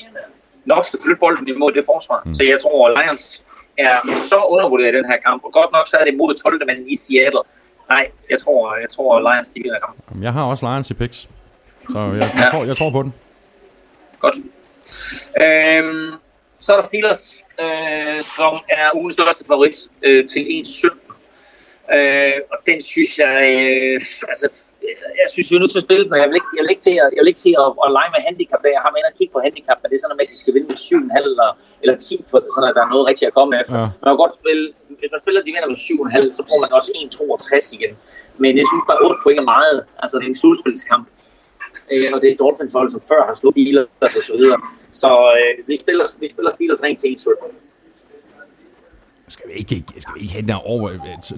[0.65, 2.22] nok skal flytte bolden imod det forsvar.
[2.26, 2.34] Mm.
[2.34, 3.43] Så jeg tror, at Lions
[3.77, 3.95] er
[4.30, 5.43] så undervurderet i den her kamp.
[5.45, 6.65] Og godt nok så er det mod 12.
[6.68, 7.41] manden i Seattle.
[7.89, 10.23] Nej, jeg tror, jeg tror Lions de vinder kampen.
[10.23, 11.18] Jeg har også Lions i picks.
[11.91, 12.49] Så jeg, jeg, Ja.
[12.51, 13.14] tror, jeg tror på den.
[14.19, 14.35] Godt.
[15.43, 16.11] Øhm,
[16.59, 19.77] så er der Steelers, øh, som er ugens største favorit
[20.07, 21.17] øh, til 1-17.
[21.95, 23.97] Øh, og den synes jeg, øh,
[24.31, 24.47] altså,
[25.21, 26.85] jeg synes, vi er nødt til at spille den, jeg vil ikke, jeg vil ikke
[26.89, 28.59] til, at, jeg vil ikke til at, at lege med handicap.
[28.63, 28.77] der.
[28.77, 30.67] Jeg har med at kigge på handicap, men det er sådan, at de skal vinde
[30.71, 31.49] med 7,5 eller,
[31.84, 33.77] eller 10, for det sådan, at der er noget rigtigt at komme efter.
[33.81, 33.88] Ja.
[34.01, 34.63] Man kan godt spille,
[34.99, 37.93] hvis man spiller, de vinder med 7,5, så får man også 1,62 igen.
[38.43, 39.77] Men jeg synes bare, 8 point er meget.
[40.01, 41.05] Altså, det er en slutspilskamp.
[41.91, 44.59] Øh, og det er Dolphins hold, som før har slået biler og så videre.
[44.91, 47.53] Så øh, vi spiller, vi spiller Steelers rent til 1-17.
[49.27, 50.89] Skal vi ikke, skal vi ikke have den der over?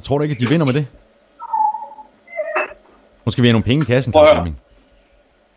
[0.04, 0.88] Tror du ikke, at de vinder med det?
[3.26, 4.30] Nu skal vi have nogle penge i kassen, Claus.
[4.30, 4.56] Hemming.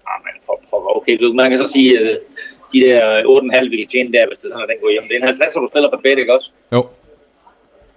[0.06, 2.18] Ah, men for, for, okay, du, man kan så sige, at
[2.72, 5.02] de der 8,5 vi kan tjene der, hvis det sådan, at den går hjem.
[5.08, 6.48] Det er en 50, så du spiller på bet, ikke også?
[6.72, 6.80] Jo.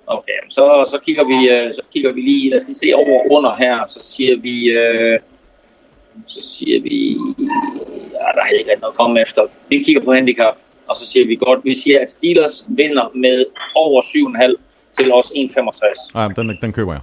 [0.07, 3.19] Okay, så, så, kigger vi, øh, så kigger vi lige, lad os lige se over
[3.19, 5.19] og under her, så siger vi, øh,
[6.27, 7.17] så siger vi,
[8.13, 9.41] ja, der er ikke noget at komme efter.
[9.69, 10.55] Vi kigger på handicap,
[10.87, 14.55] og så siger vi godt, vi siger, at Steelers vinder med over 7,5
[14.93, 16.11] til os 1,65.
[16.13, 17.01] Nej, den, den køber jeg.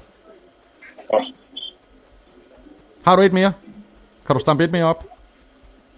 [1.10, 1.24] Godt.
[3.04, 3.52] Har du et mere?
[4.26, 5.04] Kan du stampe et mere op?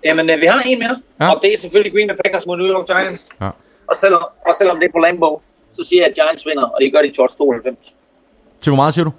[0.05, 1.35] Jamen, øh, vi har en mere, Ja.
[1.35, 3.29] og det er selvfølgelig Green Bay Packers mod New York Giants.
[3.41, 3.51] Ja.
[3.87, 5.41] Og selvom, og selvom det er på Lambeau,
[5.73, 7.95] så siger jeg, at Giants vinder, og det gør de til odds 92.
[8.61, 9.13] Til hvor meget siger du?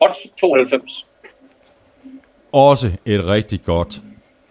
[0.00, 1.06] Odds 92.
[2.54, 4.02] Også et rigtig godt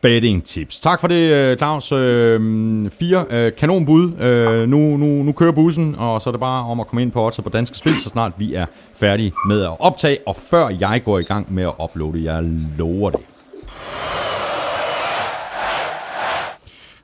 [0.01, 0.79] betting tips.
[0.79, 1.91] Tak for det, øh, Claus.
[1.91, 4.11] Øh, fire øh, kanonbud.
[4.19, 7.11] Øh, nu, nu, nu kører bussen, og så er det bare om at komme ind
[7.11, 8.65] på Odds på Danske Spil, så snart vi er
[8.95, 12.33] færdige med at optage, og før jeg går i gang med at uploade.
[12.33, 12.43] Jeg
[12.77, 13.19] lover det.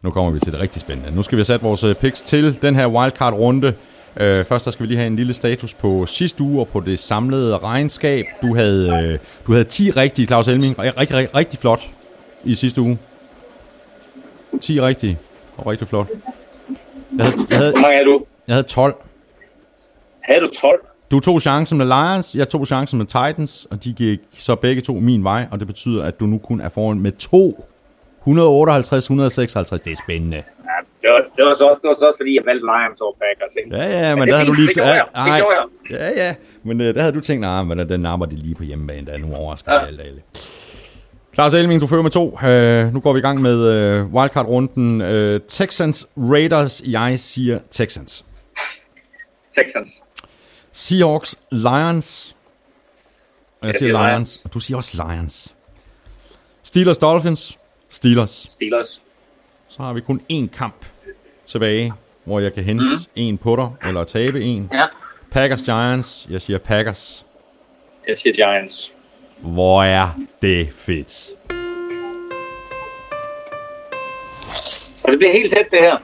[0.01, 1.15] Nu kommer vi til det rigtig spændende.
[1.15, 3.73] Nu skal vi have sat vores øh, picks til den her wildcard-runde.
[4.17, 6.79] Øh, først der skal vi lige have en lille status på sidste uge og på
[6.79, 8.25] det samlede regnskab.
[8.41, 10.79] Du havde, øh, du havde 10 rigtige, Claus Elming.
[10.79, 11.81] Rigtig, rigtig, rigtig, flot
[12.43, 12.97] i sidste uge.
[14.61, 15.17] 10 rigtige.
[15.57, 16.07] Og rigtig flot.
[17.17, 18.23] Jeg havde, jeg havde, Hvor mange er du?
[18.47, 18.95] jeg havde 12.
[20.21, 20.79] Havde du 12?
[21.11, 24.81] Du tog chancen med Lions, jeg tog chancen med Titans, og de gik så begge
[24.81, 27.65] to min vej, og det betyder, at du nu kun er foran med to.
[28.21, 30.43] 158, 156, det er spændende.
[31.39, 33.53] Det var, så, det var så også fordi, jeg valgte Lions over Packers.
[33.59, 33.75] Ikke?
[33.77, 34.67] Ja, ja, men, Men der er havde du lige...
[34.67, 35.05] det jeg.
[35.15, 35.65] Det gjorde jeg.
[35.99, 38.63] Ja, ja, men uh, der havde du tænkt, nej, men den napper de lige på
[38.63, 39.79] hjemmebane, der er nu overrasker Ja.
[39.79, 39.85] ja.
[39.87, 40.21] alle.
[41.33, 42.25] Claus Elming, du fører med to.
[42.27, 43.57] Uh, nu går vi i gang med
[44.03, 45.01] uh, wildcard-runden.
[45.01, 48.25] Uh, Texans, Raiders, jeg siger Texans.
[49.51, 50.03] Texans.
[50.71, 52.35] Seahawks, Lions.
[53.61, 54.41] Jeg, Jeg siger siger Lions, Lions.
[54.45, 55.55] og du siger også Lions.
[56.63, 57.57] Steelers, Dolphins,
[57.89, 58.45] Steelers.
[58.49, 59.01] Steelers.
[59.67, 60.85] Så har vi kun én kamp
[61.49, 61.93] tilbage,
[62.25, 62.91] hvor jeg kan hente mm.
[63.15, 64.69] en på dig, eller tabe en.
[64.73, 64.85] Ja.
[65.31, 66.27] Packers, Giants.
[66.29, 67.25] Jeg siger Packers.
[68.07, 68.91] Jeg siger Giants.
[69.41, 70.09] Hvor er
[70.41, 71.11] det fedt.
[74.93, 75.97] Så det bliver helt tæt, det her.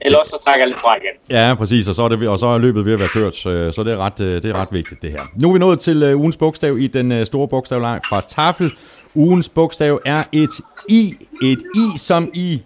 [0.00, 1.38] Eller også så trækker jeg lidt fra igen.
[1.38, 3.82] Ja, præcis, og så er, det, og så er løbet ved at være kørt, så,
[3.84, 5.20] det, er ret, øh, det er ret vigtigt det her.
[5.36, 8.72] Nu er vi nået til uh, ugens bogstav i den uh, store bogstavleg fra Tafel.
[9.14, 11.12] Ugens bogstav er et I.
[11.42, 12.62] Et I som i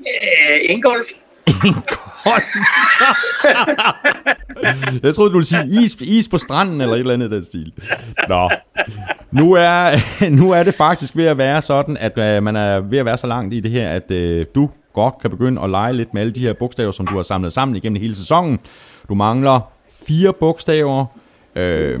[0.00, 1.06] Øh, Ingolf.
[5.02, 7.44] Jeg troede, du ville sige is, is på stranden, eller et eller andet i den
[7.44, 7.72] stil.
[8.28, 8.50] Nå.
[9.30, 9.90] Nu er,
[10.40, 13.16] nu er det faktisk ved at være sådan, at uh, man er ved at være
[13.16, 16.22] så langt i det her, at uh, du godt kan begynde at lege lidt med
[16.22, 18.58] alle de her bogstaver, som du har samlet sammen igennem hele sæsonen.
[19.08, 19.60] Du mangler
[20.06, 21.06] fire bogstaver
[21.56, 22.00] øh,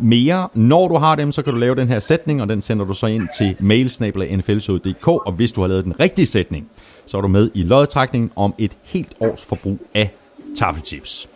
[0.00, 0.48] mere.
[0.54, 2.94] Når du har dem, så kan du lave den her sætning, og den sender du
[2.94, 6.68] så ind til mailsnabla.nflshow.dk, og hvis du har lavet den rigtige sætning,
[7.06, 10.10] så er du med i lodtrækningen om et helt års forbrug af
[10.58, 11.28] taffelchips.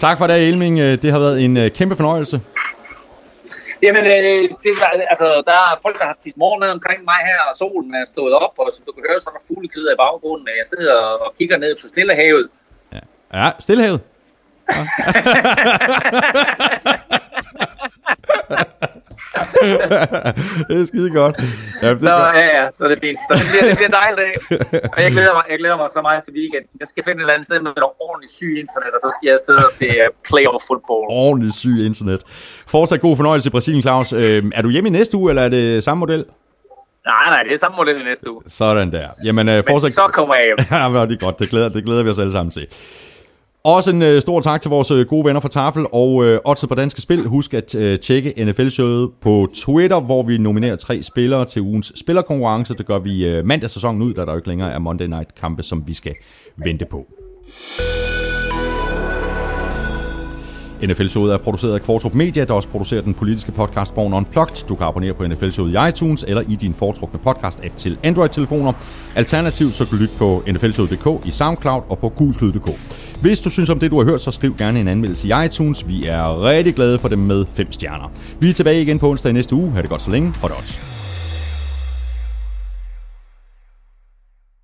[0.00, 0.78] Tak for det, Elming.
[0.78, 2.40] Øh, Det har været en øh, kæmpe fornøjelse.
[3.82, 7.40] Jamen, øh, det var, altså, der er folk, der har spist morgenmad omkring mig her,
[7.50, 9.98] og solen er stået op, og som du kan høre, så er der fuglekrider i
[10.04, 10.48] baggrunden.
[10.62, 10.94] Jeg sidder
[11.24, 12.48] og kigger ned på Stillehavet.
[13.34, 14.00] Ja, stillehavet.
[20.68, 21.36] Det er skide godt.
[21.82, 22.36] Ja, det Så er godt.
[22.36, 23.18] ja, ja, så er det fint.
[23.28, 24.32] Så det bliver, det bliver en dejlig dag.
[24.94, 26.70] Og jeg glæder, mig, jeg glæder mig så meget til weekenden.
[26.80, 29.26] Jeg skal finde et eller andet sted med noget ordentligt syg internet, og så skal
[29.32, 31.02] jeg sidde og se uh, playoff football.
[31.24, 32.20] Ordentligt syg internet.
[32.74, 34.08] Fortsat god fornøjelse i Brasilien, Claus.
[34.12, 36.22] Øh, er du hjemme i næste uge, eller er det samme model?
[37.12, 38.42] Nej, nej, det er samme model i næste uge.
[38.48, 39.08] Sådan der.
[39.24, 39.92] Jamen, øh, Men fortsat...
[39.92, 40.58] så kommer jeg hjem.
[40.78, 41.38] Ja, er det godt.
[41.38, 42.66] Det glæder, det glæder vi os alle sammen til.
[43.66, 46.66] Også en øh, stor tak til vores øh, gode venner fra Tafel og øh, Odds
[46.68, 47.26] på Danske Spil.
[47.26, 52.74] Husk at øh, tjekke NFL-showet på Twitter, hvor vi nominerer tre spillere til ugens spillerkonkurrence.
[52.74, 55.34] Det gør vi øh, mandag sæsonen ud, da der jo ikke længere er Monday Night
[55.34, 56.14] kampe, som vi skal
[56.56, 57.06] vente på.
[60.82, 64.66] NFL-showet er produceret af Kvartrup Media, der også producerer den politiske podcast Born Unplugged.
[64.68, 68.72] Du kan abonnere på NFL-showet i iTunes eller i din foretrukne podcast-app til Android-telefoner.
[69.14, 72.70] Alternativt så kan du lytte på nflshowet.dk i SoundCloud og på gulklyd.dk.
[73.20, 75.88] Hvis du synes om det, du har hørt, så skriv gerne en anmeldelse i iTunes.
[75.88, 78.12] Vi er rigtig glade for dem med 5 stjerner.
[78.40, 79.70] Vi er tilbage igen på onsdag i næste uge.
[79.70, 80.32] Ha' det godt så længe.
[80.40, 81.05] Hot odds.